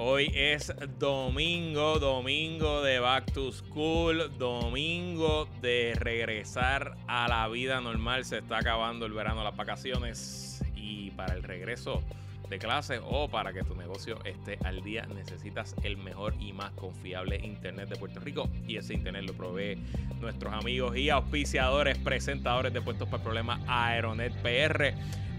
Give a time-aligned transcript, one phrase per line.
[0.00, 8.24] Hoy es domingo, domingo de Back to School, domingo de regresar a la vida normal.
[8.24, 12.00] Se está acabando el verano, las vacaciones y para el regreso
[12.48, 16.70] de clase o para que tu negocio esté al día necesitas el mejor y más
[16.74, 19.78] confiable internet de Puerto Rico y ese internet lo provee
[20.20, 24.94] nuestros amigos y auspiciadores presentadores de puestos para problemas Aeronet PR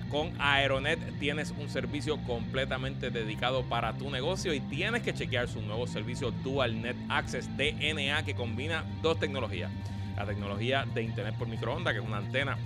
[0.09, 5.61] con Aeronet tienes un servicio completamente dedicado para tu negocio y tienes que chequear su
[5.61, 9.71] nuevo servicio Dual Net Access DNA que combina dos tecnologías.
[10.17, 12.57] La tecnología de Internet por microondas, que es una antena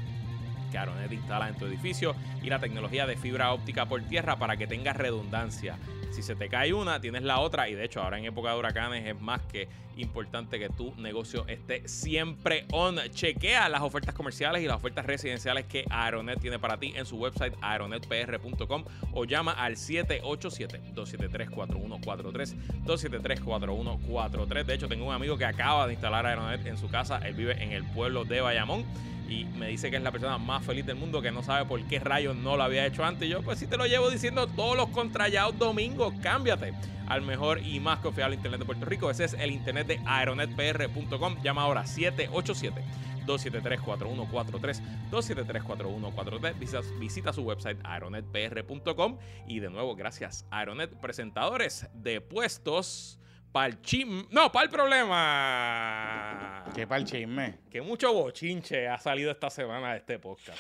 [0.74, 4.58] que Aeronet instala en tu edificio, y la tecnología de fibra óptica por tierra para
[4.58, 5.78] que tengas redundancia.
[6.12, 7.70] Si se te cae una, tienes la otra.
[7.70, 11.46] Y de hecho, ahora en época de huracanes es más que importante que tu negocio
[11.48, 12.98] esté siempre on.
[13.12, 17.18] Chequea las ofertas comerciales y las ofertas residenciales que Aeronet tiene para ti en su
[17.18, 22.56] website aeronetpr.com o llama al 787-273-4143.
[22.86, 24.66] 273-4143.
[24.66, 27.20] De hecho, tengo un amigo que acaba de instalar Aeronet en su casa.
[27.20, 28.84] Él vive en el pueblo de Bayamón
[29.30, 31.82] y me dice que es la persona más feliz del mundo, que no sabe por
[31.86, 33.28] qué rayos no lo había hecho antes.
[33.28, 36.74] Y yo, pues si te lo llevo diciendo todos los contrallados domingos, cámbiate
[37.08, 39.10] al mejor y más confiable internet de Puerto Rico.
[39.10, 41.42] Ese es el internet de aeronetpr.com.
[41.44, 42.84] Llama ahora 787
[43.26, 46.60] 273-4143, 273-4143.
[46.60, 49.18] Visita, visita su website aeronetpr.com.
[49.48, 53.20] Y de nuevo, gracias Aeronet, presentadores de puestos
[53.54, 54.26] para el chisme.
[54.32, 56.66] No, para el problema.
[56.76, 57.60] ¿Qué para el chisme?
[57.70, 60.60] Que mucho bochinche ha salido esta semana de este podcast.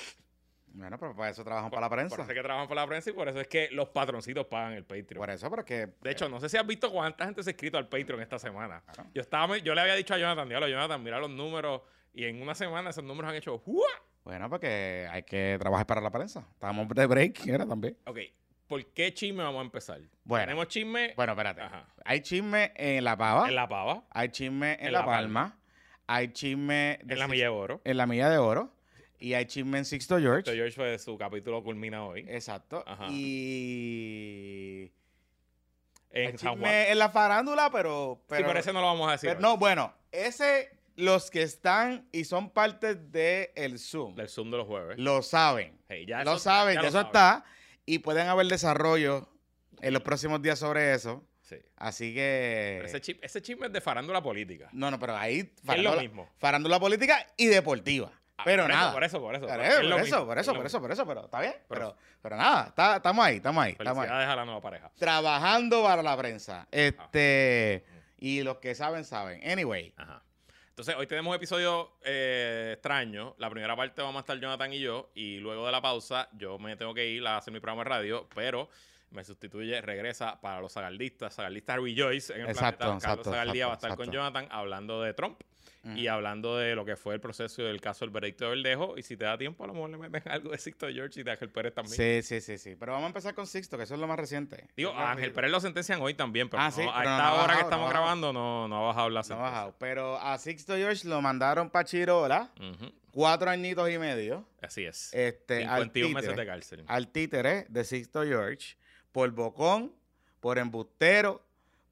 [0.67, 2.15] Bueno, pero para eso trabajan para la prensa.
[2.15, 4.45] Por eso es que trabajan para la prensa y por eso es que los patroncitos
[4.45, 5.17] pagan el Patreon.
[5.17, 5.89] Por eso, porque.
[6.01, 8.39] De hecho, no sé si has visto cuánta gente se ha inscrito al Patreon esta
[8.39, 8.83] semana.
[9.13, 11.81] Yo estaba, yo le había dicho a Jonathan, diablo, Jonathan, mira los números.
[12.13, 13.61] Y en una semana esos números han hecho.
[13.65, 13.87] ¡Uah!
[14.23, 16.47] Bueno, porque hay que trabajar para la prensa.
[16.53, 17.97] Estábamos de break, era también.
[18.05, 18.19] Ok,
[18.73, 19.99] ¿por qué chisme vamos a empezar?
[20.23, 20.45] Bueno.
[20.45, 21.61] Tenemos chisme Bueno, espérate.
[21.61, 21.87] Ajá.
[22.05, 23.47] Hay chisme en La Pava.
[23.47, 25.57] en La Pava, Hay chisme en, En La, La Palma.
[26.07, 27.81] Hay chisme de en La Milla de Oro.
[27.83, 28.73] en la Milla de Oro.
[29.19, 30.39] Y hay chisme en Sixto George.
[30.39, 32.25] Esto George fue su capítulo culmina hoy.
[32.27, 32.83] Exacto.
[32.85, 33.07] Ajá.
[33.09, 34.91] Y.
[36.13, 36.85] hay en San chisme Juan.
[36.91, 38.17] en la farándula, pero.
[38.21, 39.29] sí, pero pero ese no lo vamos a decir.
[39.29, 40.71] pero no, bueno, ese.
[40.95, 44.99] Los que están y son parte del el Zoom Del Zoom de los jueves.
[44.99, 45.75] lo saben.
[45.89, 47.07] Hey, ya lo eso- saben, ya ya lo eso saben.
[47.07, 47.45] está.
[47.85, 49.27] Y pueden haber desarrollo
[49.81, 51.23] en los próximos días sobre eso.
[51.41, 51.57] Sí.
[51.75, 52.75] Así que.
[52.77, 54.69] Pero ese, chisme, ese chisme es de farándula política.
[54.71, 55.51] No, no, pero ahí.
[55.67, 56.29] Es lo mismo.
[56.37, 58.11] farándula política y deportiva.
[58.37, 58.93] Ah, pero por eso, nada.
[58.93, 59.47] por eso, por eso.
[59.47, 60.81] Por Es eso, por eso, por es eso, por eso, mismo.
[60.81, 61.53] por eso, pero está bien.
[61.67, 64.07] Pero- Pero, pero nada, está- estamos ahí, estamos ahí, estamos ahí.
[64.07, 64.91] Felicidades a la nueva pareja.
[64.97, 66.67] Trabajando para la prensa.
[66.71, 67.85] Este.
[67.87, 67.99] Ah.
[68.17, 69.41] Y los que saben, saben.
[69.47, 69.93] Anyway.
[69.97, 70.23] Ajá.
[70.73, 73.35] Entonces, hoy tenemos un episodio eh, extraño.
[73.37, 75.11] La primera parte vamos a estar Jonathan y yo.
[75.13, 77.89] Y luego de la pausa, yo me tengo que ir a hacer mi programa de
[77.91, 78.27] radio.
[78.33, 78.69] Pero
[79.13, 81.33] me sustituye, regresa para los sagardistas.
[81.35, 82.79] Sagardistas Rejoice en el Exacto, planeta.
[82.79, 84.13] Carlos exacto, Sagardía exacto, va a estar con.
[84.13, 85.39] Jonathan hablando de Trump.
[85.95, 88.97] Y hablando de lo que fue el proceso del caso del veredicto de Verdejo.
[88.97, 91.23] Y si te da tiempo, a lo mejor le meten algo de Sixto George y
[91.23, 91.93] de Ángel Pérez también.
[91.93, 92.77] Sí, sí, sí, sí.
[92.79, 94.65] Pero vamos a empezar con Sixto, que eso es lo más reciente.
[94.77, 95.33] Digo, a Ángel.
[95.33, 97.63] Pérez lo sentencian hoy también, pero Ah, no, sí, a pero esta hora que bajado,
[97.63, 99.43] estamos grabando no, no ha bajado la No ha sentencia.
[99.51, 99.75] bajado.
[99.77, 102.49] Pero a Sixto George lo mandaron para Chirola,
[103.11, 104.47] cuatro añitos y medio.
[104.61, 105.13] Así es.
[105.13, 106.83] Este, al 51 meses de títere, cárcel.
[106.87, 108.77] al títere de Sixto George
[109.13, 109.93] por bocón,
[110.41, 111.41] por embustero,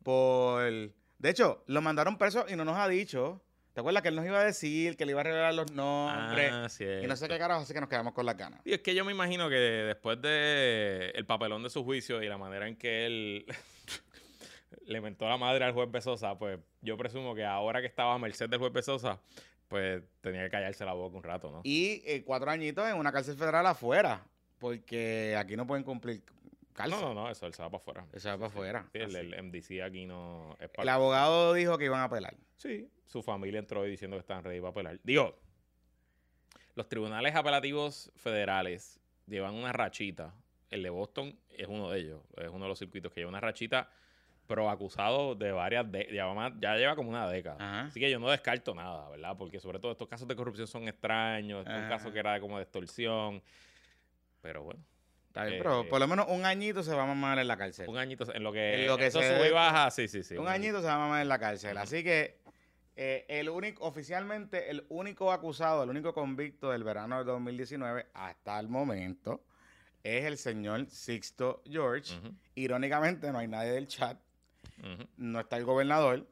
[0.03, 0.63] por...
[0.63, 3.41] De hecho, lo mandaron preso y no nos ha dicho.
[3.73, 6.51] ¿Te acuerdas que él nos iba a decir que le iba a revelar los nombres?
[6.51, 6.67] Ah,
[7.01, 8.59] y no sé qué carajo, así que nos quedamos con las ganas.
[8.65, 12.27] Y es que yo me imagino que después de el papelón de su juicio y
[12.27, 13.45] la manera en que él
[14.85, 18.17] le mentó la madre al juez Besosa, pues yo presumo que ahora que estaba a
[18.17, 19.21] merced del juez Besosa,
[19.69, 21.61] pues tenía que callarse la boca un rato, ¿no?
[21.63, 24.25] Y eh, cuatro añitos en una cárcel federal afuera,
[24.57, 26.23] porque aquí no pueden cumplir
[26.89, 28.05] No, no, no, eso él se va para afuera.
[28.13, 28.85] Eso va para afuera.
[28.93, 32.35] Sí, el, el MDC aquí no es El abogado dijo que iban a apelar.
[32.57, 34.99] Sí, su familia entró hoy diciendo que estaban ready para apelar.
[35.03, 35.37] Digo,
[36.75, 40.33] los tribunales apelativos federales llevan una rachita.
[40.69, 42.21] El de Boston es uno de ellos.
[42.37, 43.89] Es uno de los circuitos que lleva una rachita,
[44.47, 45.85] pero acusado de varias...
[45.91, 47.57] Lleva más- ya lleva como una década.
[47.59, 47.81] Ajá.
[47.87, 49.35] Así que yo no descarto nada, ¿verdad?
[49.37, 51.65] Porque sobre todo estos casos de corrupción son extraños.
[51.67, 53.43] Este es un caso que era como de extorsión.
[54.41, 54.81] Pero bueno,
[55.31, 57.55] Está bien, Eh, pero por lo menos un añito se va a mamar en la
[57.55, 57.87] cárcel.
[57.87, 60.35] un añito en lo que, En lo que se- sube y baja, sí, sí, sí.
[60.35, 61.77] un añito se va a mamar en la cárcel.
[61.77, 62.41] Así que
[62.97, 68.59] eh, el único, oficialmente, el único acusado, el único convicto del verano del 2019 hasta
[68.59, 69.45] el momento
[70.03, 72.13] es el señor Sixto George.
[72.55, 74.17] Irónicamente, no hay nadie del chat.
[75.17, 76.27] No está el gobernador.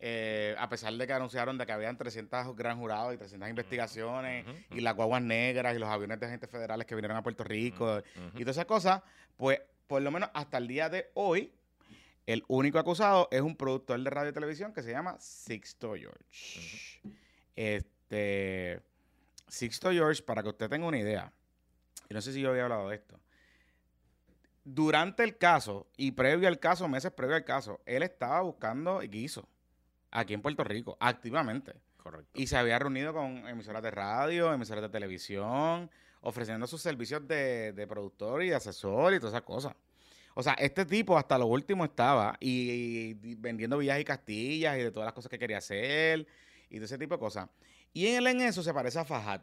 [0.00, 4.44] eh, a pesar de que anunciaron de que habían 300 gran jurados y 300 investigaciones
[4.70, 8.02] y las guaguas negras y los aviones de agentes federales que vinieron a Puerto Rico
[8.34, 9.02] y todas esas cosas,
[9.36, 11.52] pues por lo menos hasta el día de hoy,
[12.26, 17.00] El único acusado es un productor de radio y televisión que se llama Sixto George.
[17.54, 18.80] Este.
[19.46, 21.30] Sixto George, para que usted tenga una idea,
[22.08, 23.20] y no sé si yo había hablado de esto.
[24.64, 29.46] Durante el caso y previo al caso, meses previo al caso, él estaba buscando guiso
[30.10, 31.74] aquí en Puerto Rico, activamente.
[31.98, 32.30] Correcto.
[32.34, 35.90] Y se había reunido con emisoras de radio, emisoras de televisión,
[36.20, 39.74] ofreciendo sus servicios de, de productor y de asesor y todas esas cosas.
[40.34, 44.82] O sea, este tipo hasta lo último estaba y, y vendiendo villas y castillas y
[44.82, 46.26] de todas las cosas que quería hacer
[46.70, 47.48] y de ese tipo de cosas.
[47.92, 49.42] Y él en eso se parece a Fajad.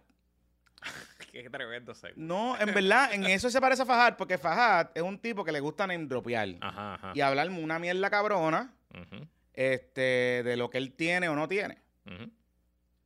[1.31, 1.93] Qué tremendo.
[2.15, 5.51] No, en verdad, en eso se parece a Fajad porque Fajad es un tipo que
[5.51, 7.11] le gusta name dropear Ajá, ajá.
[7.15, 8.73] y hablar una mierda cabrona
[9.53, 11.77] este, de lo que él tiene o no tiene.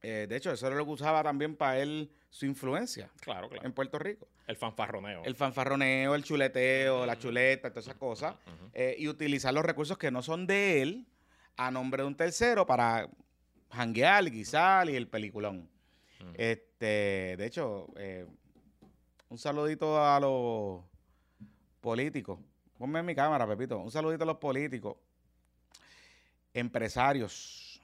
[0.01, 3.66] Eh, de hecho, eso era lo que usaba también para él su influencia Claro, claro.
[3.66, 4.27] en Puerto Rico.
[4.45, 5.24] El fanfarroneo.
[5.24, 8.36] El fanfarroneo, el chuleteo, la chuleta, todas esas cosas.
[8.74, 11.07] Eh, y utilizar los recursos que no son de él
[11.57, 13.07] a nombre de un tercero para
[13.72, 15.69] janguear, guisar y el peliculón.
[16.33, 18.25] Este, de hecho, eh,
[19.30, 20.83] un saludito a los
[21.81, 22.39] políticos.
[22.77, 23.77] Ponme en mi cámara, Pepito.
[23.77, 24.98] Un saludito a los políticos,
[26.54, 27.81] empresarios,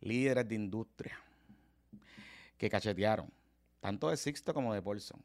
[0.00, 1.18] líderes de industria
[2.56, 3.30] que cachetearon,
[3.80, 5.22] tanto de Sixto como de Paulson.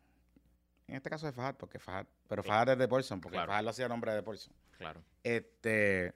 [0.88, 2.44] En este caso de Fajad, porque Fajad, pero.
[2.44, 3.52] Fajad es de Paulson, porque Claro.
[3.52, 4.54] Fajad lo hacía nombre de Paulson.
[4.78, 5.02] Claro.
[5.24, 6.14] Este,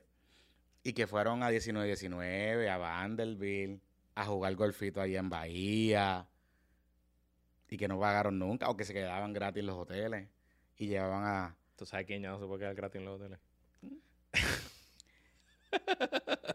[0.82, 3.82] y que fueron a 19-19, a Vanderbilt,
[4.18, 6.26] a jugar golfito ahí en Bahía,
[7.68, 10.28] y que no pagaron nunca, o que se quedaban gratis en los hoteles,
[10.76, 11.56] y llevaban a...
[11.76, 13.38] ¿Tú sabes quién ya no se puede quedar gratis en los hoteles?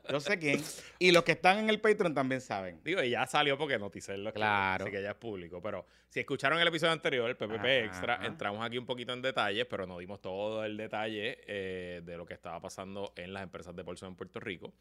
[0.10, 0.62] Yo sé quién.
[1.00, 2.82] Y los que están en el Patreon también saben.
[2.84, 4.84] Digo, y ya salió porque Noticel lo Claro.
[4.86, 5.62] Así que ya es público.
[5.62, 8.26] Pero si escucharon el episodio anterior, el PPP Ajá, Extra, ajá.
[8.28, 12.26] entramos aquí un poquito en detalles, pero no dimos todo el detalle eh, de lo
[12.26, 14.74] que estaba pasando en las empresas de bolsa en Puerto Rico.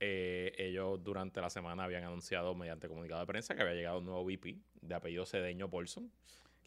[0.00, 4.04] Eh, ellos durante la semana habían anunciado mediante comunicado de prensa que había llegado un
[4.06, 6.10] nuevo VP de apellido Cedeño Paulson,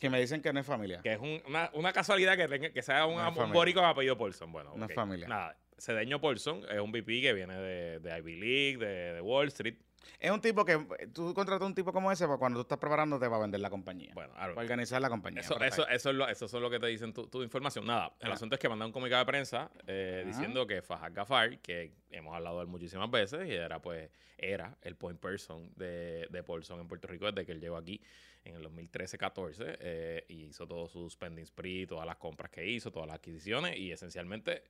[0.02, 1.00] Que me dicen que no es familia.
[1.04, 3.86] que es un- una, una casualidad que, tenga, que sea un, No es un de
[3.86, 4.52] apellido Paulson.
[4.52, 5.28] Bueno, No es familia.
[5.28, 9.48] Nada, Cedeño Paulson es un VP que viene de, de Ivy League, de, de Wall
[9.50, 9.76] Street.
[10.20, 10.78] Es un tipo que...
[11.14, 14.12] Tú contratas un tipo como ese para cuando tú estás preparándote para vender la compañía.
[14.16, 15.42] Bueno, para organizar la compañía.
[15.42, 17.86] Eso, eso, eso, es lo, eso son lo que te dicen tu, tu información.
[17.86, 18.34] Nada, el Ajá.
[18.36, 22.36] asunto es que mandaron un comunicado de prensa eh, diciendo que Fajad Gafar, que hemos
[22.36, 26.80] hablado de él muchísimas veces, y era pues, era el point person de, de Paulson
[26.80, 28.02] en Puerto Rico desde que él llegó aquí
[28.44, 33.08] en el 2013-14 eh, hizo todo su spending spree, todas las compras que hizo, todas
[33.08, 34.64] las adquisiciones, y esencialmente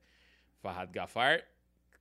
[0.61, 1.47] Fajad Gafar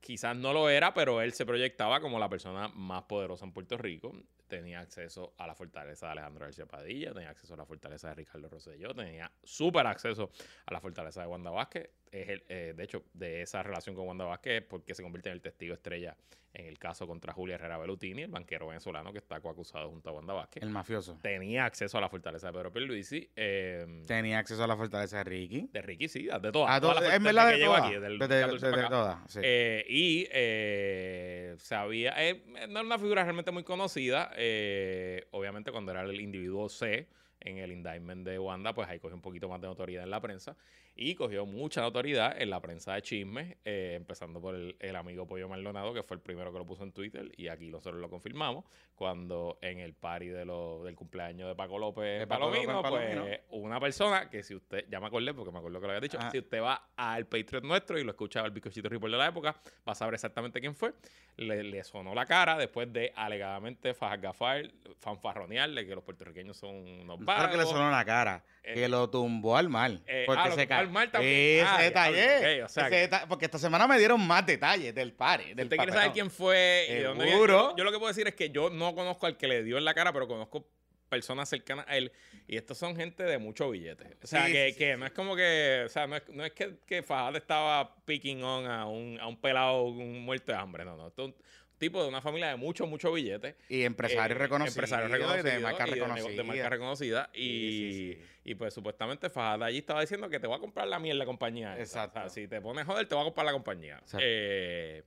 [0.00, 3.76] quizás no lo era, pero él se proyectaba como la persona más poderosa en Puerto
[3.76, 4.12] Rico.
[4.50, 8.16] Tenía acceso a la fortaleza de Alejandro García Padilla, tenía acceso a la fortaleza de
[8.16, 10.30] Ricardo Rosselló, tenía súper acceso
[10.66, 11.88] a la fortaleza de Wanda Vázquez.
[12.10, 15.28] Es el, eh, de hecho, de esa relación con Wanda Vázquez es porque se convierte
[15.28, 16.16] en el testigo estrella
[16.52, 20.12] en el caso contra Julia Herrera Belutini, el banquero venezolano que está coacusado junto a
[20.14, 20.64] Wanda Vázquez.
[20.64, 21.16] El mafioso.
[21.22, 23.30] Tenía acceso a la fortaleza de Pedro Pierluisi.
[23.36, 25.68] eh, Tenía acceso a la fortaleza de Ricky.
[25.72, 26.82] de Ricky, sí, de todas.
[26.82, 27.82] Las en verdad de todas.
[27.84, 28.88] aquí, del Desde- 14 para desde acá.
[28.88, 29.40] todas, sí.
[29.44, 34.32] Eh, y eh, sabía, eh, no era una figura realmente muy conocida.
[34.40, 37.06] Eh, obviamente, cuando era el individuo C
[37.40, 40.20] en el indictment de Wanda, pues ahí cogió un poquito más de notoriedad en la
[40.20, 40.56] prensa.
[41.02, 45.26] Y cogió mucha notoriedad en la prensa de chismes, eh, empezando por el, el amigo
[45.26, 47.32] Pollo Maldonado, que fue el primero que lo puso en Twitter.
[47.38, 48.66] Y aquí nosotros lo confirmamos.
[48.94, 53.24] Cuando en el party de lo- del cumpleaños de Paco López De Paco pues Palomino.
[53.48, 56.18] una persona que si usted, ya me acordé porque me acuerdo que lo había dicho,
[56.18, 56.30] Ajá.
[56.30, 59.56] si usted va al Patreon nuestro y lo escuchaba el bizcochito Report de la época,
[59.88, 60.92] va a saber exactamente quién fue.
[61.38, 66.74] Le, le sonó la cara después de alegadamente Fajar Gafar, fanfarronearle que los puertorriqueños son
[66.76, 68.44] unos Claro que le sonó la cara.
[68.62, 70.02] Eh, que lo tumbó al mal.
[70.06, 71.32] eh, porque ah, lo se tumbó ca- al mal también.
[71.60, 72.62] Ese Ah, detalle.
[72.62, 75.12] o sea ese que- deta- porque esta semana me dieron más detalles del
[75.56, 78.08] Del usted quiere saber quién fue y de dónde viene, yo, yo lo que puedo
[78.12, 80.68] decir es que yo no conozco al que le dio en la cara, pero conozco
[81.08, 82.12] personas cercanas a él
[82.46, 84.16] y estos son gente de mucho billete.
[84.22, 86.22] O sea, Sí, que, sí, sí, que no es como que, o sea, no es,
[86.28, 90.52] no es que, que Fajad estaba picking on a un, a un pelado, un muerto
[90.52, 91.08] de hambre, no, no.
[91.08, 91.34] Esto es un
[91.80, 93.56] tipo de una familia de mucho, mucho billete.
[93.68, 94.68] Y empresario Eh, reconocido.
[94.80, 96.28] empresario y de reconocido marca de reconocida.
[96.36, 97.30] de marca reconocida.
[97.34, 98.28] Y, Sí, sí, sí.
[98.44, 101.72] y pues supuestamente Fajad allí estaba diciendo que te voy a comprar la mierda compañía.
[101.78, 102.04] esa.
[102.04, 102.18] Exacto.
[102.20, 104.00] O sea, si te pones joder, te voy a comprar la compañía.
[104.20, 105.02] Eh,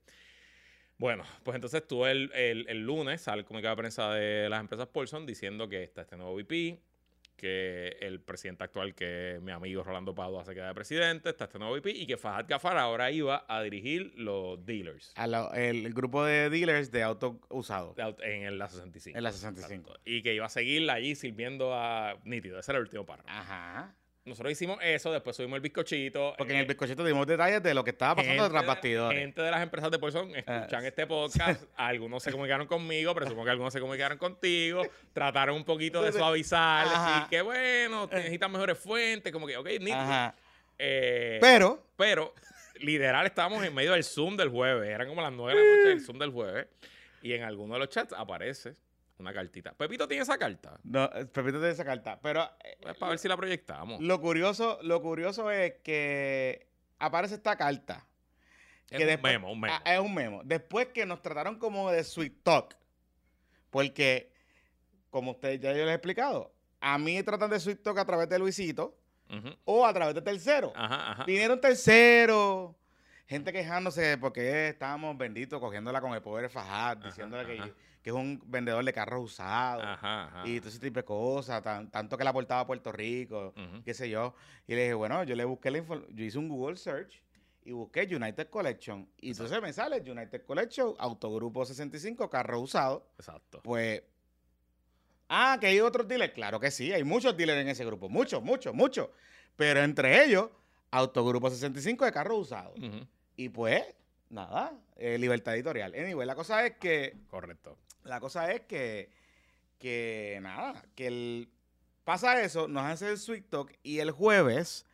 [0.97, 4.59] bueno, pues entonces tú el, el, el lunes sale el comunicado de prensa de las
[4.59, 6.79] empresas Paulson diciendo que está este nuevo VP,
[7.35, 11.59] que el presidente actual, que mi amigo Rolando Padua, se queda de presidente, está este
[11.59, 15.85] nuevo VP, y que Fajad Gafar ahora iba a dirigir los dealers A la- el,
[15.85, 17.95] el grupo de dealers de auto usado.
[18.21, 19.17] en el- la 65.
[19.17, 19.81] En la 65.
[19.91, 20.01] Exacto.
[20.05, 22.59] Y que iba a seguir allí sirviendo a nítido.
[22.59, 23.29] Ese era el último párrafo.
[23.29, 23.95] Ajá.
[24.25, 26.33] Nosotros hicimos eso, después subimos el bizcochito.
[26.37, 29.19] Porque en el eh, bizcochito dimos detalles de lo que estaba pasando tras de- bastidores.
[29.19, 31.63] Gente de las empresas de Paulson escuchan Ah, este podcast.
[31.75, 34.81] algunos se comunicaron conmigo, pero supongo que algunos se comunicaron contigo.
[35.11, 37.13] Trataron un poquito de suavizar, Ajá.
[37.15, 40.33] decir que bueno, necesitan mejores fuentes, como que, ok, nítido.
[40.79, 42.33] Eh, Pero, pero,
[42.79, 44.89] literal, estábamos en medio del Zoom del jueves.
[44.89, 46.67] Eran como las 9 de la noche del Zoom del jueves.
[47.21, 48.75] Y en alguno de los chats aparece
[49.19, 49.73] una cartita.
[49.73, 50.79] Pepito tiene esa carta.
[50.83, 52.19] no, Pepito tiene esa carta.
[52.21, 54.01] Pero eh, Pues para ver si la proyectamos.
[54.01, 56.67] lo curioso, lo curioso es que
[56.99, 58.05] aparece esta carta.
[58.89, 59.73] Es que un después- memo, un memo.
[59.85, 60.41] Ah, es un memo.
[60.43, 62.75] Después que nos trataron como de sweet talk.
[63.69, 64.31] Porque,
[65.09, 68.29] como ustedes ya yo les he explicado, a mí tratan de sweet talk a través
[68.29, 68.99] de Luisito
[69.65, 70.71] o a través de tercero.
[70.75, 71.23] Ajá, ajá.
[71.25, 72.77] Vinieron tercero.
[73.27, 77.71] Gente quejándose porque estábamos benditos cogiéndola con el poder de Fajad, Ajá, diciéndole que, ajá.
[78.01, 81.89] que es un vendedor de carros usados Ajá, y todo ese tipo de cosas, tan-
[81.89, 83.83] tanto que la aportaba a Puerto Rico, Ujú.
[83.83, 84.35] qué sé yo.
[84.67, 87.21] Y le dije, bueno, yo le busqué la información, yo hice un Google search
[87.63, 89.07] y busqué United Collection.
[89.21, 93.07] Y entonces me sale United Collection, Autogrupo 65, carro usado.
[93.17, 93.61] Exacto.
[93.63, 94.03] Pues,
[95.29, 96.33] ah, que hay otros dealers.
[96.33, 99.07] Claro que sí, hay muchos dealers en ese grupo, muchos, muchos, muchos.
[99.55, 100.49] Pero entre ellos,
[100.93, 102.73] Autogrupo 65 de carro usado.
[102.75, 103.07] Ujú.
[103.35, 103.83] Y pues,
[104.29, 105.93] nada, eh, libertad editorial.
[105.95, 107.77] Anyway, la cosa es que Correcto.
[108.03, 109.09] la cosa es que,
[109.79, 111.49] que nada, que el,
[112.03, 114.85] pasa eso, nos hace el Sweet Talk y el jueves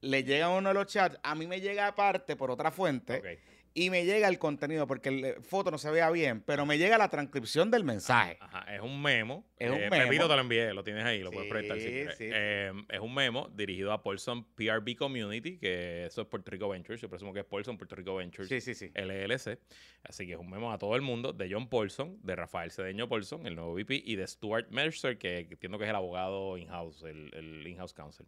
[0.00, 3.26] le llega uno de los chats, a mí me llega aparte por otra fuente Ok.
[3.72, 6.98] Y me llega el contenido porque la foto no se vea bien, pero me llega
[6.98, 8.36] la transcripción del mensaje.
[8.40, 9.44] Ajá, es un memo.
[9.56, 10.04] Es un Eh, memo.
[10.04, 12.16] Pepito te lo envié, lo tienes ahí, lo puedes Sí, si quieres.
[12.18, 12.24] sí.
[12.32, 17.00] Eh, es un memo dirigido a Paulson PRB Community, que eso es Puerto Rico Ventures.
[17.00, 18.90] Yo presumo que es Paulson Puerto Rico Ventures Sí, sí, sí.
[18.94, 19.58] LLC.
[20.02, 23.08] Así que es un memo a todo el mundo de John Paulson, de Rafael Cedeño
[23.08, 27.02] Paulson, el nuevo VP, y de Stuart Mercer, que entiendo que es el abogado in-house,
[27.04, 28.26] el, el in-house counsel.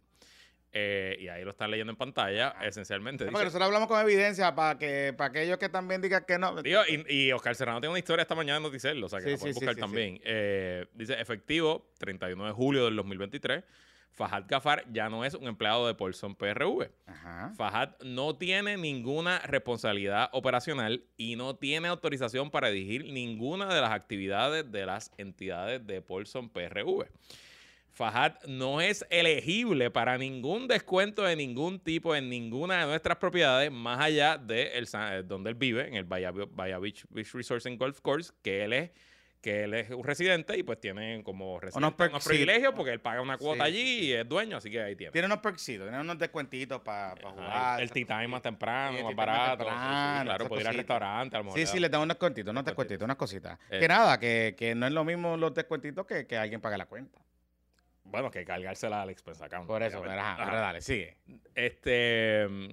[0.75, 3.25] Eh, y ahí lo están leyendo en pantalla, esencialmente.
[3.25, 6.39] No, dice- porque nosotros hablamos con evidencia para que para aquellos que también digan que
[6.39, 6.61] no.
[6.63, 9.25] Digo, y, y Oscar Serrano tiene una historia esta mañana en Noticel, o sea que
[9.25, 10.19] Sí, la pueden sí, buscar sí, también.
[10.23, 13.63] Eh, dice, efectivo, 31 de julio del 2023,
[14.13, 16.89] Fajad Gafar ya no es un empleado de Paulson PRV.
[17.07, 17.51] Ajá.
[17.55, 23.91] Fajad no tiene ninguna responsabilidad operacional y no tiene autorización para dirigir ninguna de las
[23.91, 27.07] actividades de las entidades de Paulson PRV.
[27.93, 33.71] Fajad no es elegible para ningún descuento de ningún tipo en ninguna de nuestras propiedades,
[33.71, 37.65] más allá de el, eh, donde él vive, en el Bahía, Bahía Beach, Beach Resort
[37.67, 38.91] and Golf Course, que él es
[39.41, 42.29] que él es un residente y pues tiene como unos sí.
[42.29, 44.95] privilegios porque él paga una cuota Sí, allí sí, y es dueño, así que ahí
[44.95, 45.11] tiene.
[45.11, 47.79] Tiene unos perksitos, tiene unos descuentitos para Ajá, jugar.
[47.81, 49.65] el, el tea time más temprano, más barato.
[49.65, 51.59] temprano, claro, puede ir al restaurante, a lo mejor.
[51.59, 53.03] Sí, le sí, da- le damos unos descuentitos, unos Descuentitos.
[53.05, 53.59] unas cositas.
[53.69, 53.79] Eh.
[53.81, 56.85] que nada, que, que no es lo mismo los descuentitos que, que alguien pague la
[56.85, 57.19] cuenta.
[58.13, 59.67] Bueno, que cargársela al expense account.
[59.67, 61.17] Por eso, pero, ajá, ahora dale, sigue.
[61.55, 62.67] Este, mm,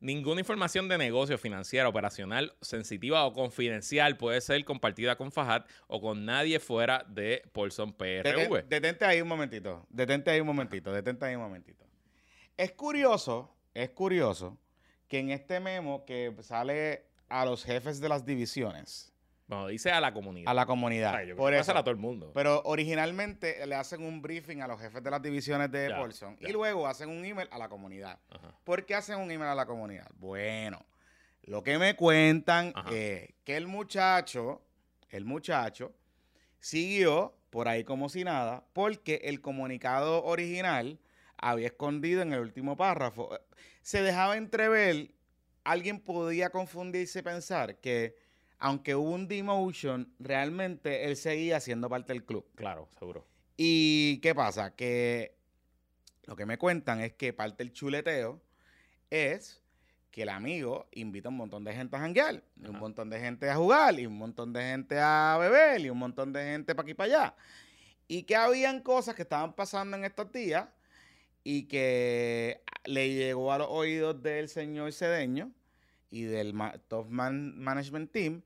[0.00, 6.00] ninguna información de negocio financiera, operacional, sensitiva o confidencial puede ser compartida con Fajat o
[6.00, 8.48] con nadie fuera de Paulson PRV.
[8.48, 11.86] Deten- detente ahí un momentito, detente ahí un momentito, detente ahí un momentito.
[12.56, 14.58] Es curioso, es curioso
[15.06, 19.12] que en este memo que sale a los jefes de las divisiones,
[19.50, 20.48] Bueno, dice a la comunidad.
[20.48, 22.30] a la comunidad, yo por eso, pásala a todo el mundo.
[22.32, 26.48] Pero originalmente le hacen un briefing a los jefes de las divisiones de ya.
[26.48, 28.20] y luego hacen un email a la comunidad.
[28.30, 28.54] Ajá.
[28.62, 30.08] ¿Por qué hacen un email a la comunidad?
[30.18, 30.86] Bueno,
[31.42, 32.94] lo que me cuentan Ajá.
[32.94, 34.62] es que el muchacho,
[35.08, 35.92] el muchacho,
[36.60, 41.00] siguió por ahí como si nada, porque el comunicado original
[41.36, 43.36] había escondido en el último párrafo.
[43.82, 45.10] Se dejaba entrever,
[45.64, 48.14] alguien podía confundirse y pensar que
[48.60, 52.46] aunque hubo un demotion, realmente él seguía siendo parte del club.
[52.54, 53.26] Claro, seguro.
[53.56, 54.74] ¿Y qué pasa?
[54.76, 55.34] Que
[56.24, 58.40] lo que me cuentan es que parte del chuleteo
[59.10, 59.60] es
[60.10, 63.20] que el amigo invita a un montón de gente a janguear, y un montón de
[63.20, 66.74] gente a jugar, y un montón de gente a beber, y un montón de gente
[66.74, 67.34] para aquí y para allá.
[68.08, 70.66] Y que habían cosas que estaban pasando en estos días
[71.44, 75.52] y que le llegó a los oídos del señor Cedeño
[76.10, 78.42] y del ma- Top Man- Management Team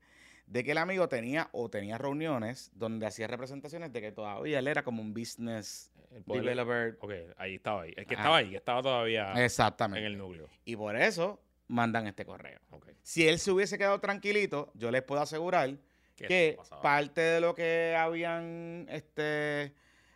[0.47, 4.67] de que el amigo tenía o tenía reuniones donde hacía representaciones de que todavía él
[4.67, 6.97] era como un business El developer.
[7.01, 7.93] Ok, ahí estaba ahí.
[7.97, 8.19] Es que Ah.
[8.19, 10.05] estaba ahí, que estaba todavía en Exactamente.
[10.05, 10.47] el núcleo.
[10.63, 12.59] Y por eso mandan este correo.
[13.01, 15.75] Si él se hubiese quedado tranquilito, yo les puedo asegurar
[16.15, 19.73] ¿Qué que parte de lo que habían este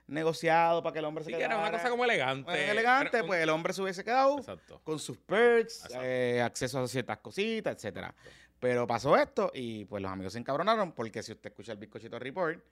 [0.07, 2.43] negociado para que el hombre se Sí, que quedara era una cosa como elegante.
[2.51, 4.81] Bueno, elegante, un- pues el hombre se hubiese quedado Exacto.
[4.83, 8.13] con sus perks, eh, acceso a ciertas cositas, etcétera.
[8.59, 12.19] Pero pasó esto y pues los amigos se encabronaron porque si usted escucha el bizcochito
[12.19, 12.63] report,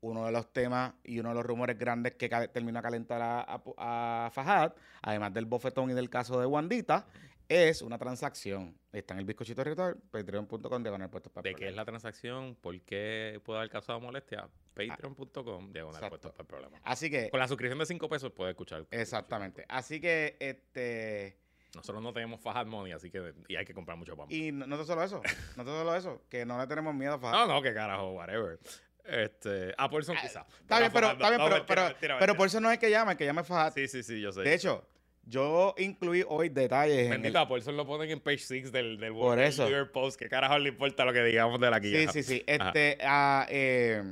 [0.00, 3.40] uno de los temas y uno de los rumores grandes que terminó a calentar a,
[3.76, 4.72] a, a Fajad,
[5.02, 7.06] además del bofetón y del caso de Wandita,
[7.48, 8.74] es una transacción.
[8.92, 12.54] Está en el bizcochito ritual, patreon.com diagonal puestos para ¿De qué es la transacción?
[12.54, 14.48] ¿Por qué puede haber causado molestia?
[14.74, 16.08] Patreon.com, diagonal Exacto.
[16.08, 16.78] puestos para el problema.
[16.84, 18.86] Así que, Con la suscripción de 5 pesos puede escuchar.
[18.90, 19.64] exactamente.
[19.68, 21.36] Así que, este...
[21.74, 24.26] Nosotros no tenemos Fajad Money, así que y hay que comprar mucho pan.
[24.30, 25.20] Y no, no solo eso,
[25.56, 27.46] no solo eso, que no le tenemos miedo a Fajad.
[27.46, 28.58] No, no, que carajo, whatever.
[29.04, 30.46] Este, a Paulson quizá.
[30.60, 33.12] Está bien, pero, está bien, pero, pero, pero por eso no es el que llama,
[33.12, 33.74] el que llama es.
[33.74, 34.40] Sí, sí, sí, yo sé.
[34.40, 34.86] De hecho,
[35.26, 37.44] yo incluí hoy detalles en Bendito, el...
[37.44, 39.64] a Paulson lo ponen en page 6 del, del Por eso.
[39.64, 40.18] New York Post.
[40.18, 42.12] ¿Qué carajo le importa lo que digamos de la Sí, quilla?
[42.12, 42.44] sí, sí.
[42.48, 42.68] Ajá.
[42.68, 44.02] Este, ah, eh,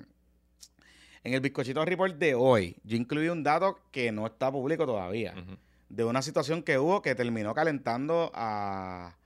[1.24, 5.34] en el bizcochito report de hoy, yo incluí un dato que no está público todavía,
[5.36, 5.56] Ujú.
[5.92, 9.16] De una situación que hubo que terminó calentando a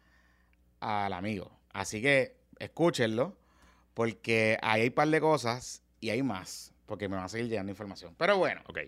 [0.81, 1.51] al amigo.
[1.73, 3.37] Así que escúchenlo,
[3.95, 7.49] porque ahí hay un par de cosas y hay más, porque me van a seguir
[7.49, 8.15] llegando información.
[8.19, 8.79] Pero bueno, Ok.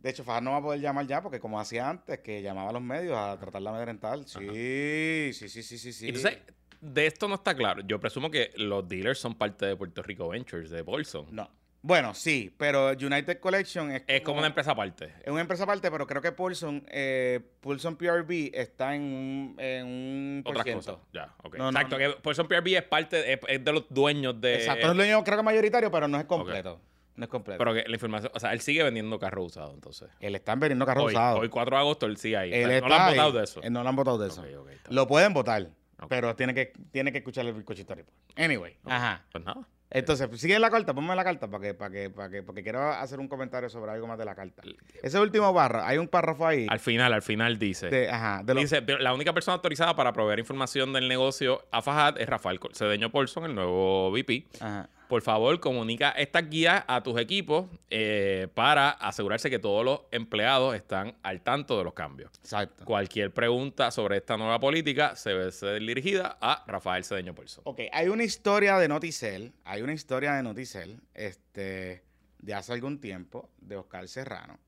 [0.00, 2.70] de hecho, Fajad no va a poder llamar ya, porque como hacía antes, que llamaba
[2.70, 4.18] a los medios a tratarla de amedrentar.
[4.26, 6.08] Sí, sí, sí, sí, sí, sí.
[6.08, 6.38] Entonces,
[6.80, 7.82] de esto no está claro.
[7.86, 11.26] Yo presumo que los dealers son parte de Puerto Rico Ventures, de Paulson.
[11.30, 11.48] No.
[11.86, 15.12] Bueno, sí, pero United Collection es, Es como una empresa aparte.
[15.22, 19.86] Es una empresa aparte, pero creo que Paulson, eh, Paulson PRB está en un, en
[19.86, 20.96] un Otras cosas.
[21.12, 21.58] Ya, ok.
[21.58, 22.14] No, Exacto, no.
[22.14, 24.54] que Paulson PRB es parte, es, es de los dueños de.
[24.54, 26.80] Exacto, es lo único, creo que mayoritario, pero no es completo.
[27.16, 27.58] No es completo.
[27.58, 30.08] Pero que la información, o sea, él sigue vendiendo carros usados, entonces.
[30.20, 31.40] él está vendiendo carros Hoy, usados.
[31.40, 32.50] hoy 4 de agosto, él sigue ahí.
[32.50, 33.60] Él no lo han votado de eso.
[33.62, 34.42] Eh, No lo han votado de eso.
[34.88, 35.68] Lo pueden votar,
[36.08, 38.16] pero tiene que, tiene que escuchar el bizcochito report.
[38.36, 39.22] Anyway, ajá.
[39.30, 39.68] Pues nada.
[39.94, 42.64] Entonces, pues, sigue la carta, ponme la carta para que, para que, para que, porque
[42.64, 44.62] quiero hacer un comentario sobre algo más de la carta.
[45.00, 46.66] Ese último párrafo, hay un párrafo ahí.
[46.68, 47.90] Al final, al final dice.
[47.90, 51.80] de, ajá, de Dice, "Pero la única persona autorizada para proveer información del negocio a
[51.80, 54.46] Fajad es Rafael Cedeño Paulson, el nuevo VP.
[54.60, 54.88] ajá.
[55.08, 60.74] Por favor, comunica estas guías a tus equipos eh, para asegurarse que todos los empleados
[60.74, 62.30] están al tanto de los cambios.
[62.40, 62.84] Exacto.
[62.84, 67.62] Cualquier pregunta sobre esta nueva política se debe ser dirigida a Rafael Cedeño Paulson.
[67.66, 72.02] Ok, hay una historia de Noticel, hay una historia de Noticel, este,
[72.38, 74.58] de hace algún tiempo, de Oscar Serrano,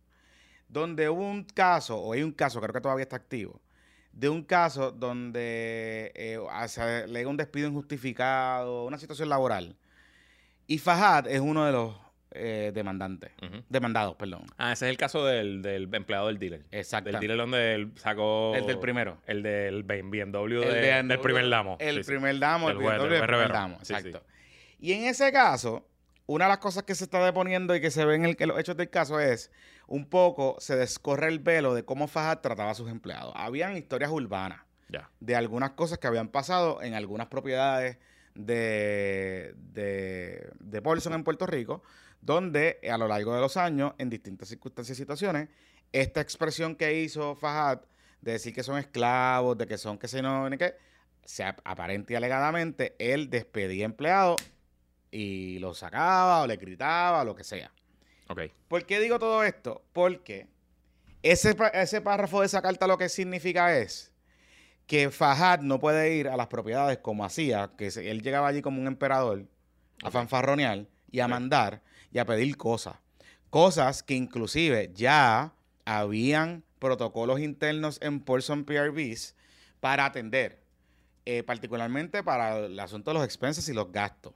[0.69, 3.61] donde hubo un caso, o hay un caso, creo que todavía está activo,
[4.13, 9.77] de un caso donde eh, se alega un despido injustificado, una situación laboral.
[10.67, 11.95] Y Fajad es uno de los
[12.33, 13.31] eh, demandantes,
[13.69, 14.45] demandados, perdón.
[14.59, 16.65] Ah, ese es el caso del, del empleado del dealer.
[16.71, 17.11] Exacto.
[17.11, 18.53] Del dealer donde él sacó...
[18.55, 19.19] El del primero.
[19.27, 21.77] El del BMW El de- de- del primer damo.
[21.81, 23.93] El Sí, primer damo, el juez, BMW del primer damo, Sí, sí.
[23.95, 24.23] exacto.
[24.79, 25.89] Y en ese caso,
[26.27, 28.49] una de las cosas que se está deponiendo y que se ve en, el, en
[28.49, 29.51] los hechos del caso es
[29.87, 33.33] un poco se descorre el velo de cómo Fajad trataba a sus empleados.
[33.37, 35.09] Habían historias urbanas Ya.
[35.21, 37.97] de algunas cosas que habían pasado en algunas propiedades
[38.37, 41.83] de, de, de Paulson en Puerto Rico,
[42.21, 45.49] donde eh, a lo largo de los años, en distintas circunstancias y situaciones,
[45.93, 47.81] esta expresión que hizo Fajad
[48.21, 50.75] de decir que son esclavos, de que son que se no, ni qué,
[51.25, 54.37] se ap- aparente y alegadamente, él despedía empleados
[55.11, 57.71] y los sacaba o le gritaba o lo que sea.
[58.69, 59.85] ¿Por qué digo todo esto?
[59.93, 60.49] Porque
[61.23, 64.13] ese, ese párrafo de esa carta lo que significa es
[64.87, 68.63] que Fajad no puede ir a las propiedades como hacía, que se- él llegaba allí
[68.63, 69.45] como un emperador
[70.03, 72.97] a fanfarronear y a mandar y a pedir cosas.
[73.51, 75.53] Cosas que inclusive ya
[75.85, 79.35] habían protocolos internos en Paulson PRBs
[79.81, 80.61] para atender,
[81.25, 84.35] eh, particularmente para el asunto de los expenses y los gastos.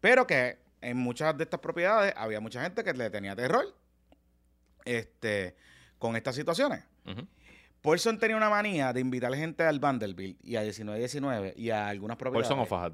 [0.00, 3.74] Pero que en muchas de estas propiedades había mucha gente que le tenía terror
[4.84, 5.54] este,
[5.98, 6.82] con estas situaciones.
[7.82, 12.16] Paulson tenía una manía de invitar gente al Vanderbilt y a 1919 y a algunas
[12.16, 12.48] propiedades.
[12.48, 12.92] Paulson o Fajad.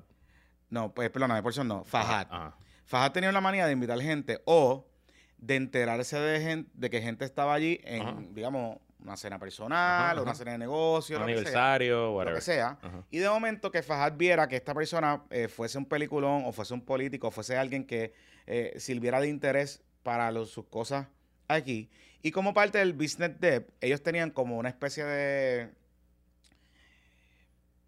[0.71, 2.27] No, pues perdóname, Paulson no, Fajad.
[2.31, 2.57] Ajá.
[2.85, 4.87] Fajad tenía la manía de invitar gente o
[5.39, 8.17] de enterarse de, gen- de que gente estaba allí en, Ajá.
[8.31, 10.39] digamos, una cena personal Ajá, o una ajá.
[10.39, 12.79] cena de negocio, Un lo que sea aniversario, lo que sea.
[12.81, 13.05] Ajá.
[13.11, 16.75] Y de momento que Fajad viera que esta persona eh, fuese un peliculón o fuese
[16.75, 18.15] un político, o fuese alguien que
[18.47, 21.09] eh, sirviera de interés para los- sus cosas
[21.49, 21.89] aquí.
[22.23, 25.71] Y como parte del business dev, ellos tenían como una especie de...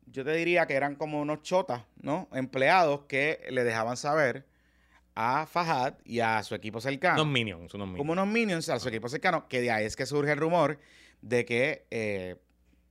[0.07, 2.29] Yo te diría que eran como unos chotas, ¿no?
[2.33, 4.47] Empleados que le dejaban saber
[5.15, 7.99] a Fajad y a su equipo cercano Unos minions, unos minions.
[7.99, 10.79] como unos minions a su equipo cercano, que de ahí es que surge el rumor
[11.21, 12.37] de que eh,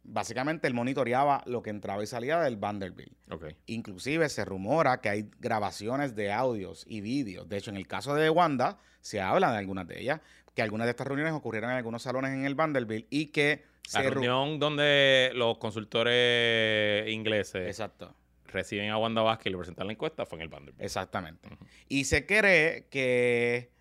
[0.04, 3.14] básicamente él monitoreaba lo que entraba y salía del Vanderbilt.
[3.32, 3.46] Ok.
[3.66, 7.48] Inclusive se rumora que hay grabaciones de audios y vídeos.
[7.50, 10.22] De hecho, en el caso de Wanda, se habla de algunas de ellas,
[10.58, 14.02] que algunas de estas reuniones ocurrieron en algunos salones en el Vanderbilt y que La
[14.02, 18.15] se reunión donde los consultores ingleses Exacto.
[18.46, 20.84] reciben a Wanda Vázquez y le presentan la encuesta fue en el Vanderbilt.
[20.84, 21.48] Exactamente.
[21.88, 23.72] Y se cree que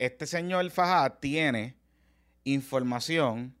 [0.00, 1.76] este señor Fajad tiene
[2.42, 3.54] información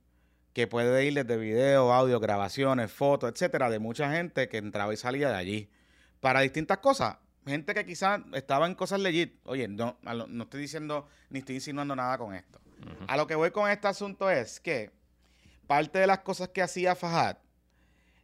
[0.52, 4.96] que puede ir desde video, audio, grabaciones, fotos, etcétera, de mucha gente que entraba y
[4.96, 5.70] salía de allí
[6.18, 7.18] para distintas cosas.
[7.48, 9.40] Gente que quizás estaba en cosas legit.
[9.44, 12.60] Oye, no, lo- no estoy diciendo ni estoy insinuando nada con esto.
[13.08, 14.90] A lo que voy con este asunto es que
[15.66, 17.36] parte de las cosas que hacía Fajad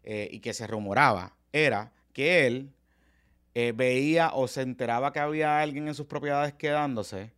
[0.04, 2.70] eh, y que se rumoraba era que él
[3.54, 7.32] eh, veía o se enteraba que había alguien en sus propiedades quedándose,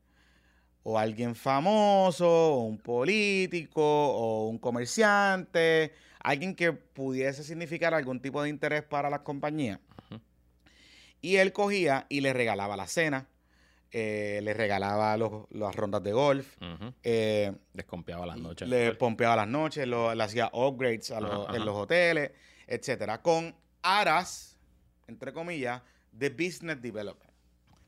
[0.82, 8.42] o alguien famoso, o un político, o un comerciante, alguien que pudiese significar algún tipo
[8.42, 9.78] de interés para las compañías.
[11.26, 13.26] Y él cogía y le regalaba la cena,
[13.90, 16.92] eh, le regalaba los- las rondas de golf, Ujú.
[17.02, 18.68] eh, Desconfiaba las noches.
[18.68, 21.56] le pompeaba las noches, lo- le hacía upgrades a los- Ajá, ajá.
[21.56, 22.30] en los hoteles,
[22.68, 24.56] etcétera, con aras,
[25.08, 27.32] entre comillas, de business development.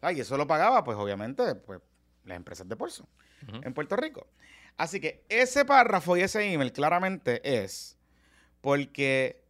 [0.00, 1.80] Ah, y eso lo pagaba, pues obviamente, pues
[2.24, 3.06] las empresas de Paulson
[3.46, 3.60] Ujú.
[3.62, 4.26] en Puerto Rico.
[4.76, 7.96] Así que ese párrafo y ese email claramente es
[8.62, 9.44] porque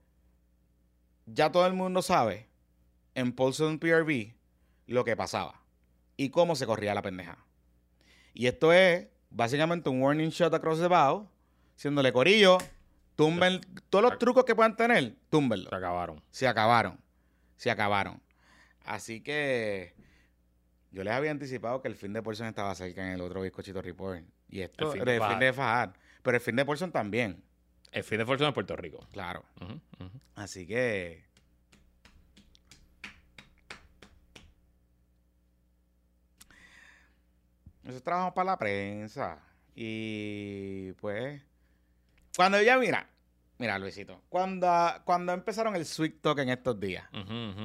[1.25, 2.48] ya todo el mundo sabe
[3.19, 4.35] en Paulson PRV
[4.87, 5.61] lo que pasaba
[6.17, 7.39] y cómo se corría la pendeja.
[8.33, 11.29] Y esto es básicamente un warning shot across the bow,
[11.75, 12.59] siéndole corillo,
[13.17, 15.69] tumben todos los trucos que puedan tener, túmbenlo.
[15.71, 16.23] Se acabaron.
[16.31, 17.01] Se acabaron.
[17.57, 18.23] Se acabaron.
[18.85, 19.95] Así que
[20.93, 23.83] yo les había anticipado que el fin de Paulson estaba cerca en el otro bizcochito
[23.83, 24.23] report.
[24.49, 25.91] Y esto, El fin el fin, de Fajad.
[26.23, 27.43] Pero el fin de Paulson también,
[27.93, 29.07] El fin de fortuna de Puerto Rico.
[29.13, 29.45] claro.
[30.37, 31.28] Así que.
[37.89, 39.39] Nosotros trabajamos para la prensa.
[39.75, 41.41] Y pues.
[42.37, 43.09] Cuando ya, mira,
[43.57, 44.21] mira, Luisito.
[44.29, 44.69] Cuando,
[45.07, 47.09] cuando empezaron el Sweet Talk en estos días.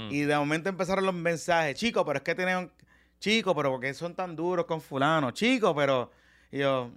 [0.10, 2.72] Y de momento empezaron los mensajes, chicos, pero es que tienen,
[3.20, 6.10] chicos, pero porque son tan duros con fulano, chicos, pero,
[6.50, 6.90] y yo,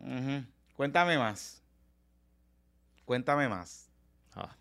[0.77, 1.61] cuéntame más,
[3.05, 3.91] cuéntame más.
[4.37, 4.57] Ah,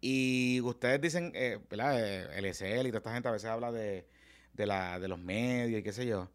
[0.00, 2.04] Y ustedes dicen, eh, ¿verdad?
[2.04, 4.04] Eh, El SL y toda esta gente a veces habla de,
[4.52, 6.28] de, la, de los medios y qué sé yo.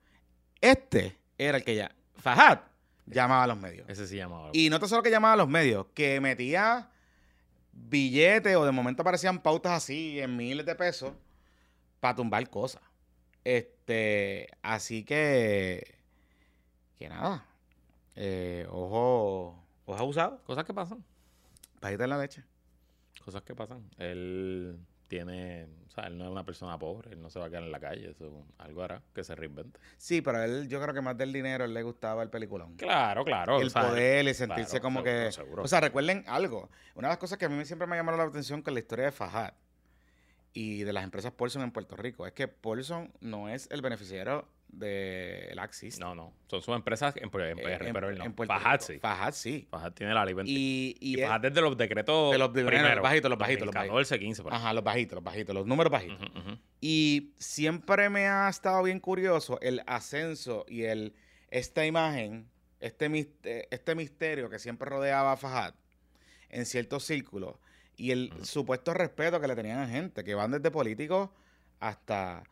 [0.62, 2.60] Este era el que ya, Fajad,
[3.06, 3.88] llamaba a los medios.
[3.90, 4.50] ese sí llamaba.
[4.54, 6.90] Y no tan solo que llamaba a los medios, que metía
[7.74, 11.14] billetes o de momento aparecían pautas así en miles de pesos
[12.00, 12.82] para tumbar cosas.
[13.44, 16.00] Este, así que,
[16.98, 17.46] que nada,
[18.16, 21.04] eh, ojo, ojo abusado, Cosas que pasan.
[21.80, 22.44] pajita en la leche.
[23.24, 23.84] Cosas que pasan.
[23.98, 27.50] Él tiene, o sea, él no es una persona pobre, él no se va a
[27.50, 29.80] quedar en la calle, eso algo hará que se reinvente.
[29.98, 32.76] Sí, pero a él, yo creo que más del dinero, él le gustaba el peliculón.
[32.76, 33.60] Claro, claro.
[33.60, 35.32] el o sea, poder y sentirse claro, como seguro, que...
[35.32, 35.64] seguro.
[35.64, 36.70] O sea, recuerden algo.
[36.96, 38.80] Una de las cosas que a mí siempre me ha llamado la atención con la
[38.80, 39.54] historia de Fajad
[40.54, 44.48] y de las empresas Paulson en Puerto Rico es que Paulson no es el beneficiario
[44.78, 46.00] del Axis.
[46.00, 46.34] No, no.
[46.48, 48.26] Son sus empresas en, en PR, Eh, pero él no.
[48.26, 49.00] en Fajad sí.
[49.00, 49.68] Fajad sí.
[49.70, 50.52] Fajad tiene la ley 20.
[50.52, 54.20] Y, y, Fajad desde los decretos De los primeros, primeros, bajitos, los bajitos, los 14,
[54.20, 54.44] 15.
[54.44, 54.54] por.
[54.54, 56.18] Ajá, los bajitos, los bajitos, los números bajitos.
[56.82, 61.14] Y siempre me ha estado bien curioso el ascenso y el
[61.50, 65.74] esta imagen, este, eh, este misterio que siempre rodeaba a Fajad
[66.50, 67.56] en ciertos círculos
[67.98, 71.30] y el supuesto respeto que le tenían a gente, que van desde políticos
[71.80, 72.44] hasta,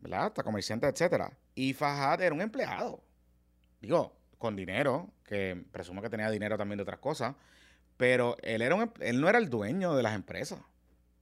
[0.00, 0.26] ¿verdad?
[0.26, 1.32] hasta comerciantes, etcétera.
[1.54, 3.02] Y Fajad era un empleado,
[3.80, 7.34] digo, con dinero, que presumo que tenía dinero también de otras cosas,
[7.96, 10.60] pero él, era un em- él no era el dueño de las empresas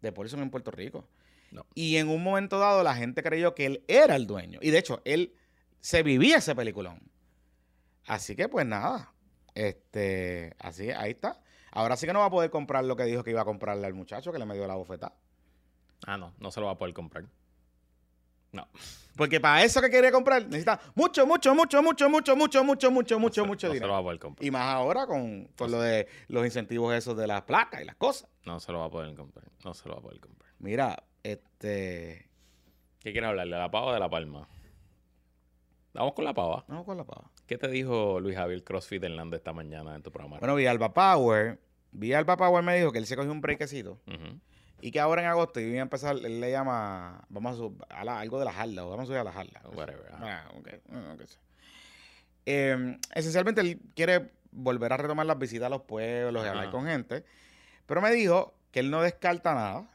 [0.00, 1.08] de Paulson en Puerto Rico.
[1.50, 1.66] No.
[1.74, 4.58] Y en un momento dado la gente creyó que él era el dueño.
[4.62, 5.34] Y de hecho, él
[5.80, 7.00] se vivía ese peliculón.
[8.06, 9.12] Así que pues nada.
[9.54, 11.40] Este, así, ahí está.
[11.72, 13.86] Ahora sí que no va a poder comprar lo que dijo que iba a comprarle
[13.86, 15.14] al muchacho que le dio la bofetada.
[16.06, 17.24] Ah, no, no se lo va a poder comprar.
[18.52, 18.66] No.
[19.16, 22.90] Porque para eso que quería comprar necesita mucho, mucho, mucho, mucho, mucho, mucho, mucho, mucho,
[23.18, 23.92] mucho, mucho no se lo dinero.
[23.92, 24.46] va a poder comprar.
[24.46, 27.96] Y más ahora con, con lo de los incentivos esos de las placas y las
[27.96, 28.28] cosas.
[28.46, 29.44] No se lo va a poder comprar.
[29.64, 30.52] No se lo va a poder comprar.
[30.60, 32.28] Mira, este.
[33.00, 33.46] ¿Qué quieres hablar?
[33.46, 34.48] ¿De la pava o de la palma?
[35.94, 36.64] Vamos con la pava.
[36.68, 37.30] Vamos con la pava.
[37.46, 40.38] ¿Qué te dijo Luis Javier CrossFit Hernández esta mañana en tu programa?
[40.38, 41.58] Bueno, Villalba Power.
[41.90, 43.98] Villalba Power me dijo que él se cogió un breakcito.
[44.06, 44.38] Ujú.
[44.80, 48.04] Y que ahora en agosto iba a empezar, él le llama, vamos a, sub- a
[48.04, 49.60] la- algo de la jarda, o vamos a subir a la jarda.
[49.72, 50.44] Whatever, ajá.
[50.46, 51.36] Ah, ok, ah, ok, sí.
[52.46, 56.86] Eh, esencialmente él quiere volver a retomar las visitas a los pueblos y hablar con
[56.86, 57.24] gente.
[57.86, 59.90] Pero me dijo que él no descarta nada,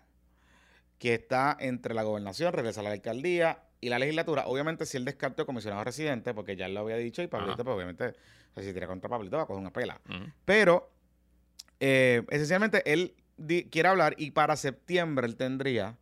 [1.00, 4.46] que está entre la gobernación, regresa a la alcaldía y la legislatura.
[4.48, 7.64] Obviamente, si él descartó comisionado residente, porque ya él lo había dicho, y Pablito, Ajá.
[7.64, 10.00] pues obviamente, o sea, si tira contra Pablito, va a coger una pela.
[10.46, 10.90] Pero,
[11.80, 13.16] eh, esencialmente, él
[13.70, 15.98] quiere hablar y para septiembre él tendría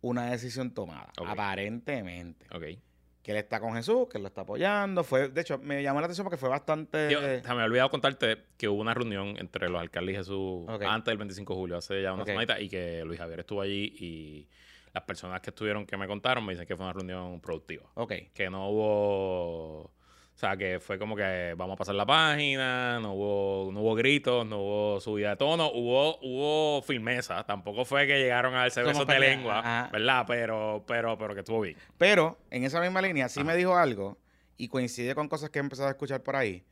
[0.00, 2.46] una decisión tomada, aparentemente.
[2.54, 2.78] Ok.
[3.22, 5.04] Que él está con Jesús, que él lo está apoyando.
[5.04, 7.10] Fue, de hecho, me llamó la atención porque fue bastante...
[7.10, 11.12] Yo, me ha olvidado contarte que hubo una reunión entre los alcaldes y Jesús antes
[11.12, 12.28] del 25 de julio, hace ya una Ok.
[12.28, 14.48] semanita, y que Luis Javier estuvo allí y
[14.94, 17.84] las personas que estuvieron que me contaron me dicen que fue una reunión productiva.
[17.94, 18.12] Ok.
[18.32, 19.92] Que no hubo...
[20.40, 23.94] O sea, que fue como que vamos a pasar la página, no hubo, no hubo
[23.94, 27.44] gritos, no hubo subida de tono, hubo, hubo firmeza.
[27.44, 29.90] Tampoco fue que llegaron a darse besos de lengua, ajá.
[29.92, 30.24] ¿verdad?
[30.26, 31.76] Pero, pero, pero que estuvo bien.
[31.98, 33.48] Pero en esa misma línea sí Ajá.
[33.48, 34.16] me dijo algo
[34.56, 36.64] y coincide con cosas que he empezado a escuchar por ahí.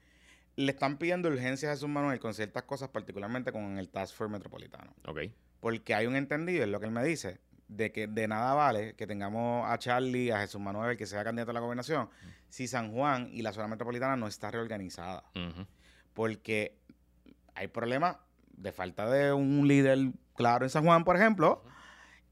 [0.57, 4.33] Le están pidiendo urgencia a Jesús Manuel con ciertas cosas, particularmente con el Task Force
[4.33, 4.95] Metropolitano.
[5.07, 5.25] Ok.
[5.61, 8.95] Porque hay un entendido, es lo que él me dice, de que de nada vale
[8.95, 12.09] que tengamos a Charlie, a Jesús Manuel, que sea candidato a la gobernación,
[12.49, 15.25] si San Juan y la zona metropolitana no está reorganizada.
[16.15, 16.79] Porque
[17.55, 18.17] hay problemas
[18.51, 19.99] de falta de un líder
[20.35, 21.63] claro en San Juan, por ejemplo,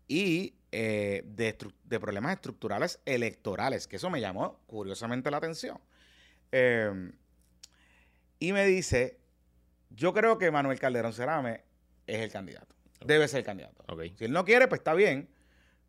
[0.08, 5.78] y eh, de, problemas estructurales electorales, que eso me llamó curiosamente la atención.
[6.52, 7.12] Eh,
[8.38, 9.18] y me dice,
[9.90, 11.64] yo creo que Manuel Calderón Cerame
[12.06, 12.75] es el candidato.
[13.06, 13.84] Debe ser el candidato.
[14.16, 15.28] Si él no quiere, pues está bien.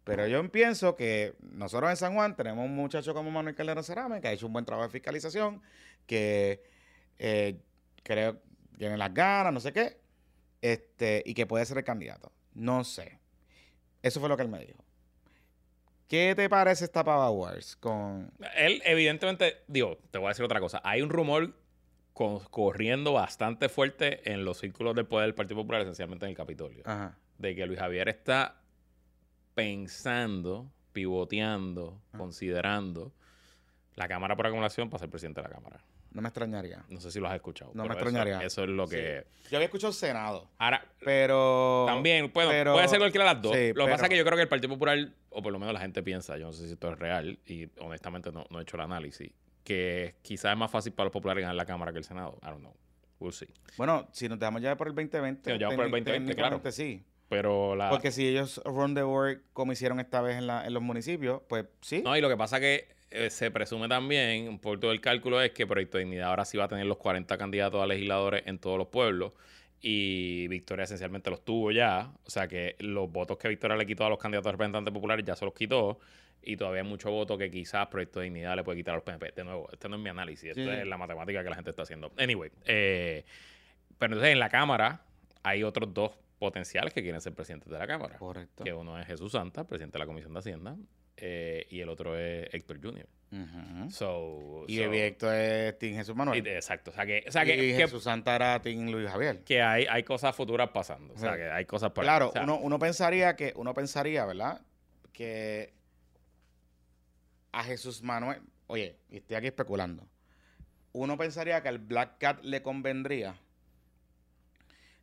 [0.04, 4.22] Pero yo pienso que nosotros en San Juan tenemos un muchacho como Manuel Calderón Cerame
[4.22, 5.62] que ha hecho un buen trabajo de fiscalización,
[6.06, 6.64] que
[7.20, 7.60] eh,
[8.04, 9.98] creo que tiene las ganas, no sé qué,
[10.62, 12.32] este, y que puede ser el candidato.
[12.54, 13.20] No sé.
[14.02, 14.82] Eso fue lo que él me dijo.
[16.08, 18.32] ¿Qué te parece esta Pava Wars con...
[18.56, 20.80] Él, evidentemente, digo, te voy a decir otra cosa.
[20.86, 21.54] Hay un rumor
[22.18, 26.82] corriendo bastante fuerte en los círculos del poder del Partido Popular, esencialmente en el Capitolio,
[26.86, 27.18] Ajá.
[27.38, 28.62] de que Luis Javier está
[29.54, 33.12] pensando, pivoteando, considerando
[33.96, 35.80] la Cámara por acumulación para ser presidente de la Cámara.
[36.12, 36.84] No me extrañaría.
[36.90, 37.72] No sé si lo has escuchado.
[37.76, 38.40] No me eso- extrañaría.
[38.42, 39.26] Eso, es lo que.
[39.52, 41.84] Yo había escuchado Senado, Ahora, pero...
[41.88, 43.52] también, bueno, pero- puede ser cualquiera de las dos.
[43.54, 44.98] sí, lo que pero- pasa es que yo creo que el Partido Popular,
[45.30, 47.68] o por lo menos la gente piensa, yo no sé si esto es real, y
[47.80, 49.32] honestamente no, no he hecho el análisis,
[49.68, 52.40] que quizás es más fácil para los populares ganar la Cámara que el Senado.
[52.42, 52.74] I don't know.
[53.20, 53.48] We'll see.
[53.78, 56.36] Bueno, si nos dejamos ya por el 2020, Sí, nos llevamos por el técnic- 2020,
[56.36, 56.62] claro.
[56.72, 57.04] sí.
[57.30, 57.90] Pero la.
[57.90, 61.42] Porque si ellos run the work como hicieron esta vez en, la- en los municipios,
[61.50, 62.02] pues sí.
[62.02, 65.52] No, y lo que pasa que eh, se presume también, un poco del cálculo es
[65.52, 68.60] que Proyecto de Dignidad ahora sí va a tener los 40 candidatos a legisladores en
[68.60, 69.34] todos los pueblos.
[69.82, 72.12] Y Victoria esencialmente los tuvo ya.
[72.26, 75.24] O sea que los votos que Victoria le quitó a los candidatos a representantes populares
[75.26, 76.00] ya se los quitó.
[76.42, 79.04] Y todavía hay mucho voto que quizás Proyecto de Dignidad le puede quitar a los
[79.04, 79.32] PNP.
[79.36, 80.62] De nuevo, este no es mi análisis, Sí.
[80.62, 82.12] es la matemática que la gente está haciendo.
[82.18, 83.26] Anyway, eh,
[83.98, 85.02] pero entonces en la Cámara
[85.44, 88.18] hay otros dos potenciales que quieren ser presidentes de la Cámara.
[88.18, 88.63] Correcto.
[88.63, 90.76] Que uno es Jesús Santa, presidente de la Comisión de Hacienda,
[91.18, 92.80] eh, y el otro es Héctor
[93.90, 96.46] So, Y so- el directo es Tim Jesús Manuel.
[96.46, 96.92] y- exacto.
[96.92, 99.44] O sea que, o sea que, y que- Jesús Santa era Tim Luis Javier.
[99.44, 101.13] que hay, hay cosas futuras pasando.
[101.13, 101.38] O sea Sí.
[101.40, 102.08] que hay cosas por ahí.
[102.08, 104.62] Claro, O sea, uno, uno pensaría que, uno pensaría, ¿verdad?
[105.12, 105.74] Que
[107.52, 110.08] a Jesús Manuel, oye, estoy aquí especulando.
[110.94, 113.36] Uno pensaría que al Black Cat le convendría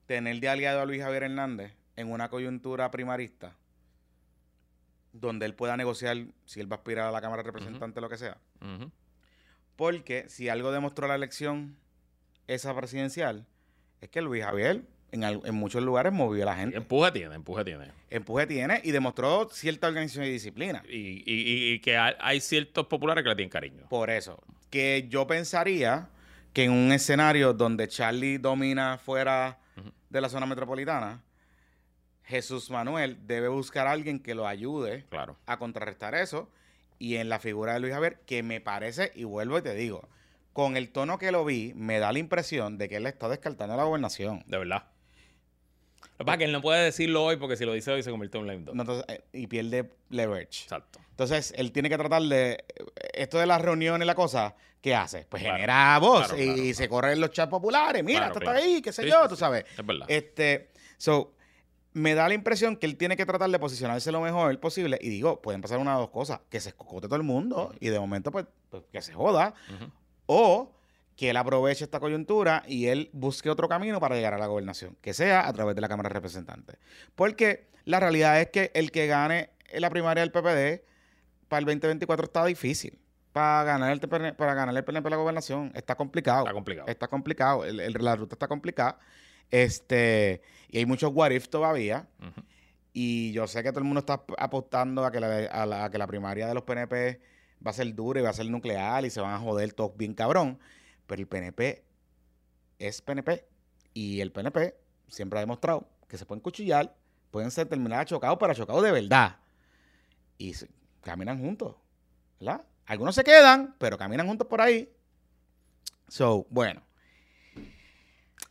[0.06, 3.54] tener de aliado a Luis Javier Hernández en una coyuntura primarista
[5.14, 8.00] donde él pueda negociar si él va a aspirar a la Cámara de Representantes o
[8.02, 8.36] lo que sea.
[9.76, 11.76] Porque si algo demostró la elección
[12.46, 13.46] esa presidencial,
[14.00, 16.76] es que Luis Javier en, al- en muchos lugares movió a la gente.
[16.76, 17.90] Empuje tiene, empuje tiene.
[18.10, 20.82] Empuje tiene y demostró cierta organización y disciplina.
[20.88, 23.86] Y, y- y- y que hay, hay ciertos populares que le tienen cariño.
[23.88, 26.08] Por eso, que yo pensaría
[26.52, 29.58] que en un escenario donde Charlie domina fuera
[30.10, 31.20] de la zona metropolitana,
[32.24, 35.36] Jesús Manuel debe buscar a alguien que lo ayude Claro.
[35.46, 36.48] a contrarrestar eso.
[36.98, 40.08] Y en la figura de Luis Javier, que me parece, y vuelvo y te digo,
[40.52, 43.76] con el tono que lo vi, me da la impresión de que él está descartando
[43.76, 44.42] la gobernación.
[44.46, 44.84] De verdad.
[46.12, 48.02] Lo que pasa es que él no puede decirlo hoy porque si lo dice hoy
[48.04, 48.64] se convierte en un lame.
[48.72, 50.62] No, entonces, eh, y pierde leverage.
[50.62, 51.00] Exacto.
[51.10, 52.64] Entonces, él tiene que tratar de.
[53.14, 55.26] Esto de las reuniones y la cosa, ¿qué hace?
[55.28, 55.56] Pues Claro.
[55.56, 56.90] genera voz Claro, y claro, se claro.
[56.90, 58.04] corren los chats populares.
[58.04, 59.64] Mira, esto está ahí, qué sé Sí, yo, tú sabes.
[59.76, 60.06] Es verdad.
[60.08, 60.70] Este.
[60.98, 61.34] So,
[61.94, 64.98] me da la impresión que él tiene que tratar de posicionarse lo mejor posible.
[65.00, 67.88] Y digo, pueden pasar una de dos cosas: que se escocote todo el mundo y
[67.88, 69.54] de momento, pues, pues, que se joda.
[70.26, 70.72] O
[71.16, 74.96] que él aproveche esta coyuntura y él busque otro camino para llegar a la gobernación,
[75.00, 76.76] que sea a través de la Cámara de Representantes.
[77.14, 80.82] Porque la realidad es que el que gane en la primaria del PPD
[81.48, 82.98] para el 2024 está difícil.
[83.32, 86.40] Para ganar el, TPN para ganar el PNP la gobernación está complicado.
[86.44, 86.88] Está complicado.
[86.88, 87.64] Está complicado.
[87.64, 88.98] El- el- la ruta está complicada.
[89.50, 90.40] Este,
[90.74, 92.06] y hay muchos what if todavía.
[92.92, 95.84] Y yo sé que todo el mundo está ap- apostando a que la, a la-
[95.84, 97.20] a que la primaria de los PNP
[97.64, 99.96] va a ser dura y va a ser nuclear y se van a joder todos
[99.96, 100.58] bien cabrón.
[101.06, 101.84] Pero el PNP
[102.78, 103.46] es PNP.
[103.94, 104.74] Y el PNP
[105.08, 106.94] siempre ha demostrado que se pueden cuchillar,
[107.30, 109.36] pueden ser terminadas chocados, pero chocados de verdad.
[110.38, 110.68] y se-
[111.02, 111.76] caminan juntos,
[112.40, 112.64] ¿verdad?
[112.86, 114.92] Algunos se quedan, pero caminan juntos por ahí.
[116.08, 116.82] So, bueno.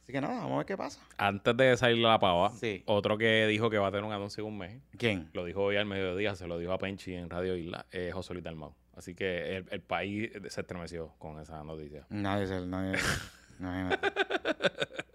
[0.03, 0.99] Así que nada, vamos a ver qué pasa.
[1.17, 2.83] Antes de salir la pava, Sí.
[2.87, 5.29] otro que dijo que va a tener un anuncio en un mes, ¿Quién?
[5.33, 8.33] lo dijo hoy al mediodía, se lo dijo a Penchi en Radio Isla, es José
[8.33, 8.75] Luis Dalmau.
[8.97, 12.05] Así que el, el país se estremeció con esa noticia.
[12.09, 12.59] Nadie se...
[12.65, 12.99] Nadie,
[13.59, 14.11] imagínate.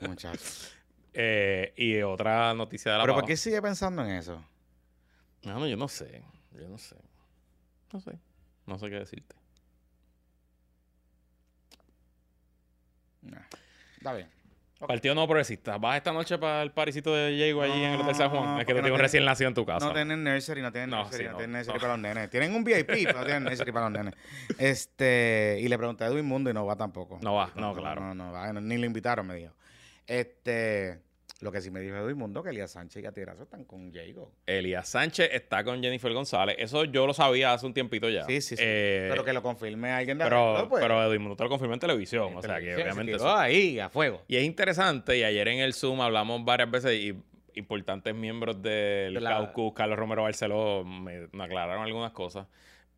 [0.01, 0.73] Muchachos.
[1.13, 3.21] Eh, y otra noticia de la ¿Pero pava.
[3.23, 4.43] por qué sigue pensando en eso?
[5.45, 6.23] No, no, yo no sé.
[6.59, 6.97] Yo no sé.
[7.93, 8.19] No sé.
[8.67, 9.37] No sé qué decirte.
[13.23, 13.41] Nah,
[13.97, 14.29] Está bien.
[14.81, 14.87] Ok.
[14.89, 15.77] Partido No Progresista.
[15.79, 18.61] ¿Vas esta noche para el parisito de Diego allí en el Hotel San Juan?
[18.61, 19.85] Es que no un tiene- recién nacido en tu casa.
[19.87, 22.31] No tienen nursery, no tienen No, nursery, sí, no, tienen nursery para los nenes.
[22.31, 24.15] Tienen un VIP, pero no tienen nursery para los nenes.
[24.59, 27.19] Este, y le pregunté a Edwin Mundo y no va tampoco.
[27.23, 28.01] No va, no, claro.
[28.03, 29.53] No, no, va, ni lo invitaron, me dijo.
[30.07, 31.01] Este,
[31.41, 34.33] lo que sí me dijo Edwin Mundo, que Elías Sánchez y Gatirazo están con Jago.
[34.47, 36.57] Elías Sánchez está con Jennifer González.
[36.59, 38.25] Eso yo lo sabía hace un tiempito ya.
[38.25, 38.63] Sí, sí, sí.
[38.67, 40.83] Eh, pero que lo confirme alguien de pero, adentro, pues.
[40.83, 42.35] pero Edwin Mundo te lo confirmó en televisión.
[42.37, 43.13] o sea, que se obviamente...
[43.13, 44.23] quedó eso- ahí, a fuego.
[44.27, 47.15] Y es interesante, y ayer en el Zoom hablamos varias veces y
[47.55, 52.47] importantes miembros del De la- caucus, Carlos Romero Barceló, me, me aclararon algunas cosas.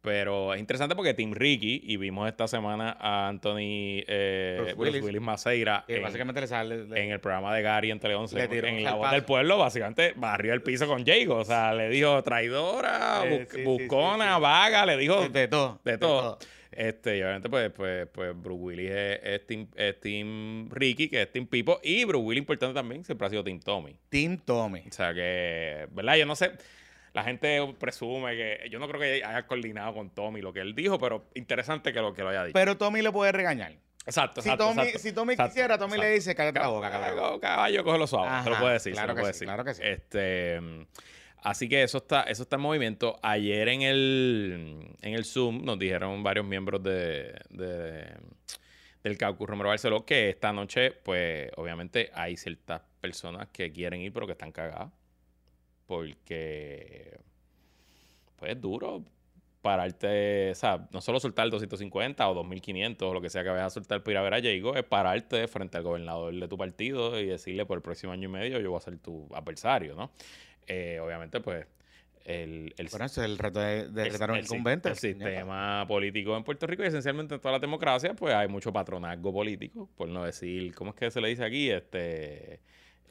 [0.03, 5.03] Pero es interesante porque Team Ricky, y vimos esta semana a Anthony eh, Bruce Willis.
[5.03, 6.85] Willis Maceira Que en, básicamente le sale...
[6.87, 9.25] le- en el programa de Gary en Tele 11, Le tiró en La Voz del
[9.25, 11.37] Pueblo, básicamente barrió el piso con Jago.
[11.37, 14.41] O sea, le dijo traidora, Eh, sí, buscona, sí, sí.
[14.41, 15.81] vaga, le dijo de todo.
[15.85, 16.39] de todo.
[16.73, 21.23] Este, y obviamente, pues, pues, pues Bruce Willis es, es team, es team Ricky, que
[21.23, 23.97] es Team Pipo, y Bruce Willis, importante también, siempre ha sido Team Tommy.
[24.09, 24.85] Team Tommy.
[24.89, 26.17] O sea que, ¿verdad?
[26.17, 26.53] Yo no sé,
[27.13, 30.75] la gente presume que, yo no creo que haya coordinado con Tommy lo que él
[30.75, 32.55] dijo, pero interesante que lo, que lo haya dicho.
[32.55, 33.73] Pero Tommy le puede regañar.
[34.07, 34.69] exacto, Si exacto.
[34.69, 37.41] Tommy, exacto, si Tommy exacto, quisiera, Tommy le dice, cállate la boca, cabrón.
[37.41, 38.29] Caballo, cógelo suave.
[38.45, 39.47] te lo Ajá, puede decir, claro se lo puede sí, decir.
[39.49, 39.83] claro que sí.
[39.85, 40.61] Este,
[41.43, 43.19] así que eso está, eso está en movimiento.
[43.23, 48.15] Ayer en el, en el Zoom nos dijeron varios miembros de, de-
[49.03, 54.13] del caucus Romero Barceló que esta noche, pues, obviamente hay ciertas personas que quieren ir,
[54.13, 54.91] pero que están cagadas.
[55.91, 57.19] Porque,
[58.37, 59.03] pues, es duro
[59.61, 63.49] pararte, o sea, no solo soltar el 250 o 2500 o lo que sea que
[63.49, 66.47] vayas a soltar para ir a ver a Jago, es pararte frente al gobernador de
[66.47, 69.27] tu partido y decirle por el próximo año y medio yo voy a ser tu
[69.35, 70.13] adversario, ¿no?
[70.69, 71.67] Eh, obviamente, pues,
[72.25, 74.91] el, el, Bueno, ese es el reto de, de el- retar un el incumbente.
[74.91, 78.73] el sistema político en Puerto Rico y esencialmente en toda la democracia, pues hay mucho
[78.73, 81.69] patronazgo político, por no decir, ¿cómo es que se le dice aquí?
[81.69, 82.61] Este...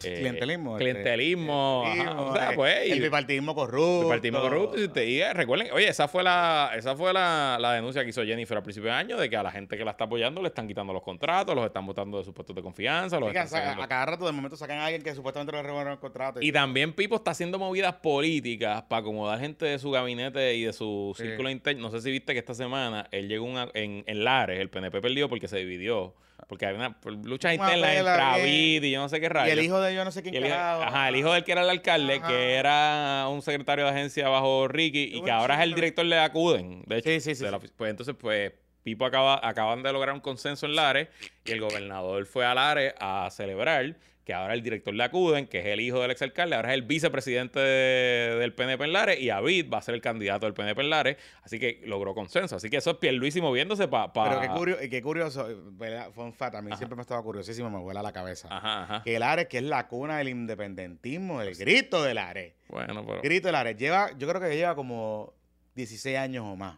[0.03, 0.77] eh, Clientelismo.
[0.77, 4.01] este, clientelismo, ajá, clientelismo, o sea, eh, pues, y- el bipartidismo corrupto.
[4.03, 5.01] el partido corrupto.
[5.03, 8.57] y eh, recuerden, oye, esa fue la esa fue la, la denuncia que hizo Jennifer
[8.57, 10.67] al principio de año de que a la gente que la está apoyando le están
[10.67, 13.88] quitando los contratos, los están votando de sus puestos de confianza, los están a, a
[13.88, 16.39] cada rato de momento sacan a alguien que supuestamente le revocaron el contrato.
[16.41, 20.73] Y también Pipo está haciendo movidas políticas para acomodar gente de su gabinete y de
[20.73, 21.23] su Sí.
[21.23, 21.81] círculo interno.
[21.83, 25.01] No sé si viste que esta semana él llegó una- en, en Lares, el PNP
[25.01, 26.13] perdió porque se dividió.
[26.47, 28.04] Porque hay una Una internas pela entre.
[28.41, 29.58] David y yo no sé qué y rayos.
[29.58, 31.62] el hijo de yo no sé quién Y el ajá, el hijo del que era
[31.63, 32.28] el alcalde, Ajá.
[32.28, 36.17] que era un secretario de agencia bajo Ricky y que ahora es el director de
[36.19, 36.84] Acuden.
[36.88, 38.52] De hecho, Sí, sí, sí, la pues entonces, pues,
[38.84, 41.10] Pipo acaba, acaban de lograr un consenso en Lares
[41.45, 43.95] y el gobernador fue a Lares a celebrar
[44.29, 46.83] que ahora el director de Acuden, que es el hijo del exalcalde, ahora es el
[46.83, 50.81] vicepresidente de- del PNP en Lares y Avid va a ser el candidato del PNP
[50.83, 51.17] en Lares.
[51.41, 52.55] Así que logró consenso.
[52.57, 54.13] Así que eso es Pierluisi moviéndose para...
[54.13, 56.11] Pero qué, curioso, qué curioso, ¿verdad?
[56.11, 56.77] Fun fact, a mí Ajá.
[56.77, 58.47] siempre me estaba curiosísimo, me vuela la cabeza.
[58.51, 59.01] Ajá, ajá.
[59.03, 62.53] Que el Ares, que es la cuna del independentismo, el grito del Ares.
[62.67, 63.21] Bueno, pero...
[63.23, 63.77] Grito del Ares.
[63.77, 65.33] Lleva, yo creo que lleva como
[65.73, 66.77] 16 años o más.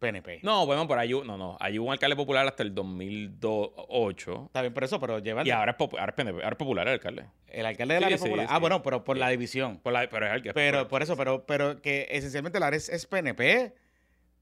[0.00, 0.40] PNP.
[0.42, 4.62] No, bueno, por ahí, hu- no, no, hubo un alcalde popular hasta el 2008 Está
[4.62, 6.94] bien, por eso, pero lleva y ahora es, ahora es PNP, ahora es popular el
[6.94, 7.26] alcalde.
[7.48, 8.46] el alcalde del Sí, sí, popular.
[8.46, 8.52] sí.
[8.54, 9.78] Ah, bueno, pero por la división.
[9.78, 10.54] Por la- pero es alcalde.
[10.54, 13.74] Pero por eso, pero, pero que esencialmente el Ares es PNP.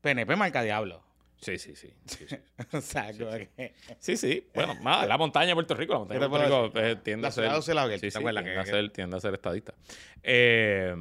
[0.01, 1.03] PNP marca diablo.
[1.41, 1.93] Sí, sí, sí.
[2.07, 2.37] Sí, sí.
[2.73, 4.47] o sea, como que- Sí, sí.
[4.55, 5.93] Bueno, nada, la montaña de Puerto Rico.
[5.93, 7.43] La montaña ¿Qué de Puerto Rico eh, tiende La a ser.
[7.45, 9.75] ciudad de Ocelaguer, sí, ¿te sí, tiende, Que- a ser, tiende a ser estadista.
[10.23, 10.95] Eh,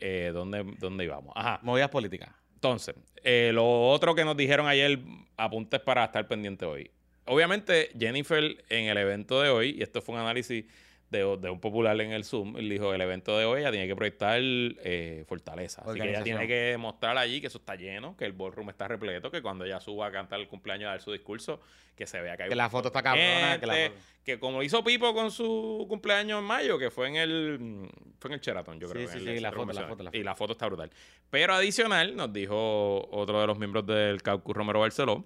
[0.00, 1.32] eh, ¿dónde, ¿Dónde íbamos?
[1.36, 1.58] Ajá.
[1.62, 2.30] movidas políticas.
[2.58, 4.98] Entonces, eh, lo otro que nos dijeron ayer,
[5.36, 6.90] apuntes para estar pendiente hoy.
[7.24, 10.64] Obviamente, Jennifer en el evento de hoy, y esto fue un análisis
[11.10, 13.86] de, de un popular en el Zoom, él dijo, el evento de hoy ella tiene
[13.86, 15.82] que proyectar eh, fortaleza.
[15.86, 18.88] Así que ella tiene que demostrar allí que eso está lleno, que el ballroom está
[18.88, 21.60] repleto, que cuando ella suba a cantar el cumpleaños, a dar su discurso,
[21.96, 23.58] que se vea que hay Que la foto está cabrona.
[23.58, 23.90] Que la
[24.24, 27.88] que como hizo Pipo con su cumpleaños en mayo, que fue en el
[28.20, 29.08] fue en el Sheraton, yo Sí, creo.
[29.08, 29.88] sí, el sí, la foto, la Convencional.
[29.88, 30.90] foto, la Y la foto está brutal.
[31.30, 35.24] Pero adicional, nos dijo otro de los miembros del Caucus Romero Barceló,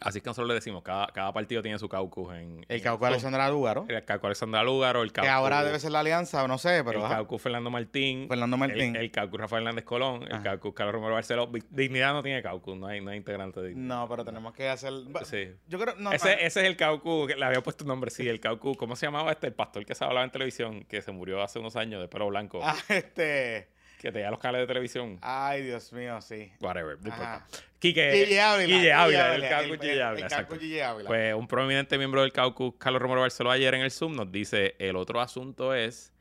[0.00, 2.64] Así es que nosotros le decimos, cada, cada partido tiene su caucus en...
[2.68, 3.08] El en caucus Zoom.
[3.08, 5.30] Alexandra Lúgaro, El caucus Alexandra Lúgaro, el que caucus...
[5.30, 8.28] ahora debe ser la alianza, no sé, pero el ajá, caucus Fernando Martín.
[8.28, 8.96] Fernando Martín.
[8.96, 10.22] El, el caucus Rafael Hernández Colón.
[10.30, 11.50] El caucus Carlos Romero Barceló.
[11.70, 13.96] Dignidad no tiene caucus, no hay, no hay integrante de Dignidad.
[13.96, 14.92] No, pero tenemos que hacer...
[15.24, 15.50] Sí.
[15.66, 15.96] Yo creo...
[15.96, 18.76] No, ese, ese es el caucus, que le había puesto un nombre, sí, el caucus.
[18.76, 19.48] ¿Cómo se llamaba este?
[19.48, 22.28] El pastor que se hablaba en televisión, que se murió hace unos años de pelo
[22.28, 23.76] blanco, Ah, este...
[23.98, 25.18] que tenía los canales de televisión.
[25.20, 26.52] Ay, Dios mío, sí.
[26.60, 27.46] Whatever, no importa.
[27.78, 28.76] Quique, Guille Ávila.
[28.76, 31.06] Guille Ávila, el caucus Guille Ávila, Guille Ávila.
[31.08, 34.74] Pues un prominente miembro del caucus, Carlos Romero Barceló, ayer en el Zoom nos dice,
[34.78, 36.12] el otro asunto es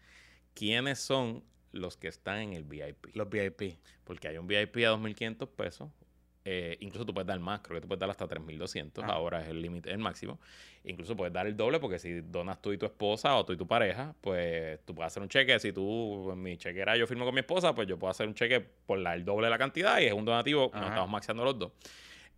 [0.53, 3.07] quiénes son los que están en el VIP.
[3.13, 3.79] Los VIP.
[4.03, 5.89] Porque hay un VIP a 2.500 pesos.
[6.49, 9.03] Eh, incluso tú puedes dar más, creo que tú puedes dar hasta 3.200.
[9.03, 9.07] Ah.
[9.07, 10.39] Ahora es el límite, el máximo.
[10.85, 13.57] Incluso puedes dar el doble porque si donas tú y tu esposa o tú y
[13.57, 15.59] tu pareja, pues tú puedes hacer un cheque.
[15.59, 18.33] Si tú, en mi chequera yo firmo con mi esposa, pues yo puedo hacer un
[18.33, 20.71] cheque por la, el doble de la cantidad y es un donativo.
[20.73, 21.73] Nos estamos maxeando los dos.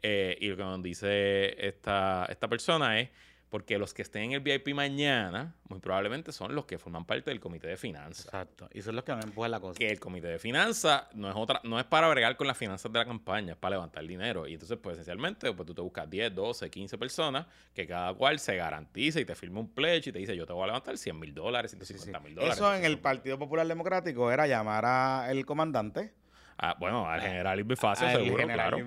[0.01, 3.09] Eh, y lo que nos dice esta, esta persona es
[3.49, 7.31] porque los que estén en el VIP mañana, muy probablemente son los que forman parte
[7.31, 8.69] del comité de finanzas Exacto.
[8.73, 9.77] Y son los que me empujan la cosa.
[9.77, 12.91] que el comité de finanzas no es otra, no es para bregar con las finanzas
[12.91, 14.47] de la campaña, es para levantar dinero.
[14.47, 18.39] Y entonces, pues esencialmente, pues tú te buscas 10, 12, 15 personas que cada cual
[18.39, 20.97] se garantice y te firme un pledge y te dice, yo te voy a levantar
[20.97, 21.85] 100 mil dólares, Sí, sí.
[21.85, 22.55] 150 mil dólares.
[22.57, 26.13] Eso en el Partido Popular Democrático era llamar al comandante,
[26.61, 28.77] ah, bueno, al general Irving Facio, al seguro, general claro.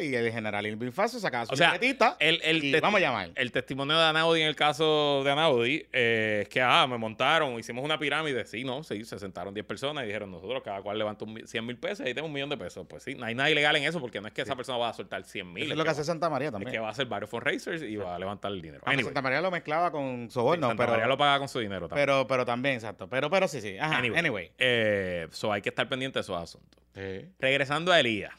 [0.00, 1.76] Y el general Irving Facio sacaba su O sea,
[2.18, 3.30] El, el, y vamos a llamar.
[3.34, 7.58] el testimonio de Anaudi en el caso de Anaudi eh, es que, ah, me montaron,
[7.58, 8.44] hicimos una pirámide.
[8.46, 11.76] Sí, no, sí, se sentaron 10 personas y dijeron, nosotros cada cual mi- 100 mil
[11.76, 12.86] pesos y ahí tengo un millón de pesos.
[12.88, 14.88] Pues sí, no hay nada ilegal en eso porque no es que esa persona va
[14.88, 15.70] a soltar 100 mil.
[15.70, 16.72] Es lo que hace Santa María Es también.
[16.72, 18.80] que va a hacer varios fundraisers y va a levantar el dinero.
[18.84, 21.58] Aunque Anyway, Santa María lo mezclaba con soborno, Santa pero, María lo paga con su
[21.60, 22.06] dinero también.
[22.06, 23.08] pero, pero también, exacto.
[23.08, 23.76] Pero, pero sí, sí.
[23.78, 24.18] Ajá, Anyway.
[24.18, 24.50] anyway.
[24.58, 26.80] Eh, so hay que estar pendiente de esos asuntos.
[26.94, 27.26] Sí.
[27.38, 28.32] Regresando a Elías.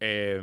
[0.00, 0.42] eh,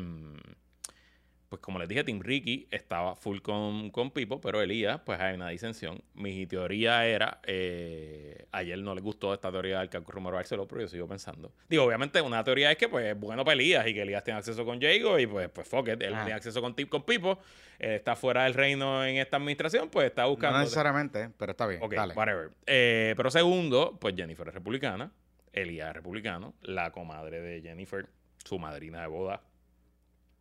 [1.50, 5.36] pues como les dije, Tim Ricky estaba full con, con Pipo, pero Elías, pues hay
[5.36, 6.02] una disensión.
[6.14, 10.82] Mi teoría era, eh, ayer no le gustó esta teoría del cálculo Romero Barceló, pero
[10.82, 11.54] yo sigo pensando.
[11.70, 14.40] Digo, obviamente una teoría es que pues es bueno para Elías y que Elías tiene
[14.40, 16.26] acceso con Jago y pues, pues fuck it, él Ajá.
[16.26, 17.40] tiene acceso con, con Pipo,
[17.80, 20.60] está fuera del reino en esta administración, pues está No buscando...
[20.60, 21.82] necesariamente, pero está bien.
[21.82, 22.14] Ok, dale.
[22.14, 22.50] whatever.
[22.66, 25.10] Eh, pero segundo, pues Jennifer es republicana,
[25.54, 28.08] Elías republicano, la comadre de Jennifer,
[28.44, 29.42] su madrina de boda,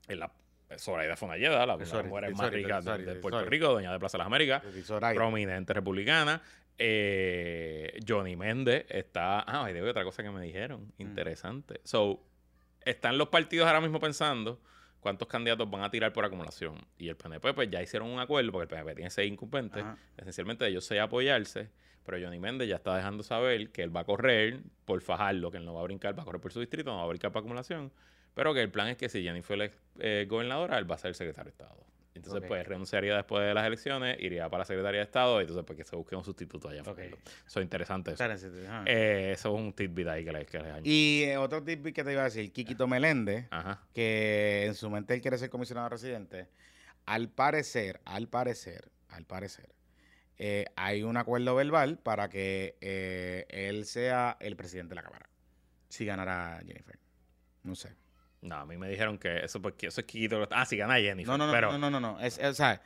[0.08, 0.32] es la
[0.78, 3.50] Zoraida Fonalleda, la, una de las Sorry, mujeres más ricas de- Puerto sorry.
[3.50, 4.62] Rico, doña de Plaza de las Américas,
[5.14, 6.42] prominente republicana.
[6.78, 9.40] Eh, Johnny Méndez está.
[9.40, 10.92] Ah, hay otra cosa que me dijeron.
[10.98, 11.02] Mm.
[11.02, 11.80] Interesante.
[11.84, 12.22] So,
[12.84, 14.60] están los partidos ahora mismo pensando
[15.00, 16.84] cuántos candidatos van a tirar por acumulación.
[16.98, 19.82] Y el PNP, pues ya hicieron un acuerdo, porque el PNP tiene seis incumbentes.
[19.82, 19.96] Ajá.
[20.16, 21.70] Esencialmente, ellos seis apoyarse.
[22.06, 25.58] Pero Johnny Méndez ya está dejando saber que él va a correr por Fajardo, que
[25.58, 27.32] él no va a brincar, va a correr por su distrito, no va a brincar
[27.32, 27.92] por acumulación.
[28.34, 31.14] Pero que el plan es que si Jennifer es eh, gobernadora, él va a ser
[31.14, 31.84] secretario de Estado.
[32.14, 32.48] Entonces, Ok.
[32.48, 35.76] pues renunciaría después de las elecciones, iría para la Secretaría de Estado y entonces, pues
[35.76, 36.80] que se busque un sustituto allá.
[36.80, 36.96] en Ok.
[36.96, 37.16] Fajardo.
[37.46, 38.12] Eso es interesante.
[38.12, 38.24] Eso.
[38.86, 40.74] Eh, eso es un tidbit ahí que les, que les.
[40.86, 43.48] Y eh, otro tip que te iba a decir, Kikito Meléndez,
[43.92, 46.48] que en su mente él quiere ser comisionado residente,
[47.04, 49.68] al parecer, al parecer, al parecer,
[50.38, 55.28] eh, hay un acuerdo verbal para que eh, él sea el presidente de la Cámara.
[55.88, 56.98] Si ganara Jennifer.
[57.62, 57.94] No sé.
[58.42, 60.46] No, a mí me dijeron que eso, porque eso es Kikito.
[60.50, 61.26] Ah, sí, gana Jennifer.
[61.26, 62.20] No, no, no, pero, no, no, no, no.
[62.20, 62.80] Es, es- o sea,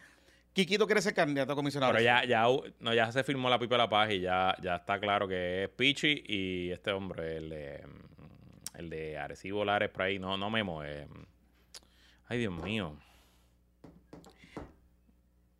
[0.52, 2.44] Kikito quiere ser candidato a comisionado Pero ya, ya,
[2.80, 5.64] no, ya se firmó la pipa de la paz y ya, ya está claro que
[5.64, 7.84] es Pichi y este hombre, el de,
[8.74, 10.82] el de Arecibo Lares por ahí, no, no Memo.
[10.84, 11.06] eh,
[12.28, 12.96] ay, Dios mío.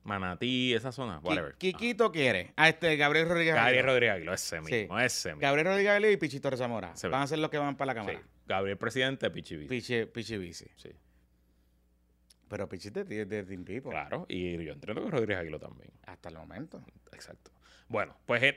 [0.03, 1.55] Manatí, esa zona, whatever.
[1.57, 2.53] Kikito quiere.
[2.57, 3.55] A este Gabriel Rodríguez.
[3.55, 3.93] Gabriel Aguiló.
[3.93, 4.73] Rodríguez Aguiló, ese Sí.
[4.73, 5.41] mismo, ese mismo.
[5.43, 6.97] Gabriel Rodríguez Aguiló y Pichito Zamora.
[6.97, 7.13] Se ve.
[7.13, 8.07] Van a ser los que van para la Sí.
[8.07, 8.27] Cámara.
[8.47, 9.69] Gabriel Presidente, Pichi Bici.
[9.69, 10.67] Pichi, Pichi Bici.
[10.77, 10.91] Sí,
[12.49, 13.91] Pero Pichi es de, de, de Team People.
[13.93, 14.27] claro.
[14.29, 15.91] Y yo entiendo que Rodríguez Aguiló también.
[16.07, 16.83] Hasta el momento.
[17.13, 17.51] Exacto.
[17.89, 18.55] Bueno, pues es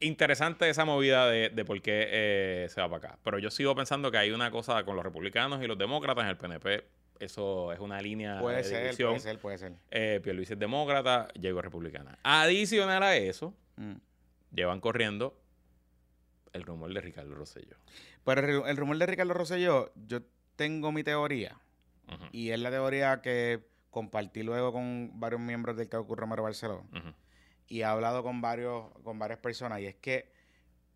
[0.00, 3.18] interesante esa movida de, de por qué eh, se va para acá.
[3.24, 6.30] Pero yo sigo pensando que hay una cosa con los republicanos y los demócratas en
[6.30, 6.84] el PNP.
[7.20, 9.10] Eso es una línea Puede de ser, división.
[9.10, 9.72] puede ser, puede ser.
[9.90, 12.18] Eh, Pierluisi es demócrata, llegó republicana.
[12.24, 13.94] Adicional a eso, Mm.
[14.52, 15.38] llevan corriendo
[16.52, 17.76] el rumor de Ricardo Rosselló.
[18.24, 20.20] Pero el, ru- el rumor de Ricardo Rosselló, yo
[20.56, 21.58] tengo mi teoría.
[22.30, 26.84] Y es la teoría que compartí luego con varios miembros del Caucus Romero Barceló.
[26.92, 27.14] ujú.
[27.68, 29.80] Y he hablado con varios, con varias personas.
[29.80, 30.30] Y es que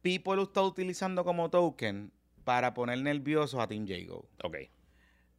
[0.02, 2.12] People lo está utilizando como token
[2.44, 4.28] para poner nerviosos a Team Jago.
[4.44, 4.56] Ok.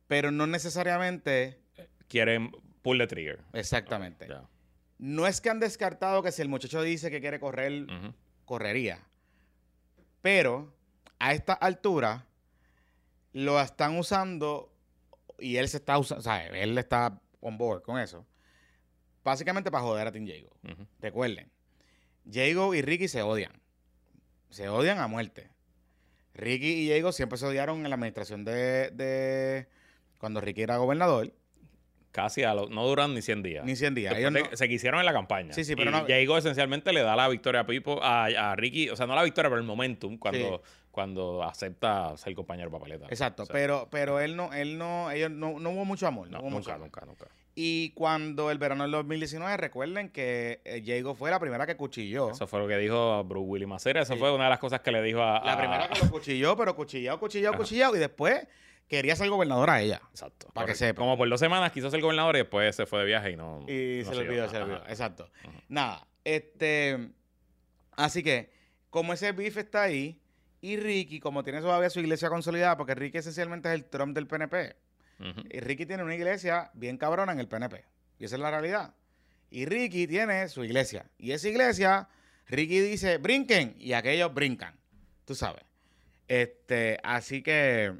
[0.07, 1.59] Pero no necesariamente
[2.07, 2.51] Quieren
[2.81, 3.41] pull the trigger.
[3.53, 4.27] exactamente.
[4.99, 7.85] No es que han descartado que si el muchacho dice que quiere correr,
[8.45, 8.99] correría.
[10.21, 10.73] Pero
[11.19, 12.25] a esta altura
[13.33, 14.73] lo están usando
[15.37, 18.25] y él se está usando, o sea, él está on board con eso.
[19.23, 20.49] Básicamente para joder a Team Jago.
[20.99, 21.51] Recuerden,
[22.31, 23.51] Jago y Ricky se odian.
[24.49, 25.49] Se odian a muerte.
[26.33, 29.67] Ricky y Jago siempre se odiaron en la administración de, de-
[30.17, 31.31] cuando Ricky era gobernador.
[32.11, 33.63] Casi a lo- no duran ni 100 días.
[33.65, 34.15] Ni 100 días.
[34.17, 35.53] Ellos no- Se quisieron en la campaña.
[35.53, 38.55] Sí, sí, pero y no- Diego esencialmente le da la victoria a Pipo, a, a
[38.55, 43.05] Ricky, o sea, no la victoria, pero el momentum cuando, cuando acepta ser compañero papeleta.
[43.09, 46.27] Exacto, O sea, pero, pero él no, él no, ellos no, no hubo mucho amor.
[46.31, 46.85] No, mucho nunca, amor.
[46.87, 47.27] nunca, nunca.
[47.53, 52.31] Y cuando el verano del 2019, recuerden que eh, Jago fue la primera que cuchilló.
[52.31, 54.01] Eso fue lo que dijo Bruce Willis Macera.
[54.01, 54.19] Eso Sí.
[54.19, 55.43] fue una de las cosas que le dijo a.
[55.45, 57.95] La primera que lo cuchilló, pero cuchillado, cuchillado, cuchillado.
[57.95, 58.47] Y después
[58.87, 60.01] quería ser gobernadora a ella.
[60.09, 60.47] Exacto.
[60.53, 60.99] Para que sepa.
[60.99, 63.61] Como por dos semanas quiso ser gobernador y después se fue de viaje y no.
[63.67, 64.83] Y no se le olvidó, se le olvidó.
[64.87, 65.29] Exacto.
[65.43, 65.51] Ajá.
[65.69, 67.11] Nada, este.
[67.95, 68.51] Así que,
[68.89, 70.21] como ese beef está ahí,
[70.61, 74.27] y Ricky, como tiene todavía su iglesia consolidada, porque Ricky esencialmente es el Trump del
[74.27, 74.75] PNP.
[75.49, 77.83] Y Ricky tiene una iglesia bien cabrona en el PNP.
[78.19, 78.93] Y esa es la realidad.
[79.49, 81.09] Y Ricky tiene su iglesia.
[81.17, 82.07] Y esa iglesia,
[82.47, 83.75] Ricky dice, brinquen.
[83.79, 84.75] Y aquellos brincan.
[85.25, 85.63] Tú sabes.
[86.27, 87.95] Este, así que,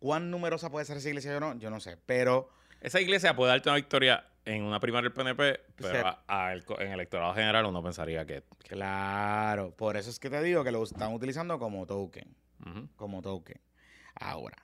[0.00, 1.32] ¿cuán numerosa puede ser esa iglesia?
[1.32, 1.96] Yo no, yo no sé.
[2.04, 6.52] Pero Esa iglesia puede darte una victoria en una primaria del PNP, pero a- a
[6.54, 8.42] el co- en el electorado general uno pensaría que.
[8.66, 12.34] Claro, por eso es que te digo que lo están utilizando como token,
[12.96, 13.60] como token.
[14.14, 14.56] Ahora,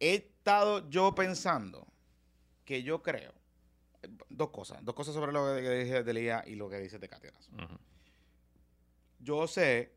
[0.00, 1.86] he estado yo pensando
[2.64, 3.32] que yo creo
[4.28, 7.08] dos cosas, dos cosas sobre lo que dije de Lía y lo que dice de
[7.08, 7.48] Cáteras.
[7.52, 7.78] Ujú.
[9.18, 9.92] Yo sé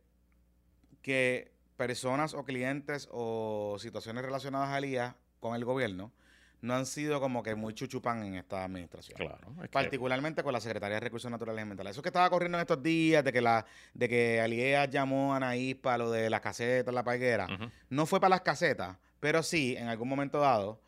[1.01, 6.11] que personas o clientes o situaciones relacionadas a Lía con el gobierno
[6.59, 9.15] no han sido como que muy chuchupán en esta administración.
[9.15, 9.47] Claro.
[9.57, 11.91] es que- Particularmente con la Secretaría de Recursos Naturales y Ambientales.
[11.91, 13.63] Eso que estaba corriendo en estos días, de que la,
[13.93, 17.69] de que llamó a Anaís para lo de las casetas, la palguera, Ujú.
[17.91, 20.82] no fue para las casetas, pero sí, en algún momento dado,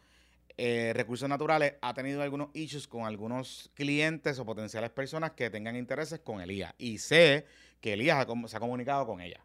[0.57, 5.75] eh, Recursos Naturales ha tenido algunos issues con algunos clientes o potenciales personas que tengan
[5.75, 6.73] intereses con Elías.
[6.79, 7.45] Y sé
[7.79, 9.39] que Elías ha se ha comunicado con ella.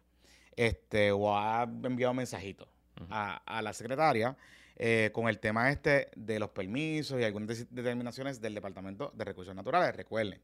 [0.55, 3.07] Este, o ha enviado mensajitos Ujú.
[3.09, 4.37] a, a la secretaria
[4.77, 9.53] eh, con el tema este de los permisos y algunas determinaciones del Departamento de Recursos
[9.53, 9.95] Naturales.
[9.95, 10.41] Recuerden,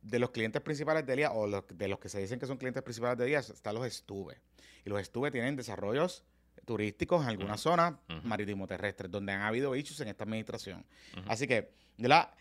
[0.00, 2.56] de los clientes principales de Elías, o los, de los que se dicen que son
[2.56, 4.40] clientes principales de Elías, están los estuve.
[4.84, 6.24] Y los estuve tienen desarrollos
[6.64, 7.70] turísticos en algunas Ujú.
[7.70, 8.26] zonas Ujú.
[8.26, 10.84] marítimo-terrestres, donde han habido issues en esta administración.
[11.26, 12.34] Así que, de la,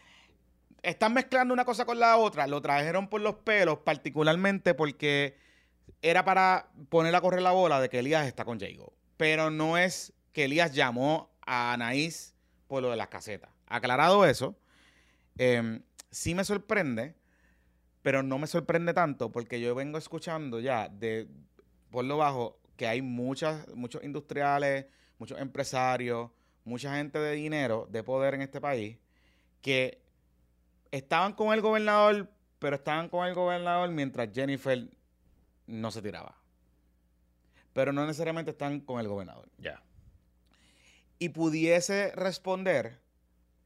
[0.81, 5.37] están mezclando una cosa con la otra, lo trajeron por los pelos, particularmente porque
[6.01, 8.93] era para poner a correr la bola de que Elías está con Jago.
[9.17, 12.35] Pero no es que Elías llamó a Anaís
[12.67, 13.51] por lo de las casetas.
[13.67, 14.55] Aclarado eso,
[15.37, 17.15] em, sí me sorprende,
[18.01, 21.27] pero no me sorprende tanto porque yo vengo escuchando ya de
[21.91, 24.87] por lo bajo que hay muchas, muchos industriales,
[25.19, 26.31] muchos empresarios,
[26.63, 28.97] mucha gente de dinero, de poder en este país,
[29.61, 30.01] que
[30.89, 32.29] estaban con el gobernador,
[32.59, 34.89] pero estaban con el gobernador mientras Jennifer
[35.71, 36.35] no se tiraba.
[37.73, 39.49] Pero no necesariamente están con el gobernador.
[39.57, 39.81] Ya.
[41.19, 42.99] Y pudiese responder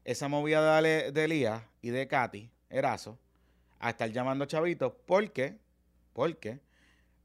[0.04, 3.18] esa movida de, de Elías y de Katy Erazo
[3.78, 5.56] a estar llamando a chavitos porque,
[6.12, 6.60] porque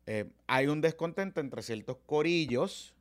[0.05, 2.95] eh, hay un descontento entre ciertos corillos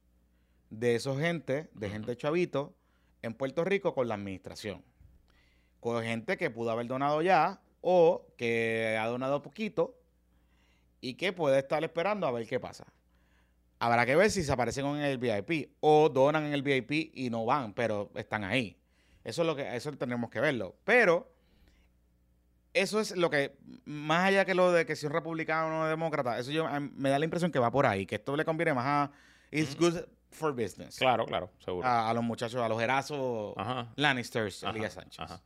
[0.70, 2.74] de esos gente, de gente chavito
[3.22, 4.84] en Puerto Rico con la administración.
[5.80, 9.99] Con gente que pudo haber donado ya o que ha donado poquito
[11.00, 12.84] y que puede estar esperando a ver qué pasa.
[13.78, 17.30] Habrá que ver si se aparecen en el VIP o donan en el VIP y
[17.30, 18.76] no van, pero están ahí.
[19.24, 20.76] Eso es lo que eso tenemos que verlo.
[20.84, 21.32] Pero
[22.72, 26.38] eso es lo que más allá que lo de que si un republicano o demócrata,
[26.38, 28.86] eso yo me da la impresión que va por ahí, que esto le conviene más
[28.86, 29.12] a
[29.50, 29.96] it's good
[30.30, 30.96] for business.
[30.96, 31.86] Claro, claro, seguro.
[31.86, 33.88] A, a los muchachos, a los Erazos Ajá.
[33.96, 35.20] Lannisters, Elías Sánchez.
[35.20, 35.40] ajá.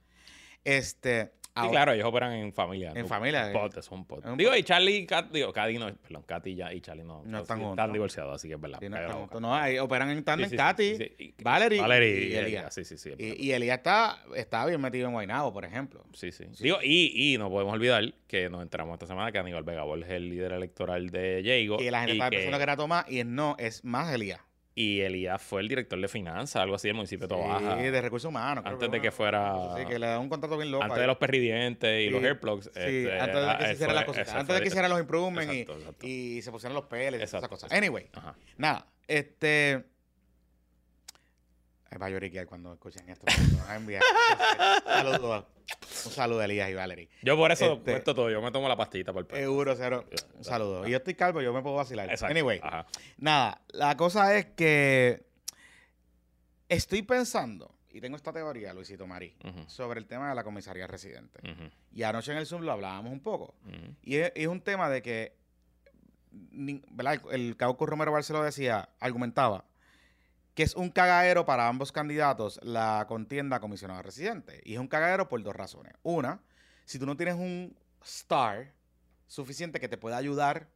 [0.65, 2.93] Este, Sí, ahora- claro, ellos operan en familia.
[2.97, 3.53] En familia, eh.
[3.53, 4.25] pot, es un pot.
[4.37, 7.23] Digo, y Charlie y Kat, digo, Katy no, perdón, Katy y ya- y Charlie no.
[7.25, 7.61] No están.
[7.63, 8.79] Están divorciados, así que es verdad.
[8.81, 9.41] Sí, no, están juntos.
[9.41, 11.35] No, ahí operan en Sí, tandem sí, Katy.
[11.45, 12.75] Valerie, Valerie y, y Elías.
[12.75, 16.05] Sí, sí, sí, Y, y Elías está, está bien metido en Guaynabo, por ejemplo.
[16.13, 16.45] Sí, sí.
[16.59, 20.07] Digo, y, y no podemos olvidar que nos enteramos esta semana que Aníbal Vega Borges
[20.09, 21.81] es el líder electoral de Jago.
[21.81, 24.41] Y la gente estaba que- pensando que era Tomás y es no, es más Elías.
[24.77, 27.77] Y Elías fue el director de finanzas, algo así del municipio de Tobaja.
[27.79, 28.65] Sí, de recursos humanos.
[28.67, 30.83] Antes de que fuera- Sí, que le da un contrato bien loco.
[30.83, 31.01] Antes ahí.
[31.03, 32.65] de los perridientes y Sí, los hairplugs.
[32.65, 34.29] Sí, este, antes de ah, que se él hicieran las cosas.
[34.35, 36.07] Antes de que hicieran los improvements y- Exacto, exacto.
[36.07, 37.71] y, se pusieran los peles y esas cosas.
[37.71, 38.35] Anyway, Ajá.
[38.57, 39.85] nada, este...
[42.01, 43.25] Va a lloriquear cuando escuchen esto.
[44.85, 45.45] Saludos.
[46.07, 47.09] Un saludo a Elías y Valerie.
[47.23, 48.31] Yo por eso Este- todo.
[48.31, 49.41] Yo me tomo la pastillita por el pelo.
[49.41, 50.05] Seguro, cero.
[50.37, 50.87] Un saludo.
[50.87, 52.11] Y yo estoy calvo, yo me puedo vacilar.
[52.11, 52.31] Exacto.
[52.33, 52.87] Anyway, Ajá.
[53.17, 55.25] nada, la cosa es que
[56.69, 59.35] estoy pensando, y tengo esta teoría, Luisito Marí,
[59.67, 61.41] sobre el tema de la comisaría residente.
[61.93, 63.55] Y anoche en el Zoom lo hablábamos un poco.
[64.03, 65.37] Y es, es un tema de que.
[66.53, 66.83] El,
[67.31, 69.65] el Cauco Romero Barceló decía, argumentaba,
[70.55, 74.61] que es un cagadero para ambos candidatos la contienda a comisionado residente.
[74.65, 75.93] Y es un cagadero por dos razones.
[76.03, 76.41] Una,
[76.85, 78.73] si tú no tienes un star
[79.27, 80.69] suficiente que te pueda ayudar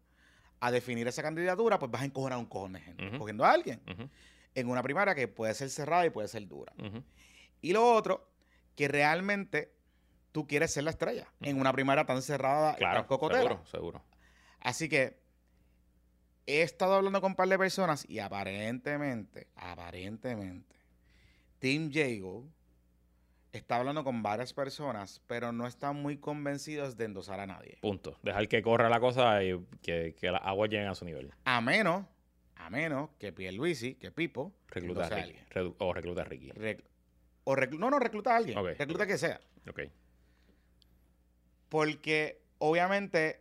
[0.61, 3.81] a definir esa candidatura, pues vas a encojonar un cojón de gente, cogiendo a alguien
[4.55, 6.73] en una primaria que puede ser cerrada y puede ser dura.
[7.61, 8.29] Y lo otro,
[8.75, 9.73] que realmente
[10.33, 13.43] tú quieres ser la estrella en una primaria tan cerrada y Claro, tan cocotera.
[13.43, 14.05] seguro, seguro.
[14.61, 15.21] Así que
[16.49, 20.77] he estado hablando con un par de personas y aparentemente, aparentemente,
[21.59, 22.47] Team Jago
[23.53, 27.77] está hablando con varias personas, pero no están muy convencidos de endosar a nadie.
[27.83, 28.19] Punto.
[28.23, 31.33] Dejar que corra la cosa y que, que las aguas lleguen a su nivel.
[31.45, 32.07] A menos,
[32.57, 35.21] a menos que Pierluisi, que Pipo, Recluta a a Ricky.
[35.23, 35.47] alguien.
[35.51, 36.51] Redu- o recluta a Ricky.
[37.45, 38.57] O reclu- no, no, recluta a alguien.
[38.57, 39.41] Ok, recluta que sea.
[39.69, 39.81] Ok.
[41.69, 43.41] Porque obviamente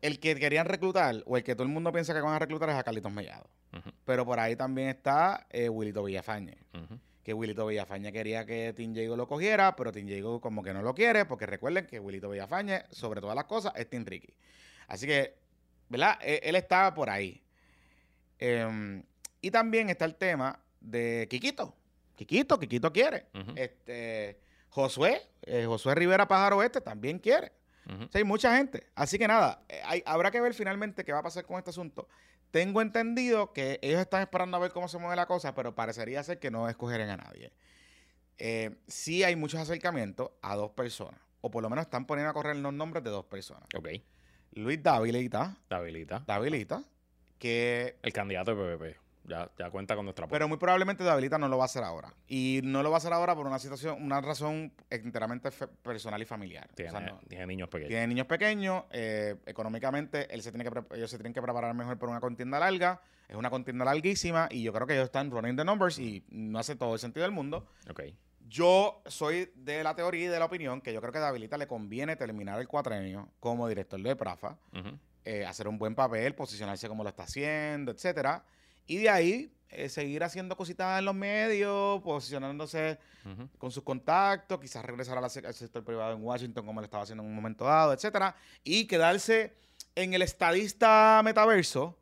[0.00, 2.68] el que querían reclutar o el que todo el mundo piensa que van a reclutar
[2.70, 3.48] es a Carlitos Mellado.
[4.04, 6.56] Pero por ahí también está eh, Wilito Villafañe.
[7.22, 10.80] Que Wilito Villafañe quería que Tim Diego lo cogiera, pero Tim Diego como que no
[10.82, 14.32] lo quiere, porque recuerden que Wilito Villafañe, sobre todas las cosas, es Tim Ricky.
[14.86, 15.34] Así que,
[15.88, 16.18] ¿verdad?
[16.22, 17.42] E- Él, estaba por ahí.
[18.38, 19.02] Em,
[19.42, 21.74] y también está el tema de Quiquito.
[22.16, 23.26] Quiquito, Quiquito quiere.
[23.56, 24.40] Este,
[24.70, 27.52] Josué, eh, Josué Rivera Pájaro Este también quiere.
[27.88, 28.04] Ujú.
[28.04, 28.86] O sea, hay mucha gente.
[28.94, 31.70] Así que nada, eh, hay- habrá que ver finalmente qué va a pasar con este
[31.70, 32.08] asunto.
[32.50, 36.22] Tengo entendido que ellos están esperando a ver cómo se mueve la cosa, pero parecería
[36.22, 37.52] ser que no escogerán a nadie.
[38.38, 42.34] Eh, sí hay muchos acercamientos a dos personas, o por lo menos están poniendo a
[42.34, 43.64] correr los nombres de dos personas.
[43.76, 43.88] Ok.
[44.52, 46.22] Luis Davilita, Davilita.
[46.26, 46.82] Davilita,
[47.38, 47.98] que...
[48.02, 49.07] El candidato de PPP.
[49.28, 50.26] Ya, ya cuenta con nuestra.
[50.26, 52.12] Pero muy probablemente Davilita no lo va a hacer ahora.
[52.26, 55.50] Y no lo va a hacer ahora por una situación, una razón enteramente
[55.82, 56.66] personal y familiar.
[56.72, 57.88] O tiene, sea, no- tiene niños pequeños.
[57.88, 61.98] Tiene niños pequeños, eh, económicamente él se tiene que ellos se tienen que preparar mejor
[61.98, 63.00] por una contienda larga.
[63.28, 66.58] Es una contienda larguísima y yo creo que ellos están running the numbers y no
[66.58, 67.66] hace todo el sentido del mundo.
[67.90, 68.04] Ok.
[68.48, 71.58] Yo soy de la teoría y de la opinión que yo creo que a Davilita
[71.58, 74.56] le conviene terminar el cuatrenio como director de Prafa,
[75.26, 78.42] eh, hacer un buen papel, posicionarse como lo está haciendo, etcétera.
[78.88, 82.98] Y de ahí eh, seguir haciendo cositas en los medios, posicionándose
[83.58, 87.28] con sus contactos, quizás regresar al sector privado en Washington como lo estaba haciendo en
[87.28, 88.34] un momento dado, etcétera,
[88.64, 89.54] y quedarse
[89.94, 91.98] en el estadista metaverso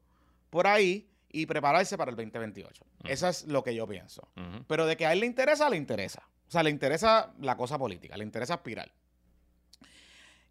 [0.50, 2.84] por ahí y prepararse para el 2028.
[2.84, 3.08] Ujú.
[3.08, 4.28] Eso es lo que yo pienso.
[4.68, 6.22] Pero de que a él le interesa, le interesa.
[6.46, 8.92] O sea, le interesa la cosa política, le interesa aspirar.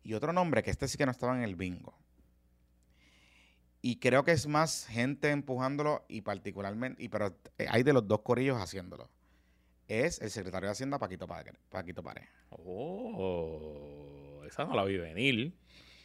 [0.04, 1.98] Y otro nombre, que este sí que no estaba en el bingo.
[3.88, 8.08] Y creo que es más gente empujándolo y particularmente, y pero eh, hay de los
[8.08, 9.12] dos corillos haciéndolo.
[9.88, 12.28] Es el secretario de Hacienda, Paquito, Pare- Paquito Párez.
[12.50, 15.54] Oh, esa no la vi venir.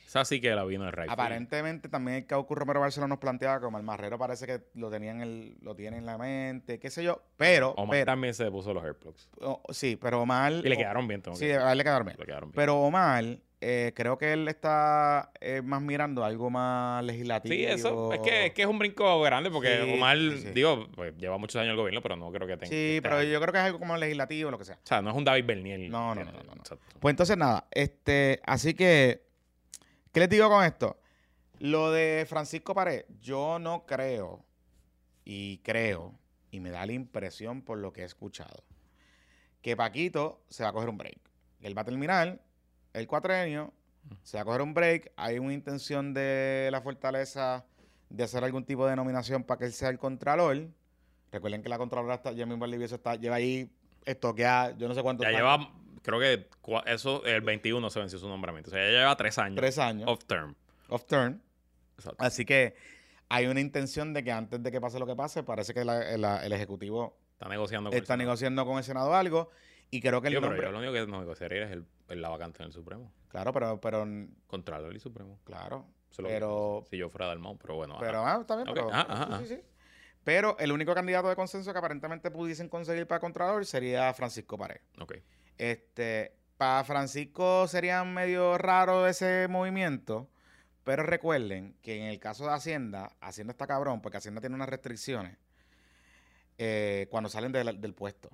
[0.06, 3.60] Esa sí que la vino de Right Aparentemente también el Caucus Romero Barcelona nos planteaba
[3.60, 6.90] como el marrero parece que lo tenía en el, lo tiene en la mente, qué
[6.90, 7.22] sé yo.
[7.38, 9.28] Pero, Omar pero también se puso los AirPlugs.
[9.40, 10.52] o- sí, pero Omar.
[10.52, 12.18] Y le quedaron bien, tengo Sí, que a él le quedaron bien.
[12.18, 12.56] Le quedaron bien.
[12.56, 13.24] Pero Omar,
[13.62, 17.54] eh, creo que él está eh, más mirando algo más legislativo.
[17.54, 18.12] Sí, eso.
[18.12, 20.50] Es que, es que es un brinco grande porque Sí, Omar, sí, sí.
[20.52, 22.70] digo, pues, lleva muchos años en el gobierno, pero no creo que tenga.
[22.70, 24.76] Sí, pero yo creo que es algo como legislativo, lo que sea.
[24.76, 25.90] O sea, no es un David Bernier.
[25.90, 26.46] No, no, ¿entiendes?
[26.46, 26.78] no, no, no.
[27.00, 29.26] Pues entonces nada, este, así que,
[30.12, 30.98] ¿qué les digo con esto?
[31.58, 34.42] Lo de Francisco Pared, yo no creo,
[35.26, 36.18] y creo,
[36.50, 38.64] y me da la impresión por lo que he escuchado,
[39.60, 41.20] que Paquito se va a coger un break.
[41.60, 42.40] Él va a terminar
[42.92, 43.72] el cuatrenio,
[44.22, 47.64] se va a coger un break, hay una intención de la fortaleza
[48.08, 50.68] de hacer algún tipo de nominación para que él sea el contralor.
[51.30, 53.70] Recuerden que la contralora está, Jamie Valdivieso está, lleva ahí
[54.04, 55.72] estoqueada, yo no sé cuánto Ya lleva,
[56.02, 56.48] creo que
[56.86, 58.70] eso, el 21 se venció su nombramiento.
[58.70, 59.56] O sea, ya lleva tres años.
[59.56, 60.54] tres años Off term.
[60.88, 61.40] off turn.
[61.96, 62.24] Exacto.
[62.24, 62.74] Así que
[63.28, 66.16] hay una intención de que antes de que pase lo que pase, parece que la-
[66.16, 69.50] la- el Ejecutivo Está negociando con está negociando con el Senado algo.
[69.90, 72.28] Y creo que el pero nombre- yo lo único que negociaría es el, el- la
[72.28, 73.12] vacante en el Supremo.
[73.28, 74.06] Claro, pero, pero,
[74.46, 75.38] Contralor y Supremo.
[75.44, 75.86] claro.
[76.16, 76.84] Que Pero.
[76.90, 77.94] Si yo fuera Dalmau, pero bueno.
[77.94, 78.00] ajá.
[78.04, 79.62] pero, ah, está bien, Ok, pero, ajá, ajá, sí, sí, sí.
[80.24, 84.80] Pero el único candidato de consenso que aparentemente pudiesen conseguir para Contralor sería Francisco Pared.
[85.00, 85.14] Ok.
[85.56, 90.28] Este, para Francisco sería medio raro ese movimiento,
[90.84, 94.68] pero recuerden que en el caso de Hacienda, Hacienda está cabrón porque Hacienda tiene unas
[94.68, 95.38] restricciones
[96.58, 98.30] eh, cuando salen del- del puesto.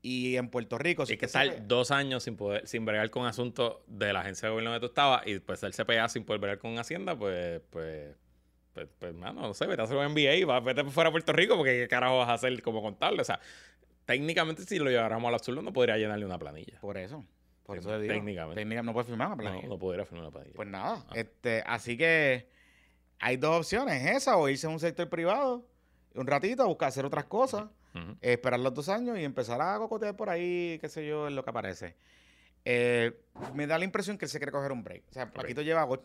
[0.00, 3.26] Y en Puerto Rico, si Hay que estar dos años sin poder, sin bregar con
[3.26, 6.40] asuntos de la agencia de gobierno donde tú estabas y después el CPA sin poder
[6.40, 8.14] bregar con Hacienda, pues, pues,
[8.74, 11.10] pues, pues, mano, no sé, vete a hacer un MBA y va- vete fuera a
[11.10, 13.20] Puerto Rico porque qué carajo vas a hacer como contable.
[13.20, 13.40] O sea,
[14.04, 16.78] técnicamente, si lo lleváramos al absurdo, no podría llenarle una planilla.
[16.80, 17.24] Por eso.
[17.64, 18.14] Por eso le digo.
[18.14, 18.60] técnicamente.
[18.62, 19.68] Técnica- no puedes firmar una No, planilla.
[19.68, 20.54] no podría firmar una planilla.
[20.54, 21.04] Pues nada.
[21.08, 21.12] Ah.
[21.14, 22.48] Este, así que
[23.18, 25.66] hay dos opciones, esa o irse a un sector privado
[26.14, 27.64] un ratito a buscar hacer otras cosas,
[28.20, 31.42] Esperar los dos años y empezar a cocotear por ahí, qué sé yo, en lo
[31.44, 31.96] que aparece.
[32.64, 33.18] Eh,
[33.54, 35.04] me da la impresión que él se quiere coger un break.
[35.10, 35.98] O sea, Paquito lleva va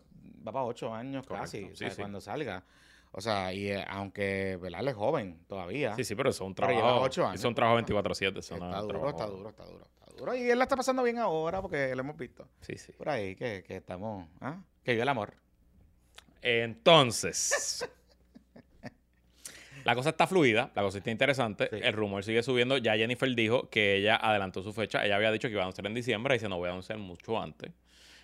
[0.44, 1.98] para ocho años Correcto, casi, o sea, sí.
[1.98, 2.64] cuando salga.
[3.12, 4.80] O sea, y eh, aunque ¿verdad?
[4.82, 5.96] él es joven todavía.
[5.96, 7.02] Sí, sí, pero es un Pero lleva trabajo.
[7.06, 8.38] ocho años, Eso es un trabajo 24-7.
[8.40, 9.66] eso no es está está duro, está duro, está
[10.18, 10.36] duro.
[10.36, 12.92] Y él la está pasando bien ahora porque lo hemos visto Sí, sí.
[12.94, 14.62] por ahí que, que estamos, ¿ah?
[14.84, 15.34] que vio el amor.
[16.42, 17.88] Entonces,
[19.86, 21.70] la cosa está fluida, la cosa está interesante.
[21.72, 21.78] Sí.
[21.82, 22.78] El rumor sigue subiendo.
[22.78, 25.06] Ya Jennifer dijo que ella adelantó su fecha.
[25.06, 27.00] Ella había dicho que iba a anunciar en diciembre y dice no voy a anunciar
[27.00, 27.72] mucho antes.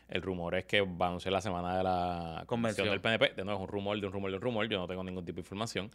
[0.07, 2.89] El rumor es que va a anunciar la semana de la convención Convención.
[2.89, 3.33] del PNP.
[3.35, 4.67] De nuevo, es un rumor de un rumor de un rumor.
[4.67, 5.91] Yo no tengo ningún tipo de información.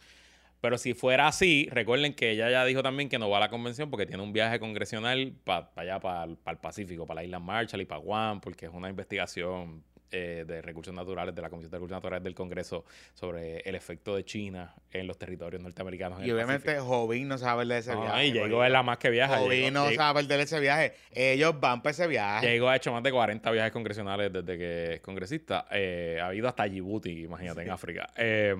[0.61, 3.49] Pero si fuera así, recuerden que ella ya dijo también que no va a la
[3.49, 7.81] convención porque tiene un viaje congresional para allá, para el Pacífico, para la isla Marshall
[7.81, 11.77] y para Guam, porque es una investigación eh, de recursos naturales de la Comisión de
[11.77, 16.23] Recursos Naturales del Congreso sobre el efecto de China en los territorios norteamericanos.
[16.25, 16.79] Y obviamente.
[16.79, 18.27] Jovín no sabe de ese No, viaje.
[18.27, 19.37] y llegó es la más que viaja.
[19.39, 20.93] Jovín no llegó- sabe de ese viaje.
[21.11, 22.47] Ellos van para ese viaje.
[22.47, 25.65] llegó, ha hecho más de 40 viajes congresionales desde que es congresista.
[25.71, 28.07] Eh, ha ido hasta Djibouti, imagínate, en África.
[28.15, 28.55] Eh,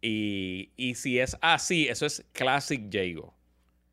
[0.00, 3.34] y, y si es así, eso es Classic Jago,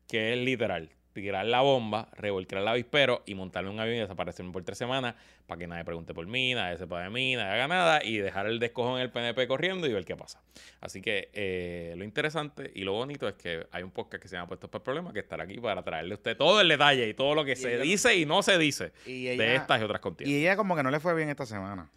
[0.08, 0.90] que es literal.
[1.12, 5.16] Tirar la bomba, revolcar el avispero y montarle un avión y desaparecerme por tres semanas
[5.48, 8.46] para que nadie pregunte por mí, nadie sepa de mí, nadie haga nada y dejar
[8.46, 10.40] el descojo en el PNP corriendo y ver qué pasa.
[10.80, 14.36] Así que eh, lo interesante y lo bonito es que hay un podcast que se
[14.36, 17.08] llama Puestos para el Problema que estará aquí para traerle a usted todo el detalle
[17.08, 20.00] y todo lo que se ella- dice y no se dice de estas y otras
[20.00, 20.32] contiendas.
[20.32, 21.90] y ella como que no le fue bien esta semana.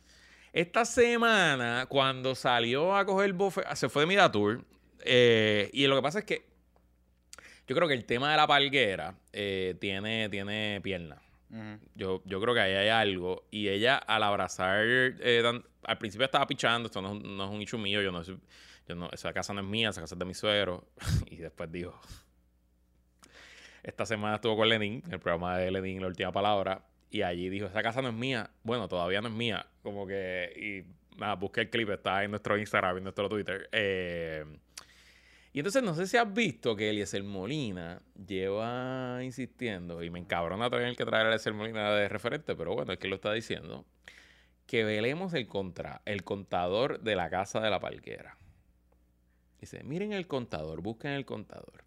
[0.51, 4.64] Esta semana, cuando salió a coger bofe, se fue de Mida Tour.
[5.05, 6.53] eh, y lo que pasa es que
[7.68, 11.18] yo creo que el tema de la palguera eh, tiene, tiene pierna.
[11.93, 13.45] Yo, yo creo que ahí hay algo.
[13.51, 17.49] Y ella, al abrazar, eh, al principio estaba pichando, esto no, es un- no es
[17.51, 18.39] un issue mío, yo no, soy-
[18.88, 20.84] yo no, esa casa no es mía, esa casa es de mi suegro.
[21.30, 21.99] y después dijo,
[23.84, 27.68] esta semana estuvo con Lenin, el programa de Lenin, La Última Palabra, y allí dijo,
[27.68, 28.49] esa casa no es mía.
[28.64, 29.68] Bueno, todavía no es mía.
[29.84, 30.51] Como que,
[31.16, 33.70] y nada, busqué el clip, está en nuestro Instagram, en nuestro Twitter.
[33.72, 34.43] Eh,
[35.54, 40.70] y entonces no sé si has visto que Eliezer Molina lleva insistiendo, y me encabrona
[40.72, 43.86] tener que traer a Eliezer Molina de referente, pero bueno, es que lo está diciendo,
[44.66, 48.38] que velemos el, contra, el contador de la casa de la palquera.
[49.62, 51.84] Dice, miren el contador, busquen el contador.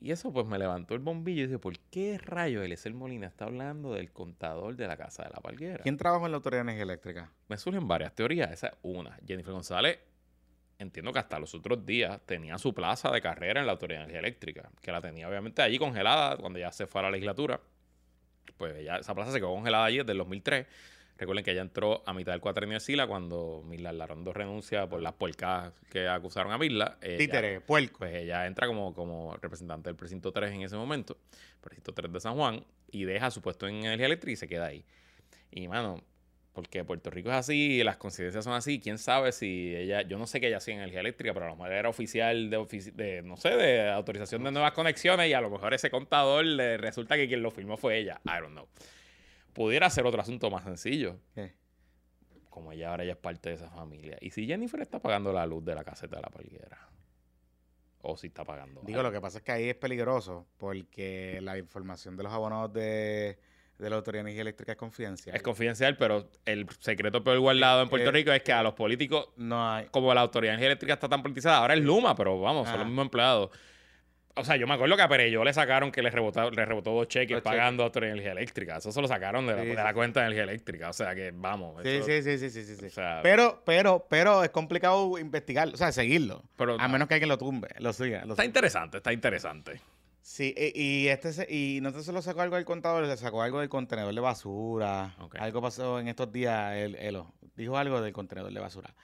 [0.00, 3.44] Y eso pues me levantó el bombillo y dije, ¿por qué rayo Eliezer Molina está
[3.44, 5.82] hablando del contador de la casa de la palquera?
[5.82, 7.32] ¿Quién trabaja en la Autoridad de Energía Eléctrica?
[7.48, 8.50] me surgen varias teorías.
[8.50, 9.18] Esa es una.
[9.26, 9.98] Jennifer González,
[10.78, 14.04] entiendo que hasta los otros días tenía su plaza de carrera en la Autoridad de
[14.04, 17.60] Energía Eléctrica, que la tenía obviamente allí congelada cuando ya se fue a la legislatura.
[18.56, 20.66] Pues ya esa plaza se quedó congelada allí desde el 2003.
[21.16, 25.00] Recuerden que ella entró a mitad del cuatrenio de Sila cuando Mirla Larondo renuncia por
[25.00, 26.98] las puercas que acusaron a Mirla.
[27.00, 27.98] Ella- Títere, puerco.
[28.00, 31.16] pues ella entra como, como representante del precinto 3 en ese momento,
[31.60, 34.66] precinto 3 de San Juan, y deja su puesto en energía eléctrica y se queda
[34.66, 34.84] ahí.
[35.52, 36.02] Y mano,
[36.54, 40.26] porque Puerto Rico es así, las coincidencias son así, quién sabe si ella, yo no
[40.26, 42.92] sé que ella hacía en energía eléctrica, pero a lo mejor era oficial de, ofici-
[42.92, 46.76] de no sé, de autorización de nuevas conexiones, y a lo mejor ese contador le
[46.78, 48.20] resulta que quien lo firmó fue ella.
[48.24, 48.68] I don't know.
[49.52, 51.52] Pudiera ser otro asunto más sencillo ¿Qué?
[52.50, 54.16] como ella ahora ya es parte de esa familia.
[54.20, 56.88] ¿Y si Jennifer está pagando la luz de la caseta de la palguera?
[58.02, 58.80] O si está pagando.
[58.82, 59.10] Digo, algo.
[59.10, 63.38] lo que pasa es que ahí es peligroso porque la información de los abonados de,
[63.78, 65.34] de la Autoridad de Energía Eléctrica es confidencial.
[65.36, 68.74] Es confidencial, pero el secreto peor guardado en Puerto Eh, Rico es que a los
[68.74, 69.86] políticos, no hay.
[69.86, 72.78] como la autoridad de energía eléctrica está tan politizada, ahora es Luma, pero vamos, son
[72.78, 73.50] los mismos empleados.
[74.36, 76.90] O sea, yo me acuerdo que a Pereyó le sacaron que le rebotó, le rebotó
[76.90, 78.76] dos cheques Dos pagando a Autoridad de Energía Eléctrica.
[78.78, 79.94] Eso se lo sacaron de la, Sí, de la sí.
[79.94, 80.90] cuenta de energía eléctrica.
[80.90, 81.80] O sea que, vamos.
[81.84, 82.86] Sí, eso- sí, sí, sí, sí, sí, sí.
[82.86, 86.42] O sea, Pero, pero, pero es complicado investigar, o sea, seguirlo.
[86.56, 88.24] pero A menos que alguien lo tumbe, lo siga.
[88.24, 88.46] Lo está siga.
[88.46, 89.80] interesante, está interesante.
[90.26, 93.42] Sí, y, y este se- y no te solo sacó algo del contador, le sacó
[93.42, 95.14] algo del contenedor de basura.
[95.38, 98.94] Algo pasó en estos días, él, Elo, dijo algo del contenedor de basura.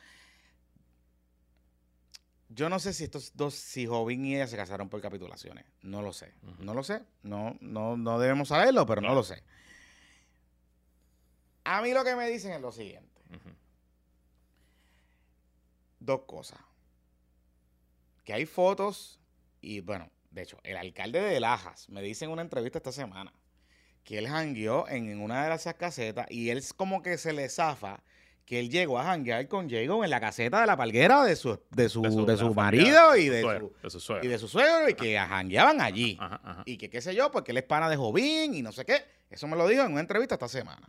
[2.48, 5.66] Yo no sé si estos dos, si Jovín y ella se casaron por capitulaciones.
[5.82, 6.32] No lo sé.
[6.58, 7.02] No lo sé.
[7.22, 9.42] No, no, no debemos saberlo, pero no lo sé.
[11.64, 13.20] A mí lo que me dicen es lo siguiente.
[16.00, 16.58] Dos cosas.
[18.24, 19.20] Que hay fotos
[19.60, 23.32] y, bueno, de hecho, el alcalde de Lajas me dice en una entrevista esta semana
[24.04, 28.02] que él jangueó en una de esas casetas y él como que se le zafa
[28.46, 31.60] que él llegó a janguear con Jacob en la caseta de la palguera de su,
[31.70, 34.26] de su, de su, de marido familia, y de su, de su suegro.
[34.26, 36.16] y de su suegro y que jangueaban allí.
[36.18, 36.62] Ajá, ajá.
[36.66, 39.04] Y que qué sé yo, porque él es pana de Jovín y no sé qué.
[39.30, 40.84] Eso me lo dijo en una entrevista esta semana.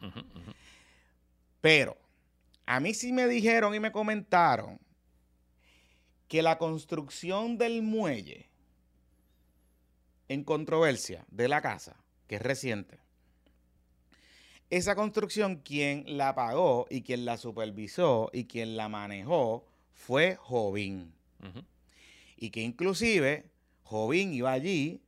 [1.61, 1.97] Pero
[2.65, 4.79] a mí sí me dijeron y me comentaron
[6.27, 8.50] que la construcción del muelle
[10.31, 12.99] en controversia de la casa, que es reciente,
[14.69, 21.13] esa construcción quien la pagó y quien la supervisó y quien la manejó fue Jovín.
[22.37, 23.51] Y que inclusive
[23.83, 25.01] Jovín iba allí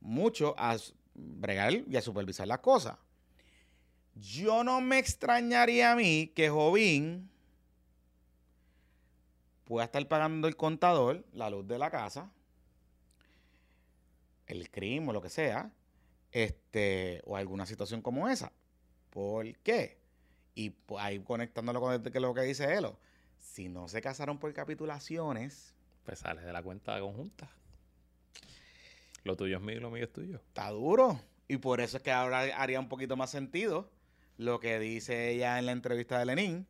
[0.00, 0.76] mucho a
[1.14, 2.98] bregar y a supervisar las cosas.
[4.14, 7.30] Yo no me extrañaría a mí que Jovín
[9.64, 12.30] pueda estar pagando el contador, la luz de la casa,
[14.46, 15.70] el crimen o lo que sea,
[16.32, 18.52] este, o alguna situación como esa.
[19.10, 19.98] ¿Por qué?
[20.54, 22.98] Y pues, ahí conectándolo con lo que dice Elo.
[23.40, 25.74] Si no se casaron por capitulaciones,
[26.04, 27.50] Pues sales de la cuenta conjunta.
[29.24, 30.36] Lo tuyo es mío y lo mío es tuyo.
[30.36, 31.20] está duro.
[31.48, 33.90] Y por eso es que ahora haría un poquito más sentido
[34.36, 36.66] lo que dice ella en la entrevista de Lenin.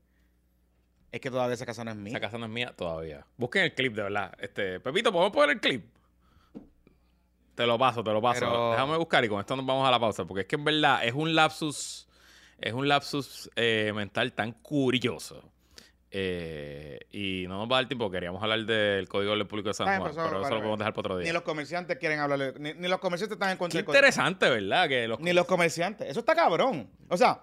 [1.13, 2.13] Es que todavía esa casa no es mía.
[2.13, 3.27] Esa casa no es mía todavía.
[3.37, 4.35] Busquen el clip, de verdad.
[4.39, 5.85] Este, Pepito, ¿podemos poner el clip?
[7.57, 8.41] Te lo paso, te lo paso.
[8.41, 10.25] Pero- Déjame buscar y con esto nos vamos a la pausa.
[10.25, 12.07] Porque es que en verdad es un lapsus,
[12.61, 15.43] es un lapsus eh, mental tan curioso.
[16.11, 18.11] Eh, y no nos va a dar tiempo.
[18.11, 20.55] Queríamos hablar del Código del Público de San Juan, bien, pero eso- pero eso vale,
[20.55, 21.33] lo podemos dejar para otro Ni día.
[21.33, 22.55] los comerciantes quieren hablarle.
[22.59, 24.89] Ni, ni los comerciantes están en contra Qué interesante, ¿verdad?
[24.89, 26.09] Que los Ni los comerciantes.
[26.09, 26.89] Eso está cabrón.
[27.09, 27.41] O sea,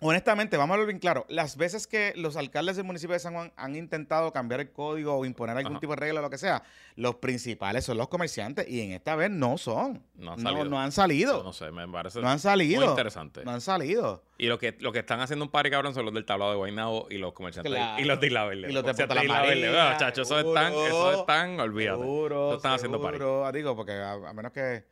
[0.00, 1.26] honestamente, vamos a hablar bien claro.
[1.28, 5.14] Las veces que los alcaldes del municipio de San Juan han intentado cambiar el código
[5.16, 5.80] o imponer algún Ajá.
[5.80, 6.62] tipo de regla o lo que sea,
[6.96, 10.02] los principales son los comerciantes y en esta vez no son.
[10.16, 10.64] No han salido.
[10.66, 11.42] no han salido.
[11.42, 12.80] No sé, me parece No han salido.
[12.82, 13.44] muy interesante.
[13.44, 14.22] No han salido.
[14.38, 16.56] Y lo que, lo que están haciendo un party cabrón son los del tablado de
[16.58, 17.72] Guaynabo y los comerciantes.
[17.72, 18.00] Claro.
[18.00, 18.70] Y los de Isla Verde.
[18.70, 19.68] Y los de Isla Verde.
[19.70, 21.98] Bueno, chacho, esos están, esos están, olvídate.
[21.98, 23.46] Seguro, están haciendo seguro.
[23.46, 24.84] Ah, Digo, porque a, a menos que...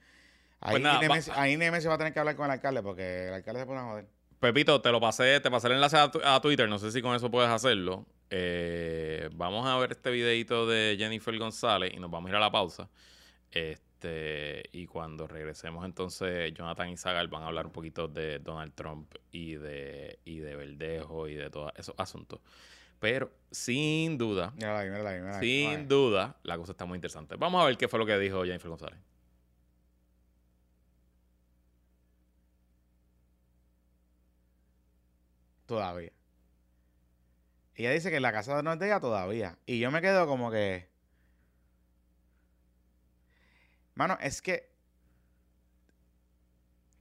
[0.59, 2.83] Ahí, Pues nada, Nemesio, va- ahí Nemesio va a tener que hablar con el alcalde
[2.83, 4.07] porque el alcalde se pone a joder.
[4.41, 7.01] Pepito, te lo pasé, te pasé el enlace a, tu- a Twitter, no sé si
[7.03, 8.05] con eso puedes hacerlo.
[8.31, 12.41] Eh, vamos a ver este videito de Jennifer González y nos vamos a ir a
[12.41, 12.89] la pausa.
[13.51, 18.75] Este, y cuando regresemos entonces, Jonathan y Zagal van a hablar un poquito de Donald
[18.75, 22.41] Trump y de, y de Verdejo y de todos esos asuntos.
[22.99, 25.47] Pero sin duda, Mírala ahí, mírala ahí, mírala ahí.
[25.49, 27.37] sin duda, la cosa está muy interesante.
[27.37, 28.99] Vamos a ver qué fue lo que dijo Jennifer González.
[35.67, 36.13] Todavía.
[37.75, 39.59] Ella dice que la casa no es de ella todavía.
[39.67, 40.89] Y yo me quedo como que...
[43.95, 44.71] Mano, es que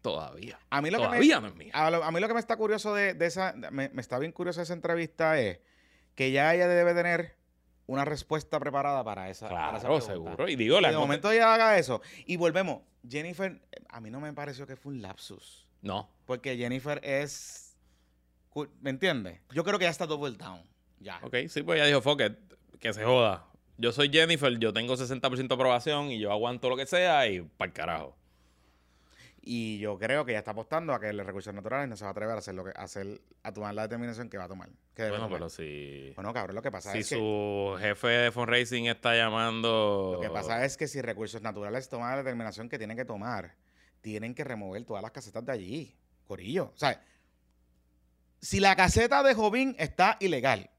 [0.01, 0.59] Todavía.
[0.69, 1.07] a mí lo que me...
[1.09, 1.71] Todavía no es mía.
[1.73, 4.19] A, lo- a mí lo que me está curioso de, de esa, me, me está
[4.19, 5.59] bien curioso de esa entrevista es
[6.13, 7.35] que ya ella debe tener
[7.87, 9.49] una respuesta preparada para esa.
[9.49, 10.47] para esa Claro, seguro.
[10.47, 12.01] Y digo, la de momento ella haga eso.
[12.25, 12.81] Y volvemos.
[13.07, 15.67] Jennifer, a mí no me pareció que fue un lapsus.
[15.81, 17.64] No, Porque Jennifer es.
[18.81, 19.39] ¿Me entiendes?
[19.51, 20.61] Yo creo que ya está double down.
[20.99, 21.19] Ya.
[21.23, 22.33] Ok, sí, pues ella dijo, fuck it,
[22.79, 23.45] que se joda.
[23.77, 27.41] Yo soy Jennifer, yo tengo 60% de aprobación y yo aguanto lo que sea y
[27.41, 28.17] para el carajo.
[29.47, 32.09] Y yo creo que ya está apostando a que los recursos naturales no se va
[32.09, 34.47] a atrever a hacer lo que a hacer, a tomar la determinación que va a
[34.47, 34.69] tomar.
[34.95, 35.37] Que debe Bueno, tomar.
[35.39, 37.15] pero si, Bueno, cabrón, lo que pasa si es que.
[37.15, 40.13] su jefe de fundraising está llamando...
[40.15, 43.53] Lo que pasa es que si recursos naturales toman la determinación que tienen que tomar,
[44.01, 45.95] tienen que remover todas las casetas de allí.
[46.25, 46.71] Corillo.
[46.73, 46.99] O sea,
[48.45, 50.69] si la caseta de Jovín está ilegal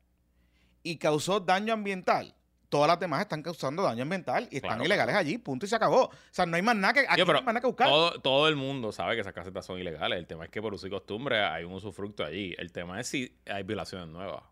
[0.85, 2.33] y causó daño ambiental,
[2.69, 5.37] todas las demás están causando daño ambiental y están Claro, ilegales allí.
[5.39, 6.05] Punto y se acabó.
[6.05, 7.89] O sea, no hay más nada que, aquí Yo, no hay más nada que buscar.
[7.89, 10.17] todo, todo el mundo sabe que esas casetas son ilegales.
[10.17, 12.55] El tema es que por uso y costumbre hay un usufructo allí.
[12.57, 14.45] El tema es si hay violaciones nuevas.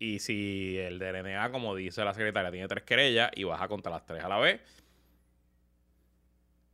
[0.00, 4.04] Y si el DNA, como dice la secretaria, tiene tres querellas y baja contra las
[4.04, 4.60] tres a la vez,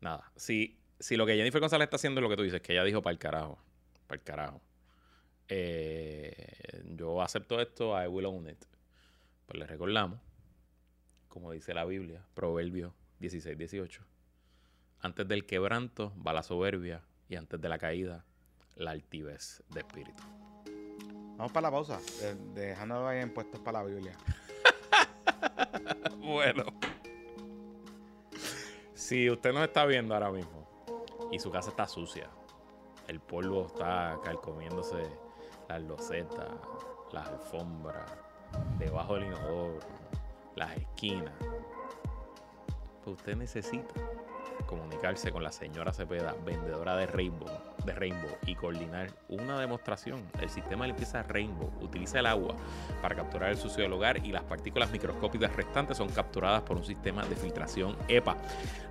[0.00, 0.32] nada.
[0.34, 2.84] Si, si lo que Jennifer González está haciendo es lo que tú dices, que ella
[2.84, 3.58] dijo para el carajo,
[4.06, 4.62] para el carajo.
[5.48, 8.64] Eh, yo acepto esto, I will own it.
[9.46, 10.18] Pues le recordamos,
[11.28, 14.02] como dice la Biblia, Proverbio 16, 18.
[15.00, 18.24] Antes del quebranto va la soberbia y antes de la caída
[18.76, 20.22] la altivez de espíritu.
[21.36, 22.34] Vamos para la pausa, de-
[22.68, 24.16] dejando ahí en puestos para la Biblia.
[26.18, 26.64] Bueno.
[28.94, 30.66] Si usted nos está viendo ahora mismo
[31.30, 32.30] y su casa está sucia,
[33.08, 34.96] el polvo está calcomiéndose
[35.68, 36.48] las losetas,
[37.12, 38.10] las alfombras,
[38.78, 39.78] debajo del inodoro,
[40.56, 41.34] las esquinas,
[43.04, 43.94] pues usted necesita
[44.64, 47.48] comunicarse con la señora Cepeda, vendedora de Rainbow,
[47.84, 51.70] de Rainbow y coordinar una demostración del sistema de limpieza Rainbow.
[51.80, 52.54] Utiliza el agua
[53.02, 56.84] para capturar el sucio del hogar y las partículas microscópicas restantes son capturadas por un
[56.84, 58.36] sistema de filtración EPA.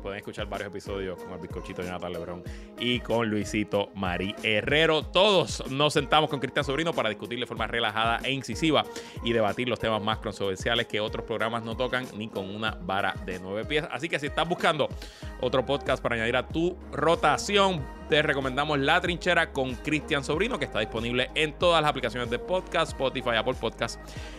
[0.00, 2.44] Pueden escuchar varios episodios con el bizcochito de Jonathan Lebrón
[2.78, 5.02] y con Luisito Mari Herrero.
[5.02, 8.84] Todos nos sentamos con Cristian Sobrino para discutir de forma relajada e incisiva
[9.24, 13.14] y debatir los temas más controversiales que otros programas no tocan ni con una vara
[13.24, 13.84] de nueve pies.
[13.90, 14.88] Así que si estás buscando
[15.40, 20.66] otro podcast para añadir a tu rotación, te recomendamos La Trinchera con Cristian Sobrino, que
[20.66, 23.98] está disponible en todas las aplicaciones de podcast, Spotify, Apple Podcast.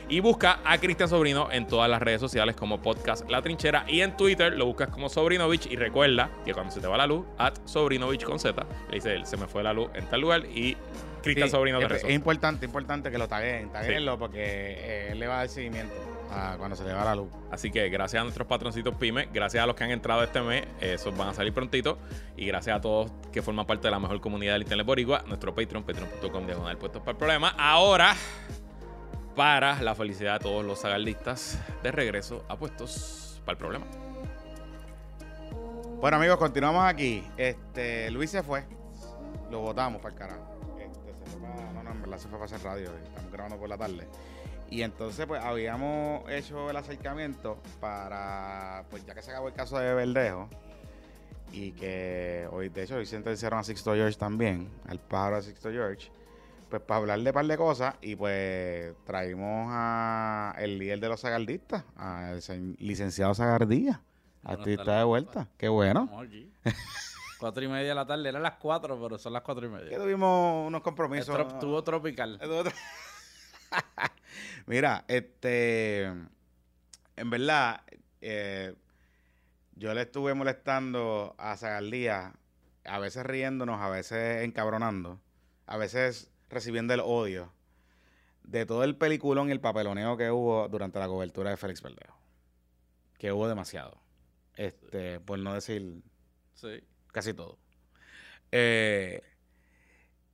[0.09, 3.83] Y busca a Cristian Sobrino en todas las redes sociales como Podcast La Trinchera.
[3.87, 5.65] Y en Twitter lo buscas como Sobrinovich.
[5.71, 9.15] Y recuerda que cuando se te va la luz, at Sobrinovich con Z, le dice
[9.15, 10.77] él, se me fue la luz en tal lugar y
[11.23, 15.27] Cristian Sobrino te Es, es importante, importante que lo taguen, taguenlo porque eh, él le
[15.27, 16.13] va a dar seguimiento
[16.57, 17.29] cuando se le va la luz.
[17.51, 20.65] Así que gracias a nuestros patroncitos pymes, gracias a los que han entrado este mes,
[20.81, 21.97] esos van a salir prontito.
[22.35, 25.53] Y gracias a todos que forman parte de la mejor comunidad del Internet Boricua, nuestro
[25.53, 27.49] Patreon, patreon.com diagonal puestos para el problema.
[27.57, 28.15] Ahora,
[29.35, 33.85] para la felicidad de todos los sagardistas, de regreso a puestos para el problema.
[35.99, 37.23] Bueno amigos, continuamos aquí.
[37.37, 38.65] Este, Luis se fue.
[39.49, 40.52] Lo votamos para el carajo.
[42.15, 42.97] Este, se fue para, se fue hacer radio.
[43.03, 44.07] Estamos grabando por la tarde.
[44.69, 49.77] Y entonces, pues, habíamos hecho el acercamiento para, pues, ya que se acabó el caso
[49.77, 50.49] de Verdejo,
[51.51, 55.69] y que hoy, de hecho, hoy sentenciaron a Sixto George también, al pájaro de Sixto
[55.69, 56.09] George,
[56.69, 61.09] pues, para hablar de un par de cosas, y pues, traímos a el líder de
[61.09, 62.41] los sagardistas, al
[62.79, 64.01] licenciado Sagardía.
[64.43, 65.47] Artista de vuelta.
[65.57, 66.09] Qué bueno.
[67.43, 68.29] cuatro y media de la tarde.
[68.29, 69.89] Eran las cuatro, pero son las cuatro y media.
[69.89, 71.37] Que tuvimos unos compromisos.
[71.37, 72.39] Estuvo tropical.
[74.65, 76.05] Mira, este.
[77.17, 77.81] En verdad,
[78.21, 78.73] eh,
[79.75, 82.31] yo le estuve molestando a Zagaldía,
[82.85, 85.19] a veces riéndonos, a veces encabronando,
[85.65, 87.51] a veces recibiendo el odio
[88.43, 92.17] de todo el peliculón y el papeloneo que hubo durante la cobertura de Félix Verdejo.
[93.17, 93.97] Que hubo demasiado.
[94.55, 96.01] Este, por no decir
[97.13, 97.57] casi todo.
[98.51, 99.21] Eh,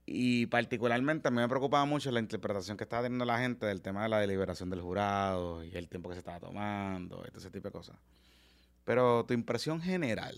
[0.07, 3.83] y particularmente a mí me preocupaba mucho la interpretación que estaba teniendo la gente del
[3.83, 7.37] tema de la deliberación del jurado y el tiempo que se estaba tomando, y todo
[7.37, 7.95] ese tipo de cosas.
[8.85, 10.35] Pero tu impresión general.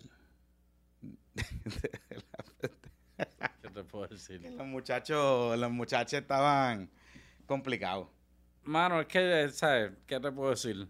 [3.61, 4.41] ¿Qué te puedo decir?
[4.57, 6.89] los muchachos, los muchachos estaban
[7.45, 8.09] complicados.
[8.63, 9.93] Mano, es que, ¿sabes?
[10.05, 10.85] ¿Qué te puedo decir?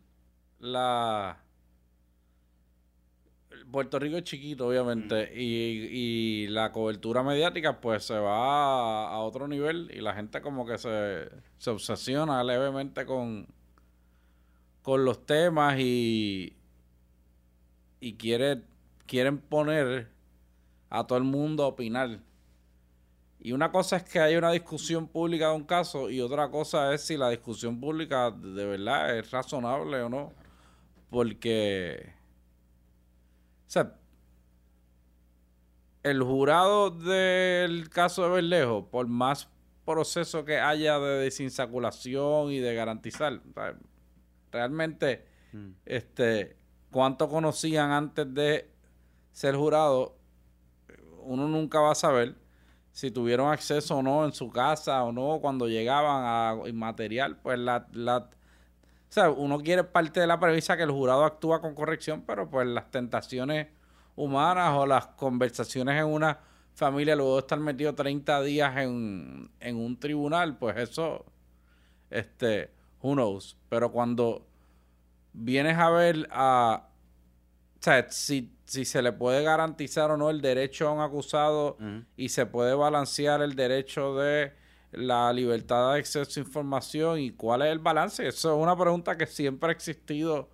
[0.57, 1.37] La
[3.69, 9.91] Puerto Rico es chiquito, obviamente, y, la cobertura mediática pues se va a, otro nivel
[9.93, 11.29] y la gente como que se,
[11.69, 13.47] obsesiona levemente con,
[14.81, 16.55] con los temas y,
[17.99, 18.63] y quiere,
[19.05, 20.09] quieren poner
[20.89, 22.19] a todo el mundo a opinar.
[23.39, 26.93] Y una cosa es que hay una discusión pública de un caso y otra cosa
[26.93, 30.31] es si la discusión pública de verdad es razonable o no.
[31.09, 32.13] Porque
[33.71, 33.95] sea,
[36.03, 39.49] el jurado del caso de Berlejo, por más
[39.85, 43.41] proceso que haya de desinsaculación y de garantizar,
[44.51, 45.69] realmente, mm.
[45.85, 46.57] este,
[46.91, 48.69] cuánto conocían antes de
[49.31, 50.17] ser jurado,
[51.23, 52.35] uno nunca va a saber
[52.91, 57.57] si tuvieron acceso o no en su casa o no cuando llegaban a material, pues
[57.57, 58.29] la, la
[59.11, 62.49] o sea, uno quiere parte de la premisa que el jurado actúa con corrección, pero
[62.49, 63.67] pues las tentaciones
[64.15, 66.39] humanas o las conversaciones en una
[66.73, 71.25] familia luego de estar metido 30 días en, en un tribunal, pues eso,
[72.09, 73.57] este, who knows.
[73.67, 74.47] Pero cuando
[75.33, 76.87] vienes a ver a
[77.81, 81.77] sea, si, si se le puede garantizar o no el derecho a un acusado
[82.15, 84.53] y se puede balancear el derecho de
[84.91, 88.27] la libertad de acceso a información y cuál es el balance.
[88.27, 90.49] Eso es una pregunta que siempre ha existido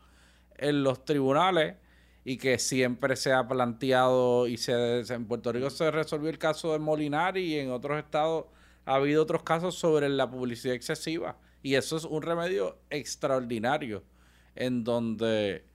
[0.58, 1.76] en los tribunales
[2.24, 6.74] y que siempre se ha planteado y se en Puerto Rico se resolvió el caso
[6.74, 8.48] de Molinari y en otros estados
[8.86, 14.04] ha habido otros casos sobre la publicidad excesiva y eso es un remedio extraordinario
[14.56, 15.67] en donde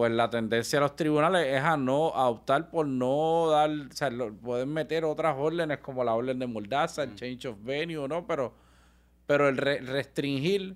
[0.00, 3.92] pues la tendencia de los tribunales es a no a optar por no dar, o
[3.92, 4.10] sea,
[4.42, 7.14] pueden meter otras órdenes como la orden de Moldaza, el mm.
[7.16, 8.26] change of venue, ¿no?
[8.26, 8.54] Pero,
[9.26, 10.74] pero el restringir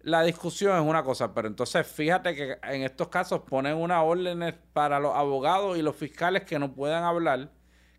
[0.00, 4.54] la discusión es una cosa, pero entonces fíjate que en estos casos ponen una orden
[4.74, 7.50] para los abogados y los fiscales que no puedan hablar,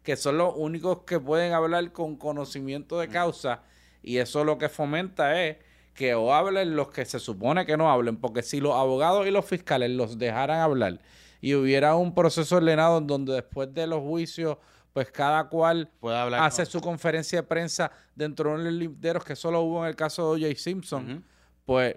[0.03, 3.11] que son los únicos que pueden hablar con conocimiento de mm.
[3.11, 3.63] causa,
[4.03, 5.57] y eso lo que fomenta es
[5.97, 9.31] que o hablen los que se supone que no hablen, porque si los abogados y
[9.31, 10.99] los fiscales los dejaran hablar
[11.41, 14.57] y hubiera un proceso ordenado en donde después de los juicios,
[14.93, 15.89] pues cada cual
[16.37, 20.35] hace su conferencia de prensa dentro de los linderos, que solo hubo en el caso
[20.35, 20.59] de O.J.
[20.59, 21.25] Simpson,
[21.65, 21.95] pues,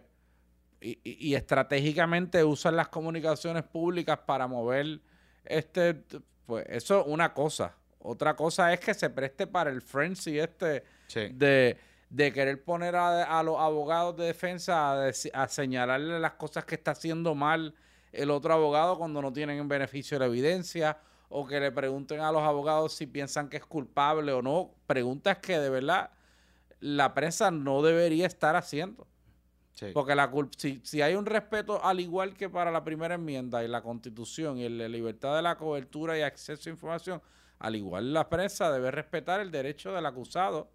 [0.80, 5.00] y, y, estratégicamente usan las comunicaciones públicas para mover
[5.44, 5.94] este,
[6.46, 7.74] pues eso es una cosa.
[7.98, 10.84] Otra cosa es que se preste para el frenzy este
[11.14, 11.76] de
[12.10, 17.36] de querer poner a, los abogados de defensa a, señalarle las cosas que está haciendo
[17.36, 17.74] mal
[18.12, 20.98] el otro abogado cuando no tienen beneficio de la evidencia
[21.28, 24.74] o que le pregunten a los abogados si piensan que es culpable o no.
[24.88, 26.10] Preguntas que de verdad
[26.80, 29.06] la prensa no debería estar haciendo.
[29.94, 33.68] Porque la si, si hay un respeto al igual que para la primera enmienda y
[33.68, 37.22] la constitución y la libertad de la cobertura y acceso a información,
[37.60, 40.68] al igual la prensa debe respetar el derecho del acusado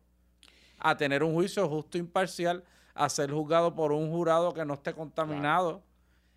[0.77, 2.63] a tener un juicio justo e imparcial,
[2.93, 5.83] a ser juzgado por un jurado que no esté contaminado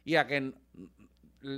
[0.05, 0.53] y a que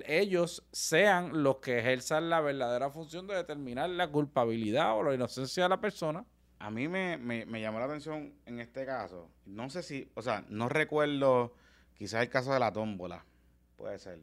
[0.07, 5.63] ellos sean los que ejerzan la verdadera función de determinar la culpabilidad o la inocencia
[5.63, 6.25] de la persona.
[6.59, 10.69] A mí me, llamó la atención en este caso, no sé si, o sea, no
[10.69, 11.55] recuerdo
[11.95, 13.25] quizás el caso de la tómbola,
[13.79, 14.21] puede ser,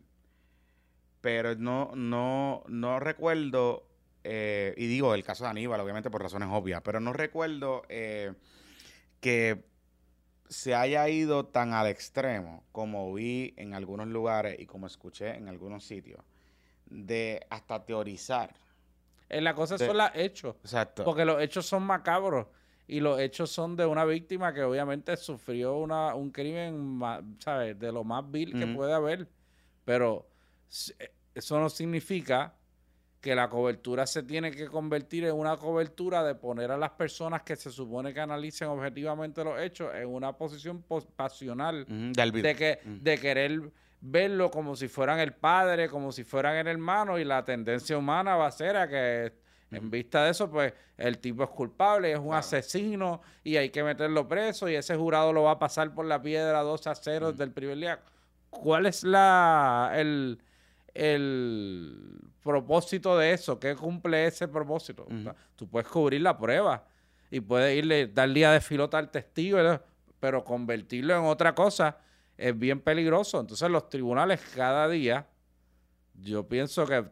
[1.22, 3.87] pero no, no, no recuerdo
[4.30, 8.34] eh, y digo el caso de Aníbal, obviamente por razones obvias, pero no recuerdo eh,
[9.22, 9.64] que
[10.50, 15.48] se haya ido tan al extremo como vi en algunos lugares y como escuché en
[15.48, 16.20] algunos sitios,
[16.88, 18.54] de hasta teorizar.
[19.30, 20.58] En la cosa son los hechos.
[20.62, 21.06] Exacto.
[21.06, 22.48] Porque los hechos son macabros
[22.86, 27.00] y los hechos son de una víctima que obviamente sufrió una, un crimen,
[27.40, 27.80] ¿sabes?
[27.80, 29.30] De lo más vil que puede haber.
[29.86, 30.28] Pero
[31.00, 32.57] eh, eso no significa
[33.22, 37.42] que la cobertura se tiene que convertir en una cobertura de poner a las personas
[37.42, 40.84] que se supone que analicen objetivamente los hechos en una posición
[41.16, 41.86] pasional.
[42.44, 47.18] De que de querer verlo como si fueran el padre, como si fueran el hermano
[47.18, 49.34] y la tendencia humana va a ser a que
[49.72, 53.84] en vista de eso, pues el tipo es culpable, es un asesino y hay que
[53.84, 57.34] meterlo preso y ese jurado lo va a pasar por la piedra 2 a 0
[57.34, 58.00] del primer día.
[58.50, 60.40] ¿Cuál es la el
[60.94, 63.60] el propósito de eso?
[63.60, 65.06] ¿Qué cumple ese propósito?
[65.56, 66.88] tú puedes cubrir la prueba
[67.30, 69.60] y puedes irle, dar día de filota al testigo,
[70.20, 71.98] pero convertirlo en otra cosa
[72.38, 73.40] es bien peligroso.
[73.42, 75.28] Entonces los tribunales cada día,
[76.14, 77.06] yo pienso que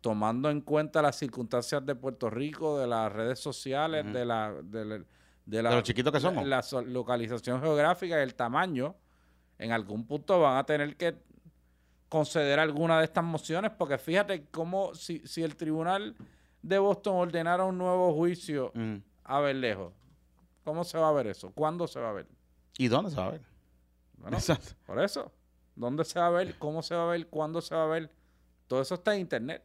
[0.00, 4.54] tomando en cuenta las circunstancias de Puerto Rico, de las redes sociales, de la...
[4.62, 5.04] De,
[5.44, 6.46] de, los chiquitos que somos.
[6.46, 8.94] La, localización geográfica y el tamaño,
[9.58, 11.16] en algún punto van a tener que
[12.08, 16.14] conceder alguna de estas mociones, porque fíjate cómo si, si el tribunal
[16.62, 18.96] de Boston ordenara un nuevo juicio mm.
[19.24, 19.92] a ver lejos,
[20.64, 21.50] ¿cómo se va a ver eso?
[21.52, 22.26] ¿Cuándo se va a ver?
[22.78, 23.42] ¿Y dónde se va a ver?
[24.18, 24.38] Bueno,
[24.86, 25.32] por eso.
[25.74, 26.58] ¿Dónde se va a ver?
[26.58, 27.26] ¿Cómo se va a ver?
[27.28, 28.10] ¿Cuándo se va a ver?
[28.66, 29.62] Todo eso está en internet.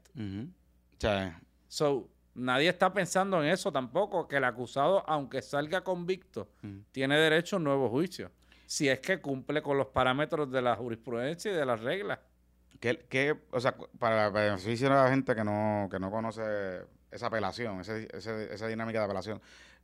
[1.68, 6.50] So, nadie está pensando en eso tampoco, que el acusado, aunque salga convicto,
[6.92, 8.32] tiene derecho a un nuevo juicio.
[8.66, 12.20] Si es que cumple con los parámetros de la jurisprudencia y de las reglas.
[12.82, 16.42] ¿Qué, o sea, para el beneficio de la gente que no, que no conoce
[17.12, 19.40] esa apelación, esa dinámica de apelación,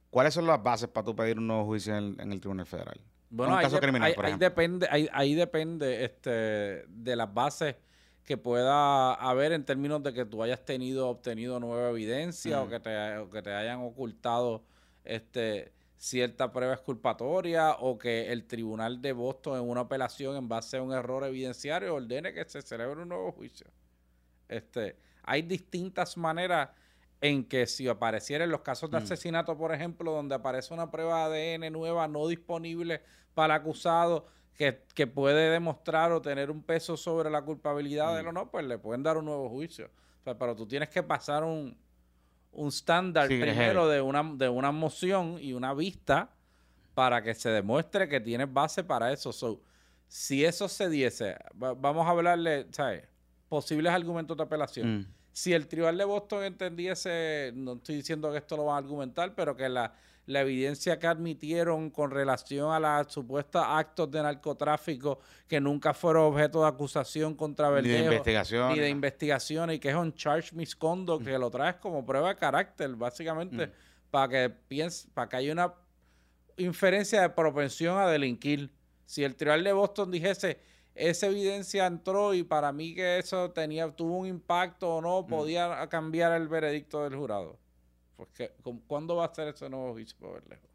[0.10, 3.00] ¿cuáles son las bases para tú pedir un nuevo juicio en el, Tribunal Federal?
[3.30, 4.50] Bueno, un caso criminal, por ejemplo.
[4.50, 7.76] depende, ahí, depende este, de las bases
[8.24, 12.80] que pueda haber en términos de que tú hayas tenido, obtenido nueva evidencia o, que
[12.80, 14.64] te, o que te hayan ocultado
[15.04, 20.78] este cierta prueba exculpatoria o que el tribunal de Boston en una apelación en base
[20.78, 23.68] a un error evidenciario ordene que se celebre un nuevo juicio.
[24.48, 26.70] Este, hay distintas maneras
[27.20, 29.04] en que si apareciera en los casos de mm.
[29.04, 33.02] asesinato, por ejemplo, donde aparece una prueba de ADN nueva no disponible
[33.34, 38.22] para el acusado, que, que puede demostrar o tener un peso sobre la culpabilidad de
[38.22, 38.30] él Mm.
[38.30, 39.90] o no, pues le pueden dar un nuevo juicio.
[40.22, 41.76] O sea, pero tú tienes que pasar un,
[42.52, 46.30] un estándar Sí, primero de una, de una moción y una vista
[46.94, 49.32] para que se demuestre que tienes base para eso.
[49.32, 49.62] So,
[50.08, 53.04] si eso se diese, va- vamos a hablarle, ¿sabes?
[53.50, 55.00] Posibles argumentos de apelación.
[55.00, 55.08] Mm.
[55.32, 59.36] Si el tribunal de Boston entendiese, no estoy diciendo que esto lo van a argumentar,
[59.36, 59.94] pero que la,
[60.28, 66.26] la evidencia que admitieron con relación a las supuestos actos de narcotráfico que nunca fueron
[66.26, 68.74] objeto de acusación contra Ni de Verdejo, investigación.
[68.74, 72.36] ni de investigación y que es un charge misconduct, que lo traes como prueba de
[72.36, 73.72] carácter, básicamente, Mm.
[74.12, 75.74] para que piense, para que haya una
[76.58, 78.70] inferencia de propensión a delinquir.
[79.06, 80.60] Si el tribunal de Boston dijese,
[80.96, 85.88] esa evidencia entró y para mí que eso tenía, tuvo un impacto o no, podía
[85.90, 87.58] cambiar el veredicto del jurado.
[88.18, 90.68] Porque, ¿cu- ¿Cuándo va a ser ese nuevo juicio para Berlejo?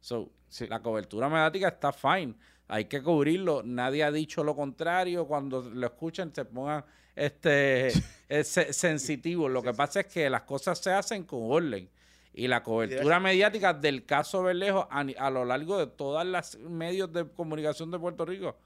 [0.00, 0.66] So, Sí.
[0.68, 2.34] la cobertura mediática está fine.
[2.68, 3.62] Hay que cubrirlo.
[3.64, 5.26] Nadie ha dicho lo contrario.
[5.26, 6.84] Cuando lo escuchen se pongan
[7.16, 7.88] este
[8.28, 9.50] eh, se- sensitivos.
[9.50, 11.88] Lo que pasa es que las cosas se hacen con orden.
[12.32, 17.28] Y la cobertura mediática del caso Berlejo a, lo largo de todas las medios de
[17.28, 18.56] comunicación de Puerto Rico,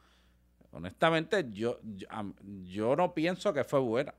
[0.70, 2.06] honestamente, yo, yo,
[2.64, 4.12] yo no pienso que fue buena.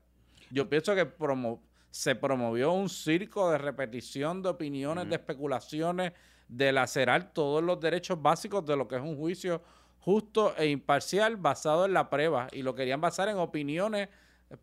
[0.50, 1.60] Yo pienso que promo-
[1.96, 6.12] se promovió un circo de repetición de opiniones, de especulaciones,
[6.46, 9.62] de lacerar todos los derechos básicos de lo que es un juicio
[10.00, 12.48] justo e imparcial basado en la prueba.
[12.52, 14.10] Y lo querían basar en opiniones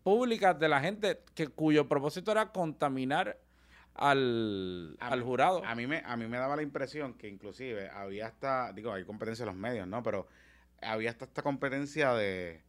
[0.04, 3.36] públicas de la gente que, cuyo propósito era contaminar
[3.96, 5.64] al, A al mí- jurado.
[5.64, 9.04] A mí, me, a mí me daba la impresión que inclusive había hasta, digo, hay
[9.04, 10.04] competencia en los medios, ¿no?
[10.04, 10.28] Pero
[10.80, 12.62] había hasta esta competencia de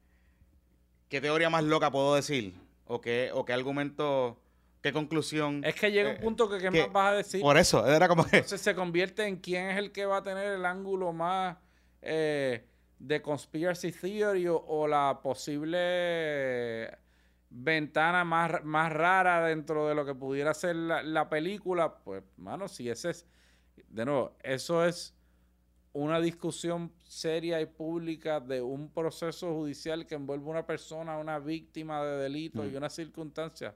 [1.08, 2.56] qué teoría más loca puedo decir
[2.88, 4.40] o qué, o qué argumento,
[4.86, 5.64] qué conclusión.
[5.66, 7.41] es que llega eh, un punto que ¿qué que- más vas a decir?
[7.41, 8.38] Por eso, era como que...
[8.38, 11.57] Entonces se convierte en quién es el que va a tener el ángulo más
[12.03, 12.66] eh,
[12.99, 16.98] de conspiracy theory o, o la posible
[17.49, 21.95] ventana más, más rara dentro de lo que pudiera ser la, la película.
[22.03, 23.26] Pues, mano, si ese es,
[23.90, 25.14] de nuevo, eso es
[25.94, 31.40] una discusión seria y pública de un proceso judicial que envuelve a una persona, una
[31.40, 32.78] víctima de delito y Mm.
[32.78, 33.74] una circunstancia.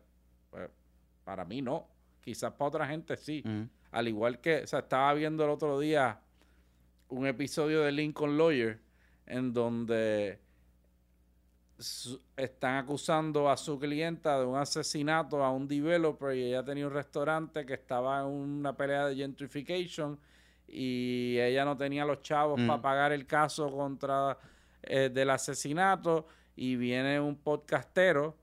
[1.29, 1.85] Para mí no.
[2.21, 3.43] Quizás para otra gente sí.
[3.45, 3.69] Mm.
[3.91, 6.19] Al igual que, o sea, estaba viendo el otro día
[7.09, 8.79] un episodio de Lincoln Lawyer
[9.27, 10.39] en donde
[12.35, 16.93] están acusando a su clienta de un asesinato a un developer y ella tenía un
[16.93, 20.17] restaurante que estaba en una pelea de gentrification
[20.67, 22.65] y ella no tenía los chavos Mm.
[22.65, 24.35] para pagar el caso contra
[24.81, 26.25] eh, del asesinato
[26.55, 28.35] y viene un podcastero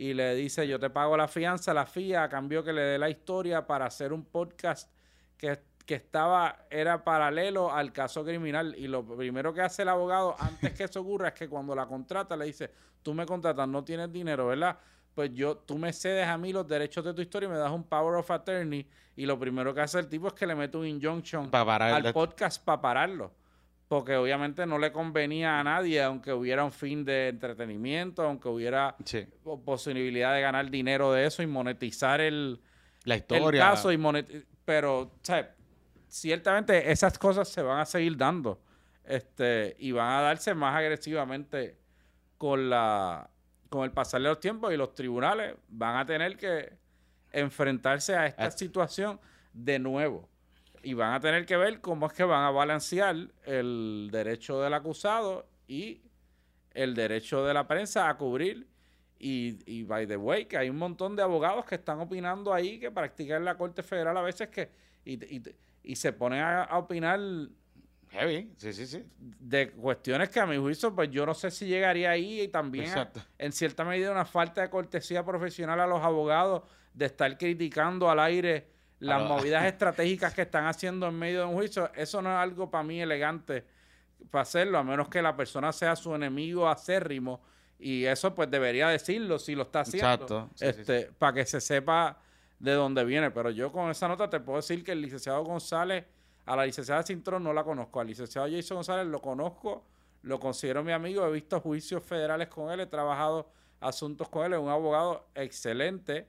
[0.00, 2.98] y le dice yo te pago la fianza, la FIA a cambio que le dé
[2.98, 4.90] la historia para hacer un podcast
[5.36, 8.74] que, que estaba, era paralelo al caso criminal.
[8.78, 11.84] Y lo primero que hace el abogado antes que eso ocurra es que cuando la
[11.84, 12.70] contrata le dice,
[13.02, 14.78] tú me contratas, no tienes dinero, ¿verdad?
[15.14, 17.70] Pues yo, tú me cedes a mí los derechos de tu historia y me das
[17.70, 18.88] un power of attorney.
[19.16, 22.64] Y lo primero que hace el tipo es que le mete un injunction al podcast
[22.64, 23.34] para pararlo.
[23.90, 28.94] Porque obviamente no le convenía a nadie, aunque hubiera un fin de entretenimiento, aunque hubiera
[29.04, 29.26] Sí.
[29.64, 32.60] posibilidad de ganar dinero de eso y monetizar el,
[33.02, 33.60] La el historia.
[33.70, 35.46] caso y monet- pero ¿sabes?
[36.06, 38.62] ciertamente esas cosas se van a seguir dando
[39.04, 41.76] este y van a darse más agresivamente
[42.38, 43.28] con la
[43.70, 46.78] con el pasar de los tiempos y los tribunales van a tener que
[47.32, 49.18] enfrentarse a esta situación
[49.52, 50.28] de nuevo
[50.82, 54.74] y van a tener que ver cómo es que van a balancear el derecho del
[54.74, 56.00] acusado y
[56.72, 58.66] el derecho de la prensa a cubrir
[59.18, 62.78] y, y by the way, que hay un montón de abogados que están opinando ahí
[62.78, 64.70] que practican la Corte Federal a veces que
[65.04, 65.42] y, y,
[65.82, 67.20] y se ponen a, a opinar
[68.12, 69.04] Heavy, sí, sí, sí.
[69.18, 72.86] de cuestiones que a mi juicio pues yo no sé si llegaría ahí y también
[72.88, 76.62] a- en cierta medida una falta de cortesía profesional a los abogados
[76.92, 78.66] de estar criticando al aire
[79.00, 81.90] las movidas estratégicas que están haciendo en medio de un juicio.
[81.94, 83.64] Eso no es algo para mí elegante
[84.30, 87.40] para hacerlo, a menos que la persona sea su enemigo acérrimo.
[87.78, 90.08] Y eso pues debería decirlo si lo está haciendo.
[90.08, 92.18] Exacto, sí, sí, este, Para que se sepa
[92.58, 93.30] de dónde viene.
[93.30, 96.04] Pero yo con esa nota te puedo decir que el licenciado González,
[96.44, 98.00] a la licenciada Cintrón no la conozco.
[98.00, 99.84] Al licenciado Jason González lo conozco,
[100.22, 103.50] lo considero mi amigo, he visto juicios federales con él, he trabajado
[103.80, 106.26] asuntos con él, es un abogado excelente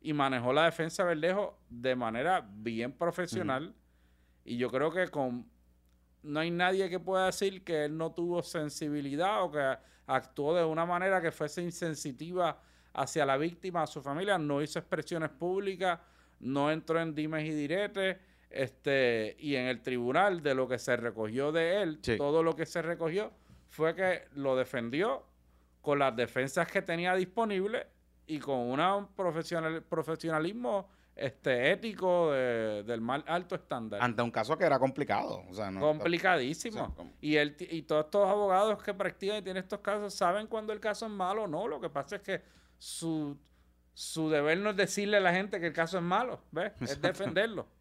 [0.00, 3.74] y manejó la defensa de Verdejo de manera bien profesional.
[4.44, 5.46] Y yo creo que con
[6.22, 10.64] no hay nadie que pueda decir que él no tuvo sensibilidad o que actuó de
[10.64, 12.60] una manera que fuese insensitiva
[12.92, 16.00] hacia la víctima, a su familia, no hizo expresiones públicas,
[16.40, 18.16] no entró en dimes y diretes,
[18.52, 22.16] Este, y en el tribunal, de lo que se recogió de él, Sí.
[22.16, 23.30] todo lo que se recogió
[23.68, 25.24] fue que lo defendió
[25.80, 27.86] con las defensas que tenía disponibles
[28.34, 34.00] y con un profesional, profesionalismo este, ético de- del más alto estándar.
[34.02, 35.42] Ante un caso que era complicado.
[35.50, 36.82] O sea, no, Complicadísimo.
[36.82, 40.14] o sea, como- y, el, y todos estos abogados que practican y tienen estos casos
[40.14, 41.66] saben cuando el caso es malo o no.
[41.68, 42.42] Lo que pasa es que
[42.78, 43.36] su,
[43.92, 46.72] su deber no es decirle a la gente que el caso es malo, ¿ves?
[46.80, 47.66] Es defenderlo.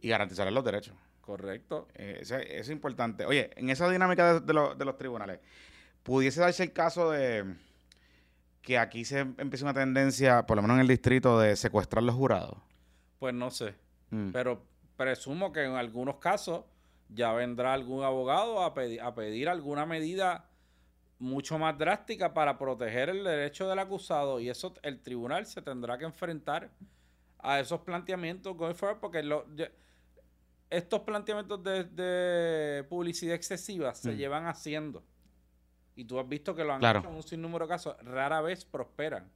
[0.00, 0.94] Y garantizarle los derechos.
[1.20, 1.88] Correcto.
[1.94, 3.24] Eh, eso, eso es importante.
[3.26, 5.40] Oye, en esa dinámica de, de lo- de los tribunales,
[6.04, 7.56] pudiese darse el caso de
[8.68, 12.14] que aquí se empiece una tendencia, por lo menos en el distrito, de secuestrar los
[12.14, 12.58] jurados.
[13.18, 13.74] Pues no sé.
[14.10, 14.28] Mm.
[14.30, 14.62] Pero
[14.94, 16.66] presumo que en algunos casos
[17.08, 20.50] ya vendrá algún abogado a, pedi- a pedir alguna medida
[21.18, 25.96] mucho más drástica para proteger el derecho del acusado y eso el tribunal se tendrá
[25.96, 26.70] que enfrentar
[27.38, 29.46] a esos planteamientos going forward porque lo-
[30.68, 34.16] estos planteamientos de, de publicidad excesiva se Mm.
[34.16, 35.02] llevan haciendo
[35.98, 37.00] y tú has visto que lo han Claro.
[37.00, 39.30] hecho en un sinnúmero de casos rara vez prosperan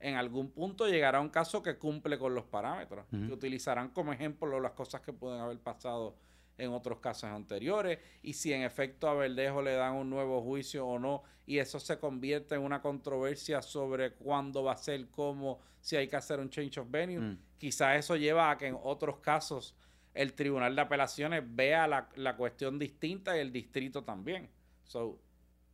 [0.00, 3.26] en algún punto llegará un caso que cumple con los parámetros, Ujú.
[3.26, 6.16] que utilizarán como ejemplo las cosas que pueden haber pasado
[6.56, 10.86] en otros casos anteriores y si en efecto a Verdejo le dan un nuevo juicio
[10.86, 15.60] o no y eso se convierte en una controversia sobre cuándo va a ser, cómo,
[15.82, 17.38] si hay que hacer un change of venue, Mm.
[17.58, 19.74] quizás eso lleva a que en otros casos
[20.14, 24.48] el Tribunal de Apelaciones vea la, la cuestión distinta y el distrito también.
[24.84, 25.18] So,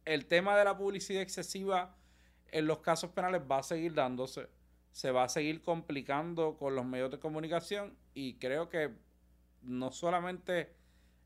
[0.07, 1.95] el tema de la publicidad excesiva
[2.49, 4.49] en los casos penales va a seguir dándose,
[4.93, 8.95] se va a seguir complicando con los medios de comunicación y creo que
[9.63, 10.73] no solamente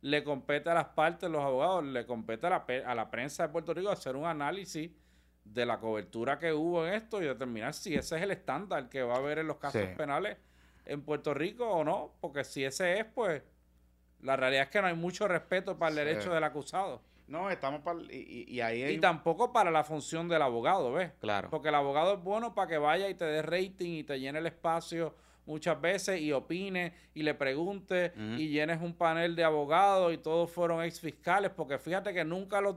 [0.01, 3.52] le compete a las partes, los abogados, le compete a la, a la prensa de
[3.52, 4.90] Puerto Rico hacer un análisis
[5.44, 9.02] de la cobertura que hubo en esto y determinar si ese es el estándar que
[9.02, 9.94] va a haber en los casos Sí.
[9.97, 10.39] penales
[10.86, 13.43] en Puerto Rico o no, porque si ese es, pues
[14.20, 16.05] la realidad es que no hay mucho respeto para el Sí.
[16.05, 18.01] derecho del acusado No, estamos para...
[18.12, 18.94] Y, y- y ahí hay...
[18.94, 21.12] y tampoco para la función del abogado, ¿ves?
[21.20, 21.48] Claro.
[21.51, 24.40] Porque el abogado es bueno para que vaya y te dé rating y te llene
[24.40, 25.15] el espacio
[25.47, 30.51] muchas veces y opine y le pregunte y llenes un panel de abogados y todos
[30.51, 32.77] fueron ex fiscales, porque fíjate que nunca los,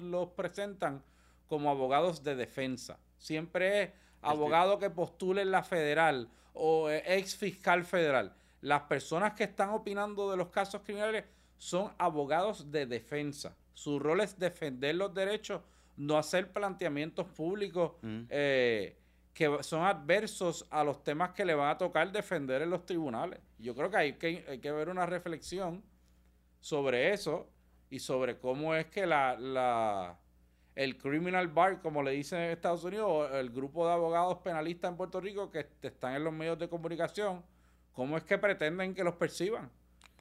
[0.00, 1.02] los presentan
[1.46, 2.98] como abogados de defensa.
[3.18, 3.90] Siempre es
[4.22, 8.32] abogado que postule en la federal o eh, ex fiscal federal.
[8.60, 11.24] Las personas que están opinando de los casos criminales
[11.56, 13.56] son abogados de defensa.
[13.78, 15.62] Su rol es defender los derechos,
[15.96, 18.22] no hacer planteamientos públicos Mm.
[18.28, 18.96] eh,
[19.32, 23.38] que son adversos a los temas que le van a tocar defender en los tribunales.
[23.56, 25.84] Yo creo que hay que, hay que ver una reflexión
[26.60, 27.48] sobre eso
[27.88, 30.18] y sobre cómo es que la, la-
[30.74, 34.90] el criminal bar, como le dicen en Estados Unidos, o el grupo de abogados penalistas
[34.90, 37.44] en Puerto Rico que est- están en los medios de comunicación,
[37.92, 39.70] cómo es que pretenden que los perciban,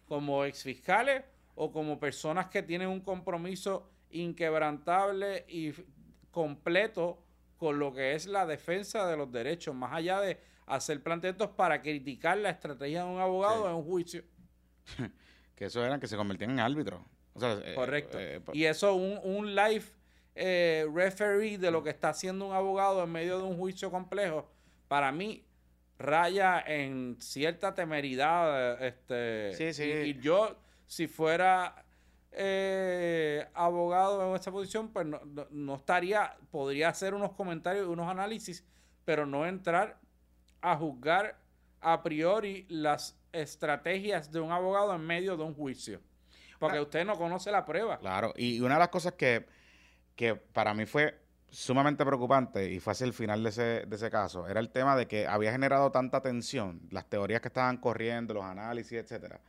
[0.08, 1.24] como exfiscales
[1.60, 5.74] o como personas que tienen un compromiso inquebrantable y
[6.32, 7.24] completo
[7.58, 11.82] con lo que es la defensa de los derechos, más allá de hacer planteamientos para
[11.82, 13.70] criticar la estrategia de un abogado Sí.
[13.70, 14.24] en un juicio.
[15.56, 17.02] Que eso eran que se convertían en árbitros.
[17.34, 18.20] O sea, eh, Correcto.
[18.20, 19.84] eh, pa- y eso, un, un live
[20.36, 24.48] eh, referee de lo que está haciendo un abogado en medio de un juicio complejo,
[24.88, 25.44] para mí
[25.98, 28.86] raya en cierta temeridad.
[28.86, 29.84] Este, Sí, sí.
[29.90, 30.56] Y, y yo,
[30.88, 31.86] si fuera
[32.32, 37.90] eh, abogado en esa posición, pues no, no- no estaría, podría hacer unos comentarios y
[37.90, 38.64] unos análisis,
[39.06, 40.00] pero no entrar
[40.62, 41.38] a juzgar
[41.82, 46.02] a priori las estrategias de un abogado en medio de un juicio.
[46.60, 47.98] Porque Una- usted no conoce la prueba.
[48.00, 49.46] Claro, y una de las cosas que,
[50.16, 51.20] que para mí fue
[51.50, 54.96] sumamente preocupante y fue hacia el final de ese, de ese caso, era el tema
[54.96, 59.40] de que había generado tanta tensión, las teorías que estaban corriendo, los análisis, etcétera,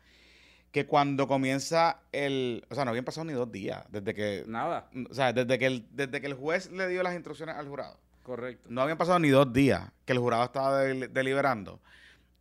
[0.72, 4.90] que cuando comienza el, o sea, no habían pasado ni dos días desde que, Nada,
[5.10, 7.98] o sea, desde que el, desde que el juez le dio las instrucciones al jurado.
[8.22, 8.68] correcto.
[8.70, 11.80] No habían pasado ni dos días que el jurado estaba del- deliberando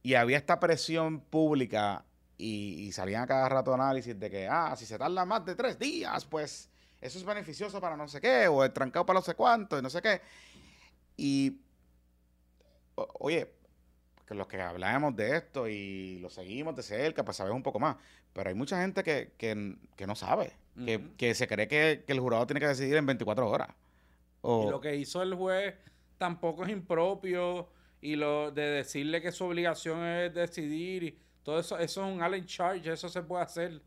[0.03, 2.03] y había esta presión pública
[2.37, 5.55] y, y salían a cada rato análisis de que, ah, si se tarda más de
[5.55, 9.23] tres días, pues eso es beneficioso para no sé qué, o el trancado para no
[9.25, 10.21] sé cuánto, y no sé qué.
[11.15, 11.61] Y,
[12.95, 13.53] o- oye,
[14.27, 17.79] que los que hablamos de esto y lo seguimos de cerca, pues sabemos un poco
[17.79, 17.95] más.
[18.33, 20.51] Pero hay mucha gente que, que, que no sabe,
[20.85, 23.69] que, que se cree que, que el jurado tiene que decidir en 24 horas.
[24.41, 25.75] O, Y lo que hizo el juez
[26.17, 27.69] tampoco es impropio
[28.01, 32.21] y lo de decirle que su obligación es decidir y todo eso, eso es un
[32.21, 33.81] Allen Charge, eso se puede hacer.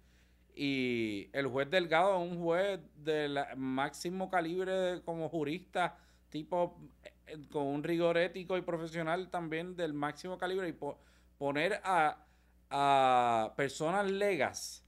[0.54, 5.98] Y el juez Delgado es un juez del máximo calibre como jurista,
[6.30, 6.80] tipo
[7.50, 10.98] con un rigor ético y profesional también del máximo calibre y po-
[11.38, 12.24] poner a
[12.72, 14.84] a personas legas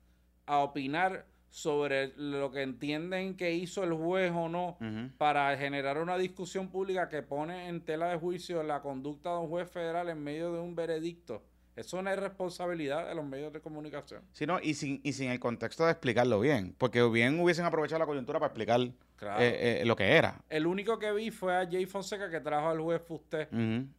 [0.47, 4.79] a opinar sobre lo que entienden que hizo el juez o no
[5.19, 9.49] para generar una discusión pública que pone en tela de juicio la conducta de un
[9.49, 11.43] juez federal en medio de un veredicto.
[11.75, 14.23] Eso no es responsabilidad de los medios de comunicación.
[14.33, 16.75] Sí, no, y sin, y sin el contexto de explicarlo bien.
[16.79, 18.81] Porque bien hubiesen aprovechado la coyuntura para explicar
[19.23, 19.41] Claro.
[19.41, 20.41] eh, eh, lo que era.
[20.49, 23.49] El único que vi fue a Jay Fonseca que trajo al juez Fusté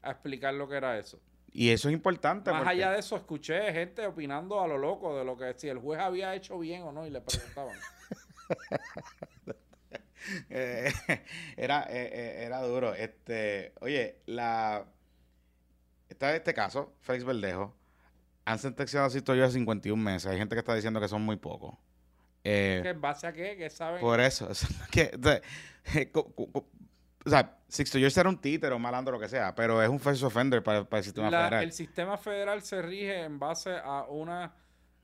[0.01, 1.17] a explicar lo que era eso.
[1.53, 2.51] Y eso es importante.
[2.51, 5.69] Más porque- allá de eso, escuché gente opinando a lo loco de lo que si
[5.69, 7.77] el juez había hecho bien o no y le preguntaban.
[10.49, 10.89] Eh,
[11.57, 12.93] era, era duro.
[12.93, 14.85] Este, oye, la
[16.07, 17.75] está este caso, Félix Verdejo,
[18.45, 20.27] han sentenciado a Sisto yo a 51 meses.
[20.31, 21.75] Hay gente que está diciendo que son muy pocos.
[22.43, 23.55] Eh, ¿Qué, ¿En base a qué?
[23.57, 24.01] ¿Qué saben?
[24.01, 25.11] por eso, es que,
[26.13, 29.99] o sea, Sixto George era un títere, un malandro, lo que sea, pero es un
[29.99, 31.63] first offender para, para el sistema La- federal.
[31.63, 34.53] el sistema federal se rige en base a una...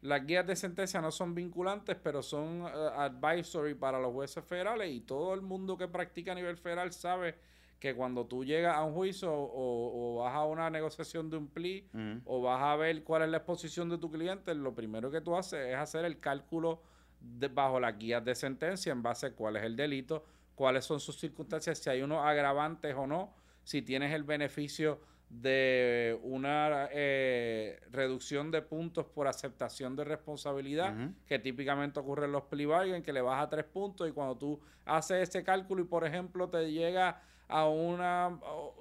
[0.01, 4.89] Las guías de sentencia no son vinculantes, pero son eh, advisory para los jueces federales
[4.91, 7.35] y todo el mundo que practica a nivel federal sabe
[7.79, 11.47] que cuando tú llegas a un juicio o, o vas a una negociación de un
[11.49, 11.83] plea
[12.25, 15.35] o vas a ver cuál es la exposición de tu cliente, lo primero que tú
[15.35, 16.81] haces es hacer el cálculo
[17.19, 20.23] de- bajo las guías de sentencia en base a cuál es el delito,
[20.55, 23.33] cuáles son sus circunstancias, si hay unos agravantes o no,
[23.63, 30.93] si tienes el beneficio de una eh, reducción de puntos por aceptación de responsabilidad,
[31.27, 34.59] que típicamente ocurre en los plea bargain, que le baja tres puntos y cuando tú
[34.85, 37.99] haces ese cálculo y por ejemplo te llega a un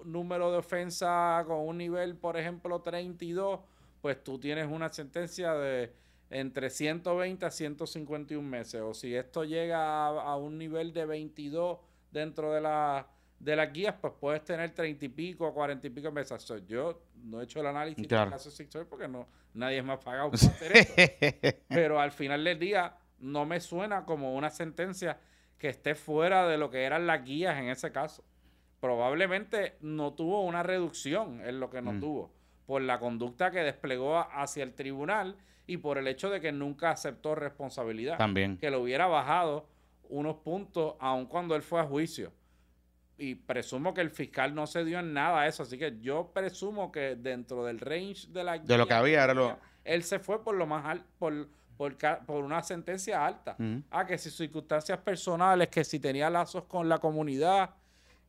[0.05, 3.61] número de ofensa con un nivel, por ejemplo, 32,
[4.01, 5.93] pues tú tienes una sentencia de
[6.31, 8.81] entre 120 a 151 meses.
[8.83, 11.79] O si esto llega a, a un nivel de 22
[12.11, 13.07] dentro de la
[13.39, 16.43] de las guías, pues puedes tener 30 y pico, 40 y pico meses.
[16.43, 18.25] So, yo no he hecho el análisis Claro.
[18.25, 22.43] del caso Sixer porque no, nadie me ha pagado por hacer esto pero al final
[22.43, 25.21] del día no me suena como una sentencia
[25.57, 28.25] que esté fuera de lo que eran las guías en ese caso.
[28.81, 32.01] Probablemente no tuvo una reducción en lo que no Mm.
[32.01, 32.33] tuvo
[32.67, 35.37] por la conducta que desplegó hacia el tribunal
[35.69, 38.17] y por el hecho de que nunca aceptó responsabilidad.
[38.17, 38.57] También.
[38.57, 39.67] Que lo hubiera bajado
[40.09, 42.33] unos puntos aun cuando él fue a juicio.
[43.19, 45.65] Y presumo que el fiscal no se dio en nada a eso.
[45.65, 49.35] Así que yo presumo que dentro del range de la De lo que había era
[49.35, 53.55] lo- él se fue por lo más alto, por, por, una sentencia alta.
[53.59, 53.83] Ujú.
[53.91, 57.71] Ah, que si circunstancias personales, que si tenía lazos con la comunidad,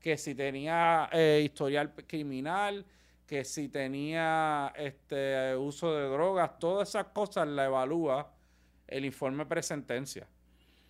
[0.01, 2.85] que si tenía eh, historial criminal,
[3.29, 8.33] que si tenía este uso de drogas, todas esas cosas la evalúa
[8.87, 10.27] el informe presentencia.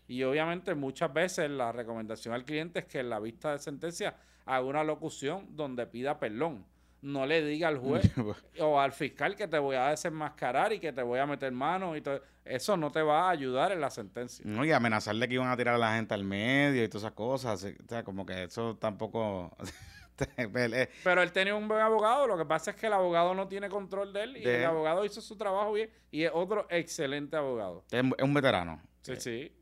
[0.07, 4.16] Y obviamente muchas veces la recomendación al cliente es que en la vista de sentencia
[4.45, 6.66] haga una locución donde pida perdón.
[7.02, 8.10] No le diga al juez
[8.61, 11.98] o al fiscal que te voy a desenmascarar y que te voy a meter mano
[11.98, 12.22] y todo.
[12.45, 14.45] Eso no te va a ayudar en la sentencia.
[14.48, 17.16] No, y amenazarle que iban a tirar a la gente al medio y todas esas
[17.16, 17.66] cosas.
[17.66, 19.57] O sea, como que eso tampoco.
[20.38, 23.48] Eh, Pero él tenía un buen abogado, lo que pasa es que el abogado no
[23.48, 26.68] tiene control de él y De el abogado hizo su trabajo bien y es otro
[26.70, 27.84] excelente abogado.
[27.91, 28.82] es un veterano.
[29.02, 29.56] Sí, sí.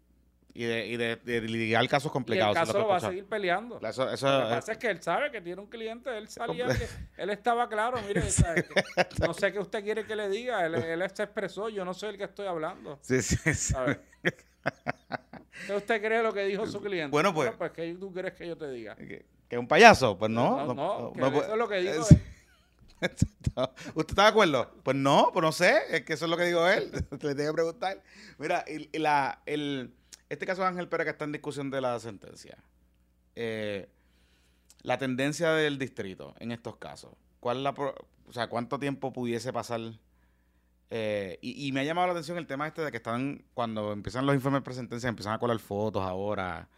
[0.54, 2.56] Y de, y de, de lidiar casos Y el complicados.
[2.56, 3.80] eso es caso lo va a seguir peleando.
[3.88, 6.66] Eso, eso, Lo que pasa es que él sabe que tiene un cliente, él salía,
[6.68, 6.88] que-
[7.22, 8.22] él estaba claro, mire,
[9.22, 12.10] no sé qué usted quiere que le diga, él, él se expresó, yo no soy
[12.10, 12.98] el que estoy hablando.
[13.04, 13.54] sí, sí, sí.
[13.54, 14.00] ¿sabe?
[15.68, 17.12] ¿Qué usted cree lo que dijo su cliente?
[17.12, 18.96] Bueno, pues- pues ¿qué tú quieres que yo te diga?
[18.96, 20.18] ¿Que, que es un payaso?
[20.18, 20.74] Pues no.
[20.74, 21.94] no, no, eso es lo que digo.
[21.94, 22.16] es-
[23.96, 24.72] ¿Usted está de acuerdo?
[24.84, 25.78] Pues no, pues no sé.
[25.92, 26.92] Es que eso es lo que digo él.
[27.22, 28.02] Le tengo que preguntar.
[28.40, 29.94] Mira, y- y la, el,
[30.30, 32.58] este caso de Ángel Pérez que está en discusión de la sentencia.
[33.36, 33.88] eh,
[34.84, 37.12] la tendencia del distrito en estos casos.
[37.40, 37.96] ¿Cuál la pro-
[38.28, 39.82] o sea, cuánto tiempo pudiese pasar?
[40.90, 43.92] Eh, y, y me ha llamado la atención el tema este de que están, cuando
[43.92, 46.70] empiezan los informes de sentencia, empiezan a colar fotos ahora.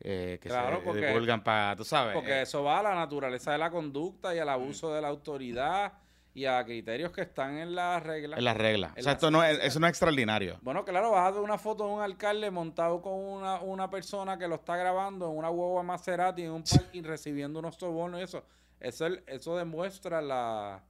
[0.00, 2.14] Eh, que Claro, se porque- divulgan para, tú sabes.
[2.14, 5.08] Porque eh, eso va a la naturaleza de la conducta y al abuso de la
[5.08, 5.92] autoridad
[6.34, 8.38] y a criterios que están en las reglas.
[8.38, 8.90] En las reglas.
[8.92, 10.58] O sea, la esto no es, eso no es extraordinario.
[10.62, 14.36] Bueno, claro, vas a ver una foto de un alcalde montado con una, una persona
[14.36, 18.24] que lo está grabando en una hueva Maserati en un parking recibiendo unos sobornos y
[18.24, 18.44] eso.
[18.80, 20.82] Eso, demuestra la...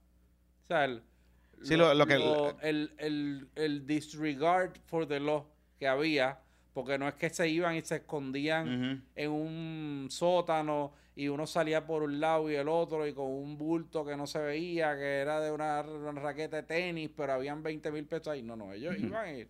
[0.63, 1.03] O sea, el,
[1.63, 2.15] Sí, lo- lo que-
[2.63, 5.45] el, el- el disregard for the law
[5.79, 6.39] que había,
[6.75, 11.87] porque no es que se iban y se escondían en un sótano y uno salía
[11.87, 15.19] por un lado y el otro y con un bulto que no se veía, que
[15.19, 18.41] era de una, una raqueta de tenis, pero habían 20 mil pesos ahí.
[18.43, 19.05] No, no, ellos Ujú.
[19.07, 19.47] iban y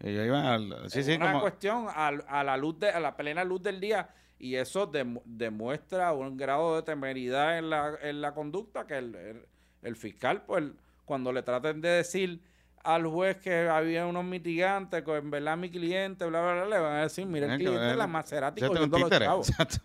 [0.00, 2.98] Ellos iban al- sí, es sí, una como- cuestión a, a la luz de, a
[2.98, 4.08] la plena luz del día
[4.40, 9.14] y eso dem- demuestra un grado de temeridad en la, en la conducta que el,
[9.14, 9.46] el-
[9.82, 10.64] el fiscal, pues,
[11.04, 12.40] cuando le traten de decir
[12.84, 16.78] al juez que había unos mitigantes, que en verdad mi cliente, bla, bla, bla, le
[16.82, 19.48] van a decir, mira, el cliente ver- la Maserati cogiendo los chavos.
[19.50, 19.76] Exacto.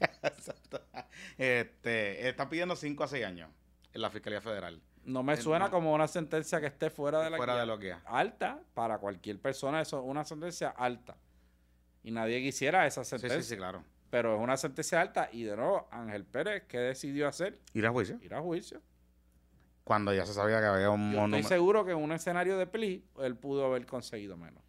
[0.22, 0.80] Exacto.
[1.38, 3.50] Este, está pidiendo 5 a 6 años
[3.92, 4.80] en la Fiscalía Federal.
[5.04, 5.70] No me Eh, suena no.
[5.70, 7.60] como una sentencia que esté fuera de la Fuera guía.
[7.60, 7.94] de lo que.
[8.06, 11.16] Alta, para cualquier persona, eso es una sentencia alta.
[12.02, 13.42] Y nadie quisiera esa Sí, sentencia.
[13.42, 13.84] sí, sí, claro.
[14.10, 17.58] Pero es una sentencia alta y de nuevo, Ángel Pérez, ¿qué decidió hacer?
[17.74, 18.18] Ir a juicio.
[18.22, 18.80] Ir a juicio.
[19.86, 21.48] Cuando ya se sabía que había un Yo estoy monumento.
[21.48, 24.60] seguro que en un escenario de pli, él pudo haber conseguido menos.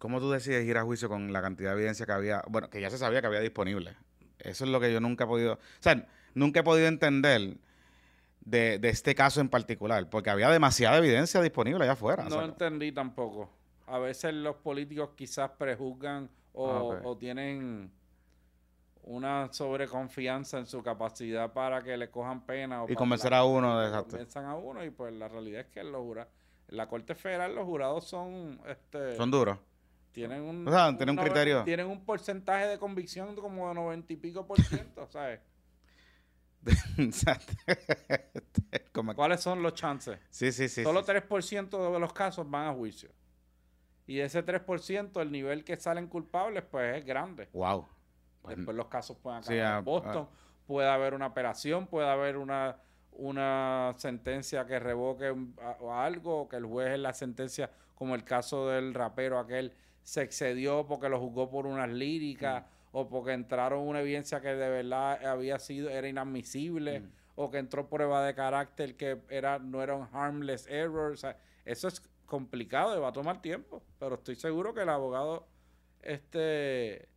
[0.00, 2.42] ¿Cómo tú decides ir a juicio con la cantidad de evidencia que había?
[2.48, 3.94] Bueno, que ya se sabía que había disponible.
[4.40, 5.52] Eso es lo que yo nunca he podido.
[5.54, 7.56] O sea, nunca he podido entender
[8.40, 12.24] de, de este caso en particular, porque había demasiada evidencia disponible allá afuera.
[12.26, 13.48] o No sea, entendí tampoco.
[13.86, 17.92] A veces los políticos quizás prejuzgan o, Ah, o tienen
[19.04, 22.84] una sobreconfianza en su capacidad para que le cojan pena.
[22.84, 24.10] O Y convencer a uno de- y exacto.
[24.10, 26.28] Convenzan a uno y pues la realidad es que los jura-
[26.68, 28.60] en la Corte Federal los jurados son...
[28.66, 29.58] Este, son duros.
[30.12, 31.64] tienen un, O sea, tienen un criterio.
[31.64, 35.40] Tienen un porcentaje de convicción como de noventa y pico por ciento, ¿sabes?
[38.92, 40.18] Como- ¿Cuáles son los chances?
[40.30, 40.82] sí, sí, sí.
[40.84, 41.10] Solo sí.
[41.12, 43.10] 3% de los casos van a juicio.
[44.06, 47.48] Y de ese 3%, el nivel que salen culpables, pues es grande.
[47.52, 47.86] Wow.
[48.48, 50.28] Después los casos pueden acabar ah, en Boston.
[50.66, 52.76] Puede haber una apelación, puede haber una,
[53.12, 55.34] una sentencia que revoque
[55.80, 60.22] o algo, que el juez en la sentencia, como el caso del rapero aquel, se
[60.22, 62.96] excedió porque lo juzgó por unas líricas Mm.
[62.96, 67.10] o porque entraron una evidencia que de verdad había sido, era inadmisible Mm.
[67.36, 71.12] o que entró prueba de carácter que era, no era un harmless error.
[71.12, 74.88] O sea, eso es complicado y va a tomar tiempo, pero estoy seguro que el
[74.88, 75.46] abogado
[76.00, 77.08] este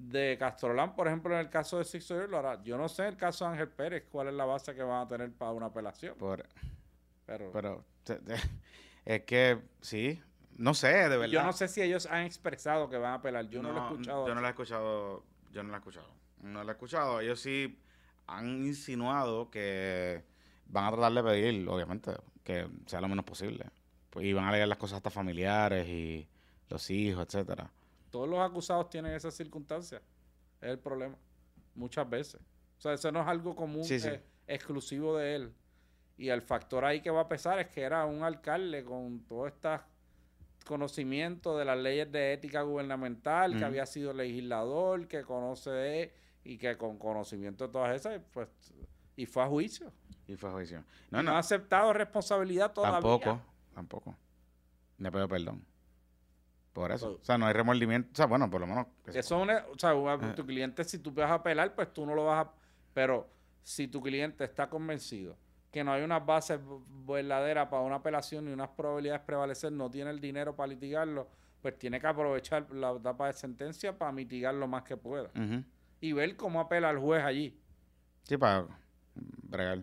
[0.00, 2.62] de Castrolán, por ejemplo, en el caso de Six Years, lo hará.
[2.62, 5.04] Yo no sé en el caso de Ángel Pérez cuál es la base que van
[5.04, 6.46] a tener para una apelación, por-
[7.26, 8.34] pero, pero te- te-
[9.04, 10.22] es que sí.
[10.56, 11.26] No sé, de verdad.
[11.32, 13.48] yo no sé si ellos han expresado que van a apelar.
[13.48, 14.26] Yo no, lo he escuchado.
[14.28, 15.24] Yo no lo he escuchado.
[15.52, 16.08] Yo no lo he escuchado.
[16.42, 17.20] No lo he escuchado.
[17.20, 17.78] Ellos sí
[18.26, 20.22] han insinuado que
[20.66, 22.12] van a tratar de pedir, obviamente,
[22.44, 23.66] que sea lo menos posible.
[24.10, 26.28] Pues, y van a leer las cosas hasta familiares y
[26.70, 27.70] los hijos, etcétera.
[28.10, 30.02] Todos los acusados tienen esas circunstancias.
[30.60, 31.16] Es el problema.
[31.74, 32.40] Muchas veces.
[32.78, 34.08] O sea, eso no es algo común, Sí, sí.
[34.08, 35.54] eh, exclusivo de él.
[36.16, 39.46] Y el factor ahí que va a pesar es que era un alcalde con todo
[39.46, 39.68] este
[40.64, 46.14] conocimiento de las leyes de ética gubernamental, que había sido legislador, que conoce de,
[46.44, 48.48] y que con conocimiento de todas esas, pues,
[49.16, 49.92] y fue a juicio.
[50.26, 50.78] Y fue a juicio.
[51.10, 51.38] No, No, no ha no.
[51.38, 53.00] aceptado responsabilidad todavía.
[53.00, 53.40] Tampoco.
[53.74, 54.16] Tampoco.
[54.98, 55.64] Le pido perdón.
[56.78, 57.08] Por eso.
[57.12, 58.10] Pues- o sea, no hay remordimiento.
[58.12, 58.86] O sea, bueno, por lo menos.
[59.06, 60.34] Eso es una- o sea, una- Ah.
[60.34, 62.50] tu cliente, si tú vas a apelar, pues tú no lo vas a...
[62.94, 63.28] Pero
[63.62, 65.36] si tu cliente está convencido
[65.70, 66.58] que no hay unas bases
[67.06, 71.28] verdaderas para una apelación y unas probabilidades de prevalecer, no tiene el dinero para litigarlo,
[71.60, 75.30] pues tiene que aprovechar la etapa de sentencia para mitigar lo más que pueda.
[76.00, 77.60] Y ver cómo apela el juez allí.
[78.22, 78.66] Sí, para
[79.42, 79.82] bregar.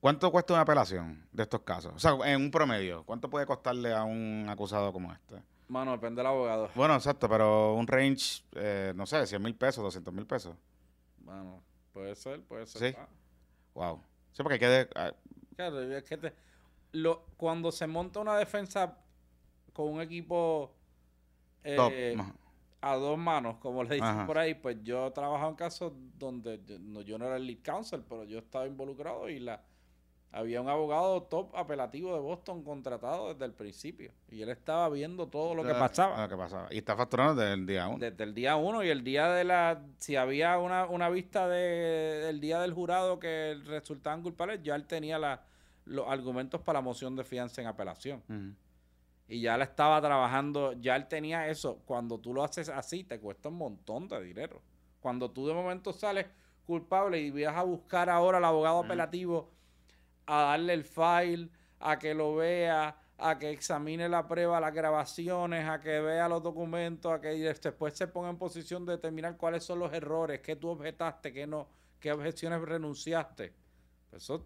[0.00, 1.92] ¿Cuánto cuesta una apelación de estos casos?
[1.94, 5.36] O sea, en un promedio, ¿cuánto puede costarle a un acusado como este?
[5.68, 6.68] Mano, depende del abogado.
[6.74, 10.54] Bueno, exacto, pero un range, eh, no sé, 100 mil pesos, 200 mil pesos.
[11.18, 11.62] Bueno,
[11.92, 12.92] puede ser, puede ser.
[12.92, 12.96] Sí.
[12.98, 13.08] Ah,
[13.74, 14.02] Wow.
[14.32, 14.66] Sí, porque hay que...
[14.68, 15.12] de- ah,
[15.56, 16.32] Claro, es que te-
[16.92, 18.98] lo, cuando se monta una defensa
[19.72, 20.72] con un equipo
[21.64, 22.16] eh,
[22.82, 24.26] a dos manos, como le dicen Ajá.
[24.26, 27.46] por ahí, pues yo he trabajado en casos donde yo no, yo no era el
[27.46, 29.62] lead counsel, pero yo estaba involucrado y la
[30.32, 35.28] había un abogado top apelativo de Boston contratado desde el principio y él estaba viendo
[35.28, 36.68] todo lo que pasaba Lo que pasaba.
[36.70, 37.98] Y está facturando desde el día uno.
[37.98, 42.24] desde el día uno y el día de la si había una, una vista de,
[42.24, 45.42] del día del jurado que resultaban culpables ya él tenía la,
[45.84, 48.22] los argumentos para la moción de fianza en apelación
[49.28, 51.78] y ya la estaba trabajando, ya él tenía eso.
[51.86, 54.60] Cuando tú lo haces así, te cuesta un montón de dinero.
[55.00, 56.26] Cuando tú de momento sales
[56.66, 59.50] culpable y vas a buscar ahora al abogado apelativo
[60.26, 61.48] a darle el file,
[61.80, 66.42] a que lo vea, a que examine la prueba, las grabaciones, a que vea los
[66.42, 70.56] documentos, a que después se ponga en posición de determinar cuáles son los errores, qué
[70.56, 71.68] tú objetaste, qué no,
[72.00, 73.52] qué objeciones renunciaste.
[74.12, 74.42] Eso es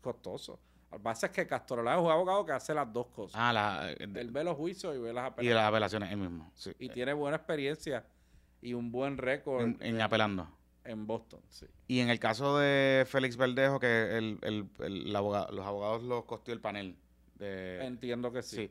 [0.00, 0.58] costoso.
[0.90, 3.38] Lo que pasa es que Castrolán es un abogado que hace las dos cosas.
[3.38, 5.54] Ah, la, eh, de- Él ve los juicios y ve las y apelaciones.
[5.54, 6.50] las apelaciones, él mismo.
[6.54, 6.72] Sí.
[6.78, 8.06] Y, tiene buena experiencia
[8.62, 10.00] y un buen récord En, en,
[10.90, 11.06] en.
[11.06, 11.40] Boston.
[11.48, 11.66] Sí.
[11.86, 16.24] Y en el caso de Félix Verdejo, que el, el, el abogado- los abogados los
[16.24, 16.96] costeó el panel.
[17.36, 18.56] De, Entiendo que sí.
[18.56, 18.70] sí.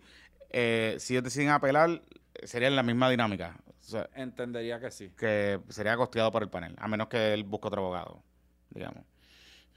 [0.49, 2.01] Eh, si ellos deciden apelar,
[2.43, 3.57] sería la misma dinámica.
[3.79, 5.09] O sea, Entendería que sí.
[5.17, 8.21] que sería costeado por el panel, a menos que él busque otro abogado,
[8.69, 9.05] digamos.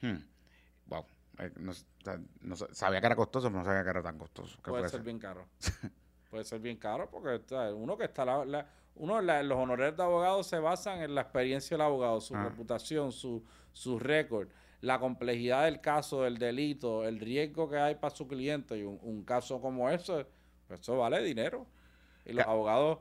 [0.02, 0.16] Hmm.
[0.86, 1.04] Wow.
[1.38, 1.72] eh, no,
[2.40, 4.58] no sa- sabía que era costoso, pero no sabía que era tan costoso.
[4.62, 5.46] Puede ser bien caro.
[6.30, 8.66] Puede ser bien caro porque o sea, uno que está la, la-
[9.00, 12.44] uno la- los honorarios de abogado se basan en la experiencia del abogado, su Ah.
[12.44, 14.48] reputación, su su récord,
[14.80, 18.98] la complejidad del caso, del delito, el riesgo que hay para su cliente y un,
[19.02, 20.26] un caso como ese,
[20.66, 21.66] pues eso vale dinero.
[22.26, 22.98] Y los abogados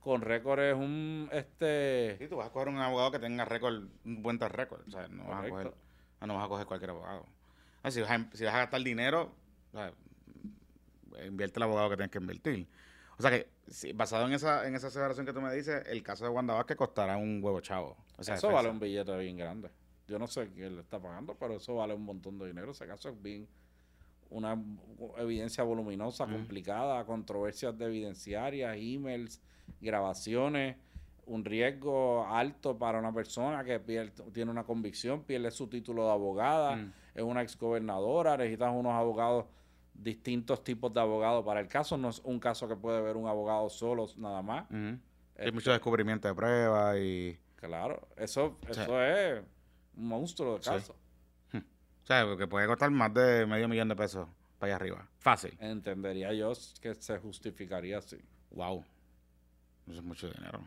[0.00, 3.84] con récord es un este Sí, tú vas a coger un abogado que tenga récord,
[4.04, 4.80] un buen récord.
[4.88, 5.74] O sea, no vas, a coger,
[6.20, 7.26] ah, no vas a coger cualquier abogado.
[7.82, 9.32] Ah, si, vas a, si vas a gastar dinero,
[9.72, 9.92] o sea,
[11.26, 12.66] invierte el abogado que tienes que invertir.
[13.18, 16.02] O sea que, si- basado en esa, en esa aseveración que tú me dices, el
[16.02, 17.96] caso de Wanda Vázquez costará un huevo chavo.
[18.18, 18.52] O sea, eso defensa.
[18.52, 19.70] vale un billete bien grande.
[20.06, 22.70] Yo no sé quién le está pagando, pero eso vale un montón de dinero.
[22.72, 23.48] Ese caso es bien
[24.30, 24.60] una
[25.18, 29.40] evidencia voluminosa, complicada, controversias de evidenciarias, emails,
[29.80, 30.76] grabaciones,
[31.26, 36.12] un riesgo alto para una persona que pierde- tiene una convicción, pierde su título de
[36.12, 36.76] abogada,
[37.14, 39.46] es una exgobernadora, necesitas unos abogados,
[39.98, 41.96] distintos tipos de abogados para el caso.
[41.96, 44.64] No es un caso que puede ver un abogado solo nada más.
[44.70, 44.76] Ujú.
[44.78, 44.98] Hay
[45.36, 47.38] Este, mucho descubrimiento de pruebas y...
[47.56, 49.42] Claro, eso, eso es
[49.96, 50.70] un monstruo de Sí.
[50.70, 50.96] caso.
[51.54, 54.28] O sea, que puede costar más de medio millón de pesos
[54.58, 55.08] para allá arriba.
[55.18, 55.56] Fácil.
[55.58, 58.16] Entendería yo que se justificaría así.
[58.52, 58.84] Wow.
[59.88, 60.60] Eso es mucho dinero.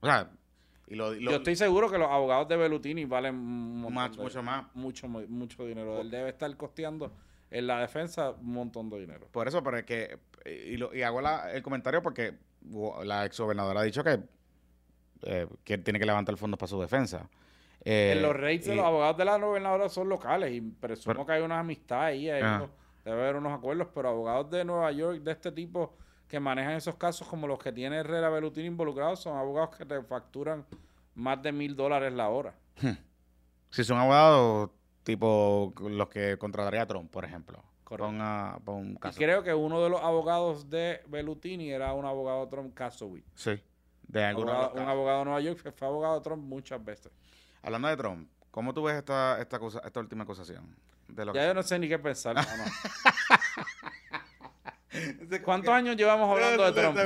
[0.00, 0.30] O sea,
[0.86, 1.12] y lo...
[1.14, 3.34] lo- yo estoy seguro que los abogados de Belutini valen
[3.92, 4.66] más- de- mucho más.
[4.74, 6.00] mucho, mu- mucho dinero.
[6.00, 7.12] Él debe estar costeando
[7.50, 9.28] en la defensa un montón de dinero.
[9.30, 10.18] Por eso, pero es que...
[10.44, 12.34] Y, lo- y hago la- el comentario porque
[13.04, 14.20] la exgobernadora ha dicho que,
[15.22, 17.28] eh, que tiene que levantar fondos para su defensa.
[17.84, 21.26] Eh, en los rates de los abogados de la gobernadora son locales y presumo Pero-
[21.26, 22.56] que hay una amistad ahí, hay Ah.
[22.56, 22.70] unos-
[23.04, 25.96] debe haber unos acuerdos, pero abogados de Nueva York de este tipo
[26.28, 30.02] que manejan esos casos como los que tiene Herrera Belutini involucrados son abogados que te
[30.02, 30.66] facturan
[31.14, 32.54] más de mil dólares la hora.
[33.70, 34.70] Si son abogados
[35.16, 37.64] tipo los que contrataría Trump, por ejemplo.
[37.82, 38.08] Correcto.
[38.10, 39.16] Ponga, pon un Y caso.
[39.18, 43.24] creo que uno de los abogados de Belutini era un abogado de Trump, Kasowitz.
[43.34, 43.52] Sí.
[44.06, 47.10] De de Abogado- un abogado de Nueva York que fue abogado de Trump muchas veces.
[47.62, 50.76] Hablando de Trump, ¿cómo tú ves esta, esta, acusa- esta última acusación?
[51.08, 52.34] De lo que- Ya yo no sé ni qué pensar.
[52.36, 52.64] mano.
[55.44, 56.96] ¿Cuántos años llevamos hablando de Trump?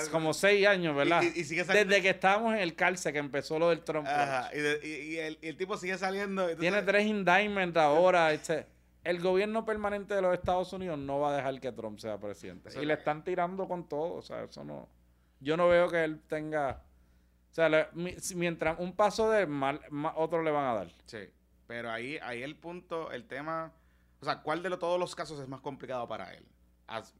[0.00, 1.22] Es Como seis años, ¿verdad?
[1.22, 4.06] Y- y- y sigue Desde que estábamos en el cárcel que empezó lo del Trump.
[4.06, 6.42] Ajá, y, de- y- y el, y el tipo sigue saliendo.
[6.42, 8.32] entonces- Tiene tres indictments ahora.
[8.32, 8.66] este,
[9.04, 12.68] el gobierno permanente de los Estados Unidos no va a dejar que Trump sea presidente.
[12.68, 14.14] Eso y es le están tirando con todo.
[14.14, 14.88] O sea, eso no.
[15.40, 16.82] Yo no veo que él tenga.
[17.50, 17.88] O sea, le-
[18.34, 20.92] mientras un paso de mal, ma- otro le van a dar.
[21.06, 21.18] Sí,
[21.66, 23.72] pero ahí, ahí el punto, el tema,
[24.20, 26.44] o sea, ¿cuál de lo- todos los casos es más complicado para él?
[26.86, 27.14] As-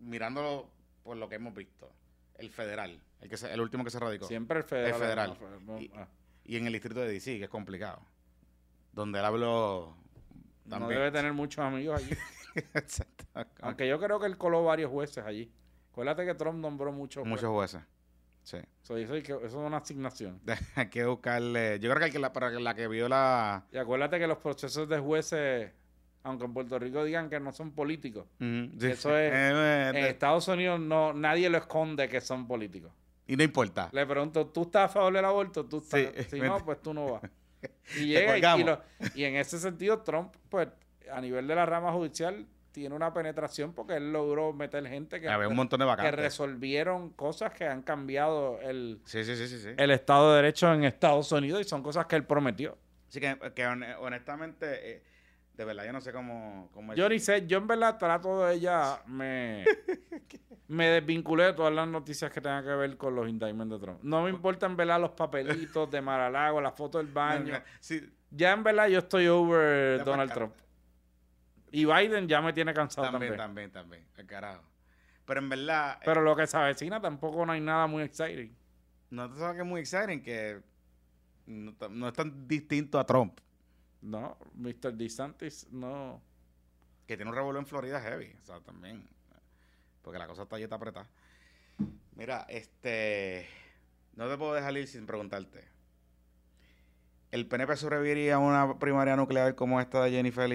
[0.00, 0.70] mirándolo
[1.02, 1.90] por lo que hemos visto.
[2.38, 4.26] El federal, el, que se- el último que se radicó.
[4.26, 4.92] Siempre el federal.
[4.94, 5.38] El federal.
[5.40, 6.08] no, no, Y- ah,
[6.44, 8.00] Y en el distrito de DC, que es complicado.
[8.92, 9.96] Donde él habló
[10.64, 12.16] no debe tener muchos amigos allí.
[12.74, 13.24] Exacto.
[13.60, 15.52] Aunque yo creo que él coló varios jueces allí.
[15.90, 17.30] Acuérdate que Trump nombró muchos jueces.
[17.30, 17.82] Muchos jueces.
[18.42, 18.58] Sí.
[18.82, 20.40] So, eso, hay es una asignación.
[20.74, 21.78] Hay que buscarle.
[21.78, 23.66] Yo creo que, el que la, para la que vio la.
[23.70, 25.72] Y acuérdate que los procesos de jueces,
[26.22, 28.70] aunque en Puerto Rico digan que no son políticos, sí.
[28.82, 29.32] Eso es-
[29.94, 32.92] en Estados Unidos no nadie lo esconde que son políticos.
[33.26, 33.88] y no importa.
[33.92, 35.64] Le pregunto, ¿tú estás a favor del aborto?
[35.66, 36.00] ¿Tú estás?
[36.00, 37.22] Sí, si no, pues tú no vas.
[37.96, 38.80] Y llega y, lo-
[39.14, 40.68] y en ese sentido Trump, pues
[41.12, 45.28] a nivel de la rama judicial, tiene una penetración porque él logró meter gente que,
[45.28, 49.58] Había un montón de que resolvieron cosas que han cambiado el, Sí, sí, sí, sí.
[49.58, 49.68] sí.
[49.76, 52.78] el Estado de Derecho en Estados Unidos y son cosas que él prometió.
[53.08, 55.02] Así que, que hon- honestamente, eh,
[55.60, 56.70] de verdad, yo no sé cómo.
[56.72, 59.66] cómo Yo ni sé, yo en verdad trato de ella, me,
[60.68, 63.98] me desvinculé de todas las noticias que tengan que ver con los indictments de Trump.
[64.02, 67.60] No me importan verdad los papelitos de Maralago, la foto del baño.
[67.80, 70.54] Sí, Ya en verdad yo estoy over Ya Donald Trump.
[71.70, 73.70] Y Biden ya me tiene cansado también, también.
[73.70, 74.26] también, también.
[74.26, 74.64] carajo.
[75.26, 78.56] Pero en verdad, eh, Pero lo que se avecina tampoco no hay nada muy exciting.
[79.10, 80.62] no te sabes que es muy exciting que
[81.46, 83.38] no es tan distinto a Trump,
[84.02, 84.94] No, Mr.
[84.94, 86.22] DeSantis no.
[87.06, 88.34] que tiene un revuelo en Florida heavy.
[88.42, 89.08] O sea, también.
[90.02, 91.08] Porque la cosa está ahí está apretada.
[92.16, 93.46] Mira, este.
[94.14, 95.68] No te puedo dejar ir sin preguntarte.
[97.30, 100.50] ¿El PNP sobreviviría a una primaria nuclear como esta de Jennifer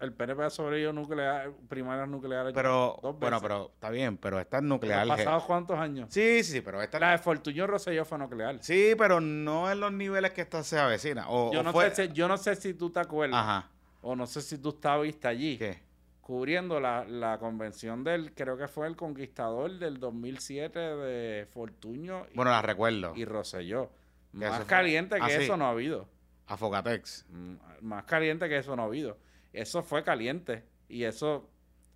[0.00, 2.52] El PNP ha sobrevivido nuclear, primarias nucleares.
[2.54, 5.04] Pero, dos bueno, pero está bien, pero esta es ¿Han nuclear.
[5.06, 6.08] je- pasado cuántos años?
[6.12, 8.58] Sí, sí, sí, pero esta La de Fortuño Rosselló fue nuclear.
[8.62, 11.28] Sí, pero no en los niveles que esta se avecina.
[11.28, 13.70] O, Yo o no, fue- sé si, yo no sé si tú te acuerdas, Ajá.
[14.02, 15.82] o no sé si tú estabas allí, ¿Qué?
[16.20, 22.36] cubriendo la, la convención del, creo que fue el conquistador del 2007 de Fortuño y,
[22.36, 23.14] Bueno, la recuerdo.
[23.16, 23.90] y Rosselló.
[24.32, 25.42] Más fue- caliente que Ah, sí.
[25.44, 26.06] eso no ha habido.
[26.46, 27.26] A Fogatex.
[27.30, 29.16] Mm, Más caliente que eso no ha habido.
[29.52, 30.64] Eso fue caliente.
[30.88, 31.50] Y eso,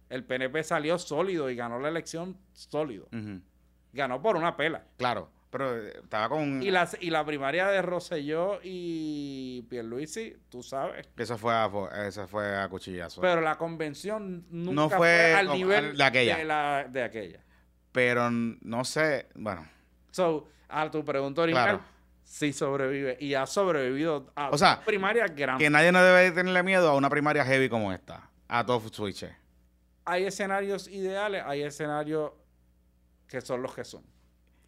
[0.09, 3.09] el PNP salió sólido y ganó la elección sólido.
[3.93, 4.85] Ganó por una pela.
[4.97, 6.63] Claro, pero eh, estaba con...
[6.63, 11.07] Y la, y la primaria de Rosselló y Pierluisi, tú sabes.
[11.15, 11.71] que Eso fue a,
[12.07, 13.21] eso fue a cuchillazo.
[13.21, 16.37] Pero la convención nunca No fue, fue al nivel de aquella.
[16.39, 17.41] De, la- de aquella.
[17.93, 19.67] Pero no sé, bueno,
[20.11, 21.85] So, a tu pregunta original, Claro.
[22.33, 23.19] Sí sobrevive.
[23.21, 25.63] Y ha sobrevivido a O sea, primarias grandes.
[25.67, 28.31] que nadie no debe tenerle miedo a una primaria heavy como esta.
[28.49, 29.31] A todos switches.
[30.07, 32.33] Hay escenarios ideales, hay escenarios
[33.29, 34.03] que son los que son.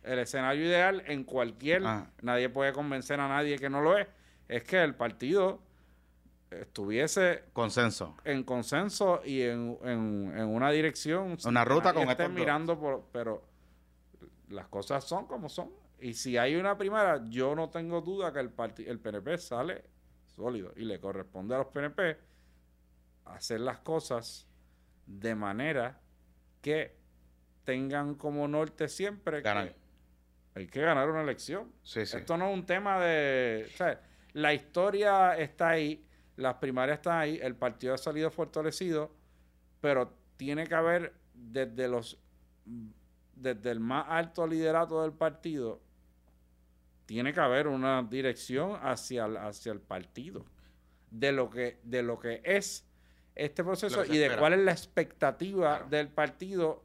[0.02, 2.10] El escenario ideal en cualquier, Ah.
[2.20, 4.06] nadie puede convencer a nadie que no lo es,
[4.46, 5.62] es que el partido
[6.50, 8.14] estuviese Consenso.
[8.24, 11.38] en consenso y en, en- en una dirección.
[11.46, 13.42] Una ruta con esté mirando por, pero
[14.50, 15.70] las cosas son como son.
[16.04, 18.52] Y si hay una primera, yo no tengo duda que el,
[18.86, 19.84] el PNP sale
[20.26, 22.18] sólido y le corresponde a los PNP
[23.24, 24.46] hacer las cosas
[25.06, 25.98] de manera
[26.60, 26.98] que
[27.64, 29.74] tengan como norte siempre que
[30.54, 31.72] hay que ganar una elección.
[31.82, 32.18] Sí, sí.
[32.18, 33.66] Esto no es un tema de...
[33.72, 33.98] o sea,
[34.34, 36.06] la historia está ahí,
[36.36, 39.10] las primarias están ahí, el partido ha salido fortalecido,
[39.80, 42.20] pero tiene que haber desde los
[43.34, 45.80] desde el más alto liderato del partido
[47.06, 50.44] tiene que haber una dirección hacia el, hacia el partido
[51.10, 52.86] de lo que de lo que es
[53.34, 55.88] este proceso y de cuál es la expectativa Claro.
[55.90, 56.84] del partido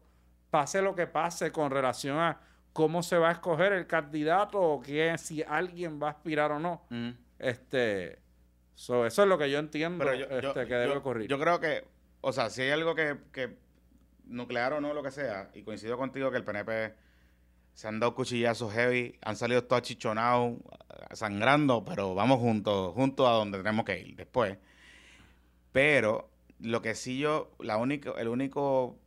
[0.50, 2.40] pase lo que pase con relación a
[2.74, 6.60] cómo se va a escoger el candidato o que si alguien va a aspirar o
[6.60, 6.82] no.
[6.90, 7.10] Mm.
[7.38, 8.20] Este,
[8.76, 11.28] so, eso es lo que yo entiendo yo, este, yo- que debe ocurrir.
[11.30, 11.86] yo creo que,
[12.22, 13.58] o sea, si hay algo que, que
[14.26, 16.94] nuclear o no, lo que sea, y coincido contigo que el PNP
[17.80, 20.58] se han dado cuchillazos heavy, han salido todos achichonados,
[21.14, 24.58] sangrando, pero vamos juntos, juntos a donde tenemos que ir después.
[25.72, 26.30] Pero
[26.60, 29.00] lo que sí yo, la única, el único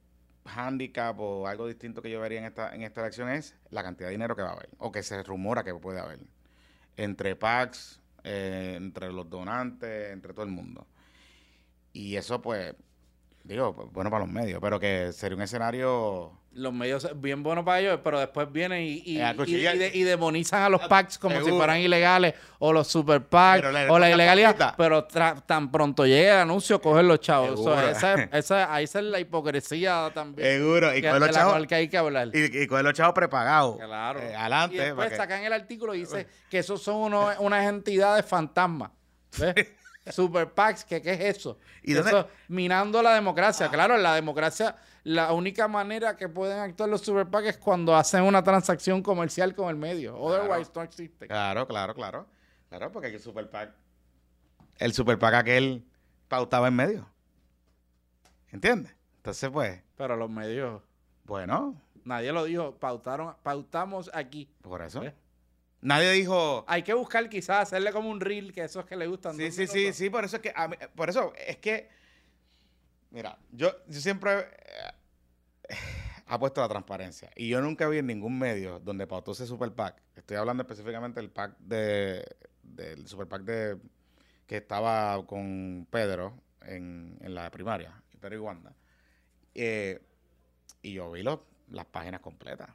[0.47, 4.09] handicap o algo distinto que yo vería en esta, en esta elección es la cantidad
[4.09, 6.21] de dinero que va a haber, o que se rumora que puede haber,
[6.97, 10.87] entre PACs, eh, entre los donantes, entre todo el mundo.
[11.93, 12.75] Y eso, pues,
[13.45, 16.39] digo, pues, bueno para los medios, pero que sería un escenario...
[16.55, 19.91] Los medios bien buenos para ellos, pero después vienen y, y, Eh, y- y de-
[19.95, 24.09] y demonizan a los PACs como si fueran ilegales, o los super le- o la
[24.09, 24.75] la ilegalidad.
[24.77, 27.59] Pero tra- tan pronto llegue el anuncio, cogen los chavos.
[27.59, 27.81] Seguro.
[27.89, 30.47] esa, esa, ahí esa es la hipocresía también.
[30.47, 31.67] Seguro, y que- con de los chavos...
[31.67, 32.29] que hay que hablar.
[32.35, 33.79] Y, y con los chavos prepagados.
[33.79, 34.21] Claro.
[34.21, 34.77] Eh, y adelante.
[34.77, 38.91] después para que- sacan el artículo y dice que esos son unos- unas entidades fantasmas.
[39.39, 39.55] ¿Ves?
[40.11, 41.59] Super PACs, que qué es eso?
[41.83, 43.69] ¿Y Eso, dónde- minando la democracia.
[43.71, 48.23] Claro, la democracia, la única manera que pueden actuar los super PACs es cuando hacen
[48.25, 50.19] una transacción comercial con el medio.
[50.19, 51.27] Otherwise, no existe.
[51.29, 52.27] Claro, claro, claro.
[52.69, 53.71] Claro, porque el Super PAC...
[54.79, 55.85] El Super PAC aquel
[56.29, 57.09] pautaba en medio.
[58.51, 58.95] ¿Entiendes?
[59.19, 60.83] Entonces, pues, Pero los medios,
[61.25, 62.77] bueno, nadie lo dijo.
[62.79, 64.51] Pautaron, pautamos aquí.
[64.63, 65.01] por eso.
[65.01, 65.13] ¿Ves?
[65.83, 66.65] Nadie dijo...
[66.69, 69.37] Hay que buscar quizás hacerle como un reel, que esos que le gustan.
[69.37, 71.89] Sí, sí, sí, sí, por eso es que, a mí- por eso es que,
[73.11, 74.33] mira, yo, yo siempre
[75.69, 75.75] eh,
[76.27, 77.31] apuesto a la transparencia.
[77.37, 81.21] Y yo nunca vi en ningún medio donde pautó ese super PAC, estoy hablando específicamente
[81.21, 82.25] del PAC de,
[82.63, 83.77] del super de,
[84.47, 88.73] que estaba con Pedro en, en la primaria, Pedro y Wanda,
[89.55, 90.01] Eh,
[90.81, 91.41] y yo vi los-
[91.71, 92.71] las páginas completas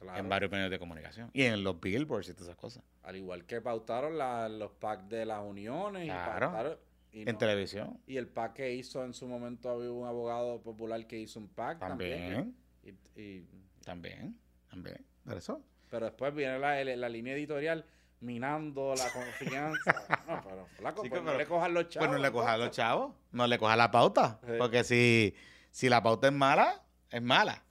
[0.00, 0.18] Claro.
[0.18, 3.44] en varios medios de comunicación y en los billboards y todas esas cosas, Al igual
[3.44, 6.04] que pautaron la- los packs de las uniones.
[6.06, 6.46] Claro.
[6.46, 6.78] Y, pautaron-
[7.12, 10.62] y en no- televisión y el pack que hizo en su momento, había un abogado
[10.62, 12.54] popular que hizo un pack también.
[12.82, 12.96] también.
[13.14, 13.46] Y- y-
[13.84, 14.38] También,
[14.70, 15.04] también.
[15.24, 15.62] Por eso.
[15.90, 17.84] pero después viene la, la línea editorial
[18.20, 19.80] minando la confianza.
[20.28, 22.08] no, pero, flaco, pues no le cojan los chavos.
[22.08, 24.38] Pues no le coja a los chavos, no le coja la pauta.
[24.46, 24.52] Sí.
[24.58, 25.34] Porque si,
[25.70, 27.62] si la pauta es mala, es mala.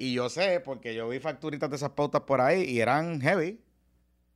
[0.00, 3.60] Y yo sé, porque yo vi facturitas de esas pautas por ahí y eran heavy.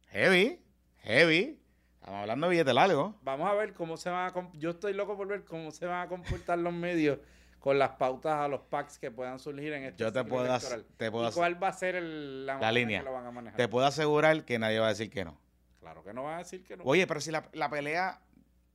[0.08, 0.60] Heavy,
[1.04, 1.60] heavy.
[2.00, 3.14] Estamos hablando de billete largo.
[3.22, 4.50] Vamos a ver cómo se van a...
[4.54, 7.18] Yo estoy loco por ver cómo se van a comportar los medios
[7.60, 10.52] con las pautas a los packs que puedan surgir en este Yo te puedo,
[10.96, 12.98] te puedo ¿Y cuál va a ser el- la, línea.
[12.98, 13.56] que lo van a manejar?
[13.56, 15.38] te puedo asegurar que nadie va a decir que no.
[15.78, 16.82] Claro que no van a decir que no.
[16.82, 18.20] Oye, pero si la, la pelea,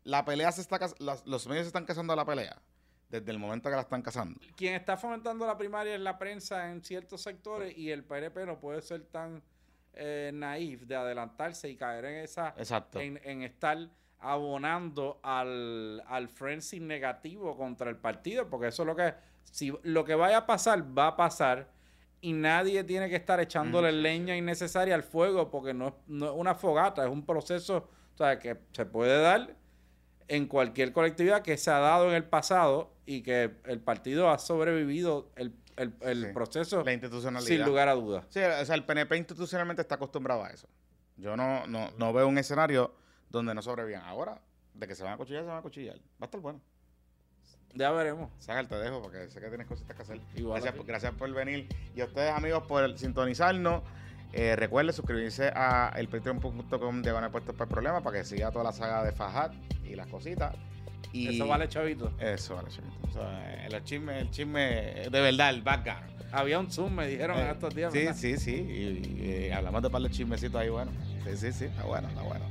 [0.05, 0.79] la pelea se está,
[1.25, 2.61] los medios se están casando a la pelea.
[3.09, 4.39] Desde el momento que la están casando.
[4.55, 8.59] quien está fomentando la primaria es la prensa en ciertos sectores y el PNP no
[8.59, 9.41] puede ser tan
[9.93, 12.99] eh, naif de adelantarse y caer en esa Exacto.
[12.99, 13.77] en, en estar
[14.19, 19.13] abonando al, al frenzy negativo contra el partido, porque eso es lo que
[19.43, 21.69] si lo que vaya a pasar va a pasar
[22.19, 26.31] y nadie tiene que estar echándole leña innecesaria al fuego porque no, es- no es
[26.35, 29.55] una fogata, es un proceso o sea, que se puede dar
[30.27, 34.39] en cualquier colectividad que se ha dado en el pasado y que el partido ha
[34.39, 36.33] sobrevivido el, el- el Sí.
[36.33, 37.47] proceso La institucionalidad.
[37.47, 38.25] sin lugar a dudas.
[38.29, 40.67] Sí, o sea, el PNP institucionalmente está acostumbrado a eso.
[41.17, 42.93] Yo no, no, no veo un escenario
[43.29, 44.03] donde no sobrevivan.
[44.03, 44.41] Ahora,
[44.73, 45.95] de que se van a cuchillar, se van a cuchillar.
[45.95, 46.61] Va a estar bueno.
[47.73, 48.31] Ya veremos.
[48.39, 50.19] Sagar, te dejo porque sé que tienes cositas que hacer.
[50.35, 51.67] Igual Gracias, por- gracias por venir.
[51.95, 53.83] Y a ustedes, amigos, por sintonizarnos.
[54.33, 58.65] Eh, recuerden suscribirse a el patreon.com de Puestos para el Problema para que siga toda
[58.65, 59.53] la saga de Fajat
[59.85, 60.53] y las cositas.
[61.13, 62.11] Y Eso vale, chavito.
[62.19, 62.95] Eso vale, chavito.
[63.07, 64.59] O sea, el chisme, el chisme
[65.09, 66.03] de verdad, el background.
[66.31, 67.91] Había un Zoom, me dijeron en Eh, estos días.
[67.93, 68.15] Sí, ¿verdad?
[68.15, 68.51] sí, sí.
[68.55, 70.91] Y, y, hablamos de par de chismecitos ahí, bueno.
[71.23, 71.65] Sí, sí, sí.
[71.65, 72.45] Está bueno, está bueno.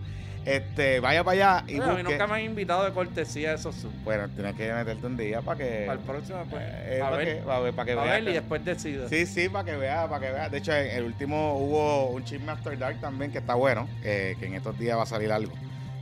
[0.47, 2.03] Este, vaya para allá y a mí busque.
[2.05, 3.93] nunca me han invitado de cortesía a esos Zoom.
[4.05, 5.85] Bueno, tienes que meterte un día para que.
[5.87, 6.63] Para el próximo, pues.
[6.65, 9.09] eh, a para ver, que, para ver, para que a vea ver y después decido.
[9.09, 10.49] Sí, sí, para que vea, para que vea.
[10.49, 14.37] De hecho, en el último hubo un chisme After Dark también que está bueno, eh,
[14.39, 15.53] que en estos días va a salir algo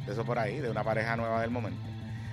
[0.05, 1.81] de eso por ahí, de una pareja nueva del momento.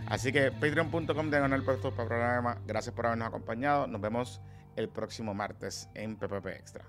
[0.08, 2.58] Así que patreon.com de ganar para programa.
[2.68, 3.88] Gracias por habernos acompañado.
[3.88, 4.42] Nos vemos
[4.76, 6.84] el próximo martes en PPP Extra.